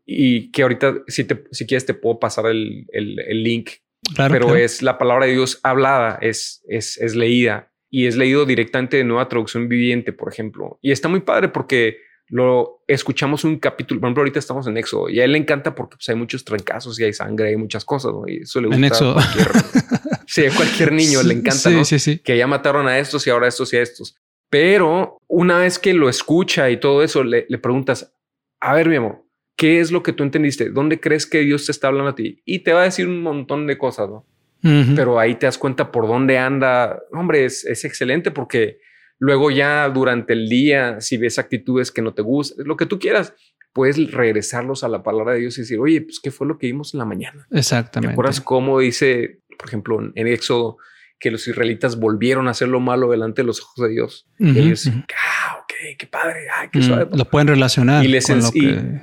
y 0.05 0.51
que 0.51 0.61
ahorita, 0.61 1.03
si, 1.09 1.26
te, 1.26 1.43
si 1.51 1.65
quieres, 1.65 1.86
te 1.86 1.95
puedo 1.95 2.17
pasar 2.17 2.45
el, 2.45 2.86
el, 2.93 3.43
link. 3.43 3.71
pero 4.15 4.55
es 4.55 4.82
la 4.82 4.97
palabra 4.97 5.26
de 5.26 5.34
Dios 5.34 5.59
hablada, 5.63 6.17
es, 6.21 6.63
es, 6.69 6.97
es 6.97 7.13
leída 7.13 7.73
y 7.95 8.07
es 8.07 8.17
leído 8.17 8.45
directamente 8.45 8.97
de 8.97 9.05
nueva 9.05 9.29
traducción 9.29 9.69
viviente, 9.69 10.11
por 10.11 10.29
ejemplo. 10.29 10.77
Y 10.81 10.91
está 10.91 11.07
muy 11.07 11.21
padre 11.21 11.47
porque 11.47 11.99
lo 12.27 12.83
escuchamos 12.87 13.45
un 13.45 13.57
capítulo, 13.57 14.01
por 14.01 14.07
ejemplo, 14.07 14.21
ahorita 14.23 14.37
estamos 14.37 14.67
en 14.67 14.75
Éxodo 14.75 15.07
y 15.07 15.21
a 15.21 15.23
él 15.23 15.31
le 15.31 15.37
encanta 15.37 15.73
porque 15.73 15.95
pues, 15.95 16.09
hay 16.09 16.15
muchos 16.15 16.43
trancazos 16.43 16.99
y 16.99 17.05
hay 17.05 17.13
sangre, 17.13 17.51
hay 17.51 17.55
muchas 17.55 17.85
cosas, 17.85 18.11
¿no? 18.11 18.27
Y 18.27 18.41
eso 18.41 18.59
le 18.59 18.67
gusta. 18.67 18.77
En 18.77 18.83
Éxodo. 18.83 19.13
Cualquier, 19.13 19.47
sí, 20.27 20.45
a 20.45 20.53
cualquier 20.53 20.91
niño 20.91 21.23
le 21.23 21.35
encanta, 21.35 21.69
¿no? 21.69 21.83
Que 22.21 22.37
ya 22.37 22.47
mataron 22.47 22.85
a 22.89 22.99
estos 22.99 23.25
y 23.27 23.29
ahora 23.29 23.45
a 23.45 23.49
estos 23.49 23.71
y 23.71 23.77
a 23.77 23.81
estos. 23.81 24.17
Pero 24.49 25.21
una 25.29 25.59
vez 25.59 25.79
que 25.79 25.93
lo 25.93 26.09
escucha 26.09 26.69
y 26.69 26.77
todo 26.81 27.01
eso, 27.01 27.23
le, 27.23 27.45
le 27.47 27.57
preguntas, 27.59 28.13
a 28.59 28.73
ver, 28.73 28.89
mi 28.89 28.97
amor, 28.97 29.23
¿qué 29.55 29.79
es 29.79 29.91
lo 29.91 30.03
que 30.03 30.11
tú 30.11 30.23
entendiste? 30.23 30.69
¿Dónde 30.69 30.99
crees 30.99 31.25
que 31.25 31.39
Dios 31.39 31.65
te 31.65 31.71
está 31.71 31.87
hablando 31.87 32.11
a 32.11 32.15
ti? 32.15 32.41
Y 32.43 32.59
te 32.59 32.73
va 32.73 32.81
a 32.81 32.85
decir 32.85 33.07
un 33.07 33.21
montón 33.21 33.67
de 33.67 33.77
cosas, 33.77 34.09
¿no? 34.09 34.27
Pero 34.62 35.20
ahí 35.20 35.36
te 35.36 35.45
das 35.45 35.60
cuenta 35.60 35.91
por 35.91 36.08
dónde 36.08 36.39
anda. 36.39 36.99
Hombre, 37.12 37.45
es, 37.45 37.66
es, 37.66 37.86
excelente 37.86 38.32
porque 38.32 38.80
luego 39.20 39.51
ya 39.51 39.88
durante 39.89 40.34
el 40.34 40.49
día, 40.49 40.99
si 41.01 41.18
ves 41.18 41.38
actitudes 41.38 41.91
que 41.91 42.01
no 42.01 42.16
te 42.16 42.24
gustan, 42.24 42.66
lo 42.66 42.76
que 42.76 42.88
tú 42.88 42.97
quieras, 42.97 43.36
puedes 43.76 44.12
regresarlos 44.12 44.86
a 44.86 44.88
la 44.88 45.03
palabra 45.03 45.34
de 45.34 45.41
Dios 45.41 45.58
y 45.58 45.62
decir, 45.62 45.80
oye, 45.80 45.99
pues, 45.99 46.22
¿qué 46.22 46.32
fue 46.32 46.47
lo 46.47 46.58
que 46.58 46.68
vimos 46.68 46.93
en 46.93 46.99
la 46.99 47.06
mañana? 47.06 47.45
Exactamente. 47.51 48.08
¿Te 48.08 48.14
acuerdas 48.14 48.39
cómo 48.39 48.80
dice, 48.80 49.41
por 49.60 49.68
ejemplo, 49.68 49.99
en 50.16 50.28
Éxodo, 50.28 50.78
que 51.20 51.30
los 51.30 51.45
israelitas 51.45 51.99
volvieron 51.99 52.47
a 52.47 52.51
hacer 52.51 52.70
lo 52.70 52.80
malo 52.80 53.12
delante 53.12 53.41
de 53.41 53.47
los 53.47 53.62
ojos 53.62 53.86
de 53.86 53.89
Dios? 53.89 54.30
y 54.39 54.58
ellos, 54.58 54.88
ah, 54.88 55.58
ok, 55.60 55.97
qué 55.97 56.08
padre, 56.08 56.47
ay, 56.58 56.70
qué 56.72 56.82
suave. 56.82 57.10
Lo 57.14 57.26
pueden 57.26 57.49
relacionar. 57.49 58.06
Y 58.06 58.08
les 58.08 58.32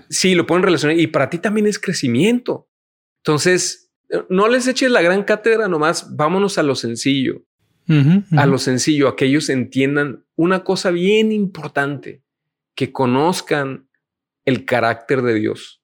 Sí, 0.08 0.34
lo 0.34 0.46
pueden 0.46 0.62
relacionar. 0.62 0.98
Y 0.98 1.06
para 1.06 1.28
ti 1.28 1.36
también 1.36 1.66
es 1.66 1.78
crecimiento. 1.78 2.66
Entonces, 3.18 3.81
no 4.28 4.48
les 4.48 4.66
eches 4.66 4.90
la 4.90 5.02
gran 5.02 5.24
cátedra 5.24 5.68
nomás, 5.68 6.14
vámonos 6.16 6.58
a 6.58 6.62
lo 6.62 6.74
sencillo. 6.74 7.42
A 8.36 8.46
lo 8.46 8.56
sencillo, 8.56 9.08
a 9.08 9.16
que 9.16 9.26
ellos 9.26 9.50
entiendan 9.50 10.24
una 10.34 10.64
cosa 10.64 10.90
bien 10.90 11.30
importante, 11.30 12.22
que 12.74 12.90
conozcan 12.90 13.88
el 14.46 14.64
carácter 14.64 15.20
de 15.22 15.34
Dios. 15.34 15.82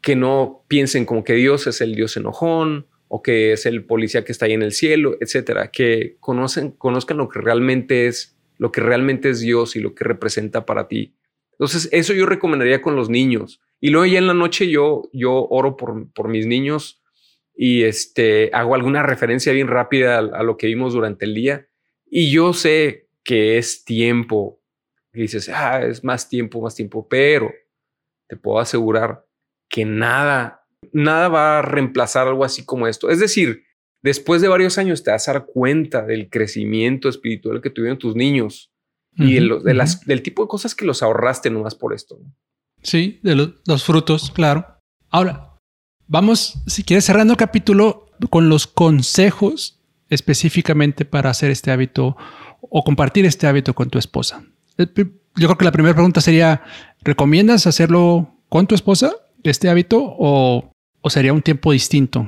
Que 0.00 0.16
no 0.16 0.64
piensen 0.68 1.04
como 1.04 1.24
que 1.24 1.34
Dios 1.34 1.66
es 1.66 1.80
el 1.80 1.94
Dios 1.94 2.16
enojón 2.16 2.86
o 3.08 3.22
que 3.22 3.52
es 3.52 3.66
el 3.66 3.84
policía 3.84 4.24
que 4.24 4.32
está 4.32 4.46
ahí 4.46 4.52
en 4.52 4.62
el 4.62 4.72
cielo, 4.72 5.16
etcétera. 5.20 5.70
Que 5.70 6.16
conocen, 6.20 6.72
conozcan 6.72 7.18
lo 7.18 7.28
que 7.28 7.40
realmente 7.40 8.06
es, 8.06 8.36
lo 8.56 8.72
que 8.72 8.80
realmente 8.80 9.30
es 9.30 9.40
Dios 9.40 9.76
y 9.76 9.80
lo 9.80 9.94
que 9.94 10.04
representa 10.04 10.66
para 10.66 10.88
ti. 10.88 11.14
Entonces, 11.52 11.88
eso 11.92 12.12
yo 12.12 12.26
recomendaría 12.26 12.80
con 12.82 12.96
los 12.96 13.08
niños. 13.08 13.60
Y 13.80 13.90
luego 13.90 14.06
ya 14.06 14.18
en 14.18 14.26
la 14.26 14.34
noche 14.34 14.68
yo, 14.68 15.08
yo 15.12 15.46
oro 15.48 15.76
por, 15.76 16.10
por 16.12 16.28
mis 16.28 16.46
niños 16.46 16.97
y 17.60 17.82
este, 17.82 18.50
hago 18.52 18.76
alguna 18.76 19.02
referencia 19.02 19.52
bien 19.52 19.66
rápida 19.66 20.18
a, 20.18 20.42
lo 20.44 20.56
que 20.56 20.68
vimos 20.68 20.92
durante 20.92 21.24
el 21.24 21.34
día. 21.34 21.66
Y 22.06 22.30
yo 22.30 22.52
sé 22.52 23.08
que 23.24 23.58
es 23.58 23.84
tiempo. 23.84 24.62
Y 25.12 25.22
dices, 25.22 25.48
ah, 25.48 25.82
es 25.82 26.04
más 26.04 26.28
tiempo, 26.28 26.62
más 26.62 26.76
tiempo, 26.76 27.08
pero 27.08 27.52
te 28.28 28.36
puedo 28.36 28.60
asegurar 28.60 29.26
que 29.68 29.84
nada, 29.84 30.68
nada 30.92 31.28
va 31.28 31.58
a 31.58 31.62
reemplazar 31.62 32.28
algo 32.28 32.44
así 32.44 32.64
como 32.64 32.86
esto. 32.86 33.10
Es 33.10 33.18
decir, 33.18 33.64
después 34.02 34.40
de 34.40 34.46
varios 34.46 34.78
años 34.78 35.02
te 35.02 35.10
vas 35.10 35.28
a 35.28 35.32
dar 35.32 35.46
cuenta 35.46 36.06
del 36.06 36.30
crecimiento 36.30 37.08
espiritual 37.08 37.60
que 37.60 37.70
tuvieron 37.70 37.98
tus 37.98 38.14
niños 38.14 38.72
y 39.16 39.34
de, 39.34 39.74
las, 39.74 40.06
del 40.06 40.22
tipo 40.22 40.42
de 40.42 40.48
cosas 40.48 40.76
que 40.76 40.84
los 40.84 41.02
ahorraste 41.02 41.50
nomás 41.50 41.74
por 41.74 41.92
esto. 41.92 42.20
Sí, 42.84 43.18
de 43.24 43.34
los 43.34 43.82
frutos, 43.82 44.30
claro. 44.30 44.64
Ahora, 45.10 45.47
Vamos, 46.10 46.54
si 46.66 46.84
quieres, 46.84 47.04
cerrando 47.04 47.34
el 47.34 47.36
capítulo 47.36 48.06
con 48.30 48.48
los 48.48 48.66
consejos 48.66 49.78
específicamente 50.08 51.04
para 51.04 51.28
hacer 51.28 51.50
este 51.50 51.70
hábito 51.70 52.16
o 52.62 52.82
compartir 52.82 53.26
este 53.26 53.46
hábito 53.46 53.74
con 53.74 53.90
tu 53.90 53.98
esposa. 53.98 54.42
Eh, 54.78 54.86
yo 54.96 55.48
creo 55.48 55.58
que 55.58 55.66
la 55.66 55.72
primera 55.72 55.94
pregunta 55.94 56.22
sería, 56.22 56.62
¿recomiendas 57.02 57.66
hacerlo 57.66 58.34
con 58.48 58.66
tu 58.66 58.74
esposa, 58.74 59.16
este 59.42 59.68
hábito, 59.68 59.98
o, 60.00 60.72
sería 61.10 61.34
un 61.34 61.42
tiempo 61.42 61.72
distinto? 61.72 62.26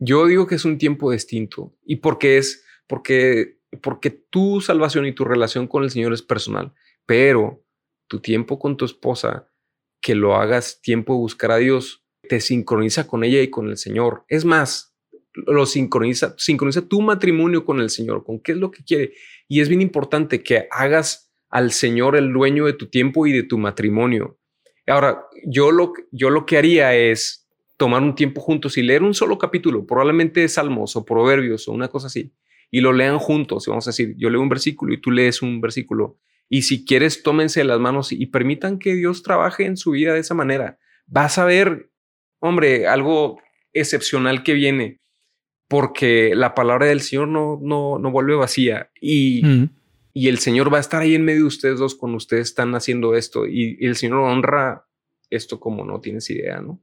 Yo 0.00 0.26
digo 0.26 0.48
que 0.48 0.56
es 0.56 0.64
un 0.64 0.76
tiempo 0.76 1.12
distinto 1.12 1.72
y 1.86 1.96
porque 1.96 2.38
es, 2.38 2.64
porque, 2.88 3.60
porque 3.80 4.10
tu 4.10 4.60
salvación 4.60 5.06
y 5.06 5.14
tu 5.14 5.24
relación 5.24 5.68
con 5.68 5.84
el 5.84 5.90
Señor 5.90 6.12
es 6.12 6.22
personal, 6.22 6.74
pero 7.06 7.64
tu 8.08 8.18
tiempo 8.18 8.58
con 8.58 8.76
tu 8.76 8.84
esposa, 8.84 9.48
que 10.00 10.16
lo 10.16 10.34
hagas 10.34 10.80
tiempo 10.82 11.14
de 11.14 11.20
buscar 11.20 11.52
a 11.52 11.56
Dios, 11.56 12.03
te 12.28 12.40
sincroniza 12.40 13.06
con 13.06 13.24
ella 13.24 13.40
y 13.40 13.48
con 13.48 13.68
el 13.68 13.76
Señor. 13.76 14.24
Es 14.28 14.44
más, 14.44 14.94
lo 15.34 15.66
sincroniza, 15.66 16.34
sincroniza 16.38 16.88
tu 16.88 17.00
matrimonio 17.00 17.64
con 17.64 17.80
el 17.80 17.90
Señor, 17.90 18.24
con 18.24 18.40
qué 18.40 18.52
es 18.52 18.58
lo 18.58 18.70
que 18.70 18.84
quiere. 18.84 19.14
Y 19.48 19.60
es 19.60 19.68
bien 19.68 19.82
importante 19.82 20.42
que 20.42 20.68
hagas 20.70 21.32
al 21.50 21.72
Señor 21.72 22.16
el 22.16 22.32
dueño 22.32 22.66
de 22.66 22.72
tu 22.72 22.88
tiempo 22.88 23.26
y 23.26 23.32
de 23.32 23.42
tu 23.42 23.58
matrimonio. 23.58 24.38
Ahora, 24.86 25.24
yo 25.46 25.70
lo, 25.70 25.92
yo 26.10 26.30
lo 26.30 26.46
que 26.46 26.58
haría 26.58 26.94
es 26.94 27.48
tomar 27.76 28.02
un 28.02 28.14
tiempo 28.14 28.40
juntos 28.40 28.76
y 28.78 28.82
leer 28.82 29.02
un 29.02 29.14
solo 29.14 29.38
capítulo, 29.38 29.86
probablemente 29.86 30.48
Salmos 30.48 30.96
o 30.96 31.04
Proverbios 31.04 31.68
o 31.68 31.72
una 31.72 31.88
cosa 31.88 32.06
así, 32.06 32.32
y 32.70 32.80
lo 32.80 32.92
lean 32.92 33.18
juntos. 33.18 33.66
Vamos 33.66 33.86
a 33.86 33.90
decir, 33.90 34.14
yo 34.16 34.30
leo 34.30 34.40
un 34.40 34.48
versículo 34.48 34.94
y 34.94 35.00
tú 35.00 35.10
lees 35.10 35.42
un 35.42 35.60
versículo. 35.60 36.18
Y 36.48 36.62
si 36.62 36.84
quieres, 36.84 37.22
tómense 37.22 37.64
las 37.64 37.80
manos 37.80 38.12
y 38.12 38.26
permitan 38.26 38.78
que 38.78 38.94
Dios 38.94 39.22
trabaje 39.22 39.64
en 39.64 39.76
su 39.76 39.92
vida 39.92 40.12
de 40.12 40.20
esa 40.20 40.34
manera. 40.34 40.78
Vas 41.06 41.38
a 41.38 41.44
ver 41.44 41.90
hombre, 42.44 42.86
algo 42.86 43.40
excepcional 43.72 44.42
que 44.42 44.52
viene, 44.52 44.98
porque 45.66 46.34
la 46.34 46.54
palabra 46.54 46.86
del 46.86 47.00
Señor 47.00 47.28
no, 47.28 47.58
no, 47.60 47.98
no 47.98 48.10
vuelve 48.10 48.34
vacía 48.34 48.90
y, 49.00 49.42
y 50.12 50.28
el 50.28 50.38
Señor 50.38 50.72
va 50.72 50.76
a 50.76 50.80
estar 50.82 51.00
ahí 51.00 51.14
en 51.14 51.24
medio 51.24 51.40
de 51.40 51.46
ustedes 51.46 51.78
dos 51.78 51.94
cuando 51.94 52.18
ustedes 52.18 52.48
están 52.48 52.74
haciendo 52.74 53.14
esto 53.14 53.46
y, 53.46 53.78
el 53.84 53.96
Señor 53.96 54.18
honra 54.18 54.84
esto 55.30 55.58
como 55.58 55.84
no 55.84 56.00
tienes 56.00 56.28
idea, 56.28 56.60
¿no? 56.60 56.80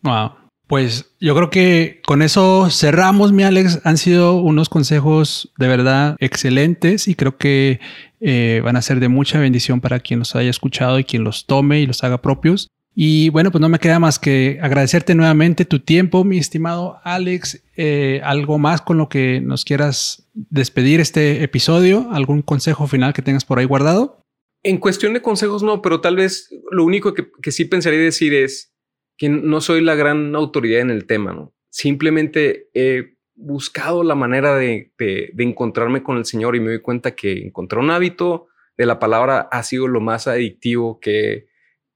Wow. 0.00 0.32
Pues 0.66 1.14
yo 1.20 1.34
creo 1.34 1.50
que 1.50 2.00
con 2.04 2.22
eso 2.22 2.70
cerramos, 2.70 3.30
mi 3.30 3.42
Alex. 3.42 3.82
Han 3.84 3.98
sido 3.98 4.36
unos 4.40 4.70
consejos 4.70 5.52
de 5.58 5.68
verdad 5.68 6.16
excelentes 6.18 7.08
y 7.08 7.14
creo 7.14 7.36
que 7.36 7.78
eh, 8.20 8.62
van 8.64 8.76
a 8.76 8.82
ser 8.82 9.00
de 9.00 9.08
mucha 9.08 9.38
bendición 9.38 9.82
para 9.82 10.00
quien 10.00 10.20
los 10.20 10.34
haya 10.34 10.48
escuchado 10.48 10.98
y 10.98 11.04
quien 11.04 11.24
los 11.24 11.44
tome 11.44 11.80
y 11.80 11.86
los 11.86 12.02
haga 12.04 12.22
propios. 12.22 12.68
Y 12.94 13.30
bueno, 13.30 13.50
pues 13.50 13.60
no 13.60 13.68
me 13.68 13.78
queda 13.78 13.98
más 13.98 14.18
que 14.18 14.58
agradecerte 14.60 15.14
nuevamente 15.14 15.64
tu 15.64 15.80
tiempo, 15.80 16.24
mi 16.24 16.38
estimado 16.38 17.00
Alex. 17.04 17.62
Eh, 17.76 18.20
¿Algo 18.22 18.58
más 18.58 18.82
con 18.82 18.98
lo 18.98 19.08
que 19.08 19.40
nos 19.40 19.64
quieras 19.64 20.28
despedir 20.34 21.00
este 21.00 21.42
episodio? 21.42 22.08
¿Algún 22.12 22.42
consejo 22.42 22.86
final 22.86 23.14
que 23.14 23.22
tengas 23.22 23.46
por 23.46 23.58
ahí 23.58 23.64
guardado? 23.64 24.22
En 24.62 24.78
cuestión 24.78 25.14
de 25.14 25.22
consejos, 25.22 25.62
no, 25.62 25.80
pero 25.80 26.00
tal 26.00 26.16
vez 26.16 26.50
lo 26.70 26.84
único 26.84 27.14
que, 27.14 27.50
sí 27.50 27.64
pensaría 27.64 27.98
decir 27.98 28.34
es 28.34 28.74
que 29.16 29.28
no 29.28 29.60
soy 29.60 29.80
la 29.80 29.94
gran 29.94 30.34
autoridad 30.36 30.80
en 30.80 30.90
el 30.90 31.06
tema, 31.06 31.32
¿no? 31.32 31.54
Simplemente 31.70 32.68
he 32.74 33.16
buscado 33.34 34.04
la 34.04 34.14
manera 34.14 34.54
de, 34.54 34.92
de 34.98 35.32
encontrarme 35.42 36.02
con 36.02 36.18
el 36.18 36.26
Señor 36.26 36.54
y 36.54 36.60
me 36.60 36.70
doy 36.70 36.80
cuenta 36.80 37.16
que 37.16 37.46
encontrar 37.46 37.82
un 37.82 37.90
hábito 37.90 38.48
de 38.76 38.86
la 38.86 38.98
palabra 38.98 39.48
ha 39.50 39.62
sido 39.62 39.88
lo 39.88 40.00
más 40.00 40.28
adictivo 40.28 41.00
que 41.00 41.46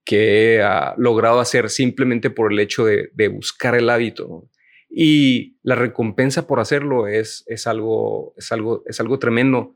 que 0.07 0.57
he 0.57 0.63
logrado 0.97 1.41
hacer 1.41 1.69
simplemente 1.69 2.31
por 2.31 2.53
el 2.53 2.61
hecho 2.61 2.87
de, 2.87 3.29
buscar 3.29 3.75
el 3.75 3.91
hábito. 3.91 4.49
Y 4.89 5.59
la 5.63 5.75
recompensa 5.75 6.47
por 6.47 6.61
hacerlo 6.61 7.09
es, 7.09 7.45
es, 7.49 7.67
algo, 7.67 8.33
es, 8.39 8.51
algo, 8.53 8.85
es 8.87 9.01
algo 9.01 9.19
tremendo. 9.19 9.75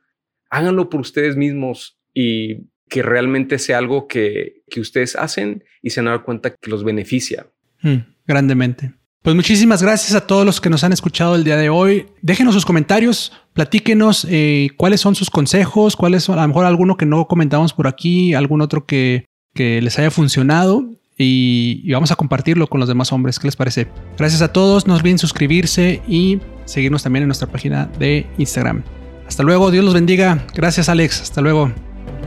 Háganlo 0.49 0.89
por 0.89 1.01
ustedes 1.01 1.37
mismos 1.37 2.01
y 2.15 2.69
que 2.89 3.03
realmente 3.03 3.59
sea 3.59 3.79
algo 3.79 4.07
que, 4.07 4.63
ustedes 4.77 5.17
hacen 5.17 5.65
y 5.83 5.91
se 5.91 6.01
dan 6.01 6.23
cuenta 6.23 6.51
que 6.51 6.71
los 6.71 6.85
beneficia. 6.85 7.49
Mm, 7.83 7.97
grandemente. 8.27 8.95
Pues 9.23 9.37
muchísimas 9.37 9.83
gracias 9.83 10.15
a 10.15 10.27
todos 10.27 10.47
los 10.47 10.61
que 10.61 10.71
nos 10.71 10.83
han 10.85 10.93
escuchado 10.93 11.35
el 11.35 11.45
día 11.45 11.57
de 11.57 11.69
hoy. 11.69 12.07
Déjenos 12.23 12.55
sus 12.55 12.65
comentarios, 12.65 13.33
platíquenos 13.53 14.27
eh, 14.31 14.71
cuáles 14.77 15.01
son 15.01 15.15
sus 15.15 15.29
consejos, 15.29 15.97
cuáles 15.97 16.23
son, 16.23 16.39
a 16.39 16.43
lo 16.43 16.49
mejor 16.49 16.65
alguno 16.65 16.97
que 16.97 17.05
no 17.05 17.27
comentamos 17.27 17.75
por 17.75 17.87
aquí, 17.87 18.33
algún 18.33 18.63
otro 18.63 18.87
que, 18.87 19.27
que 19.55 19.81
les 19.83 19.99
haya 19.99 20.11
funcionado 20.11 20.85
y, 21.17 21.91
vamos 21.93 22.11
a 22.11 22.17
compartirlo 22.17 22.67
con 22.67 22.81
los 22.81 22.89
demás 22.89 23.13
hombres. 23.13 23.39
¿Qué 23.39 23.47
les 23.47 23.57
parece? 23.57 23.89
Gracias 24.17 24.43
a 24.43 24.53
todos, 24.53 24.87
no 24.87 24.95
olviden 24.95 25.19
suscribirse 25.19 26.03
y 26.09 26.41
seguirnos 26.65 27.03
también 27.03 27.25
en 27.25 27.29
nuestra 27.29 27.49
página 27.49 27.91
de 27.99 28.27
Instagram. 28.39 28.83
Hasta 29.27 29.43
luego, 29.43 29.71
Dios 29.71 29.85
los 29.85 29.95
bendiga. 29.95 30.45
Gracias 30.55 30.89
Alex, 30.89 31.21
hasta 31.21 31.41
luego. 31.41 31.73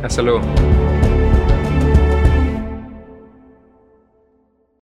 Hasta 0.04 0.22
luego. 0.22 0.42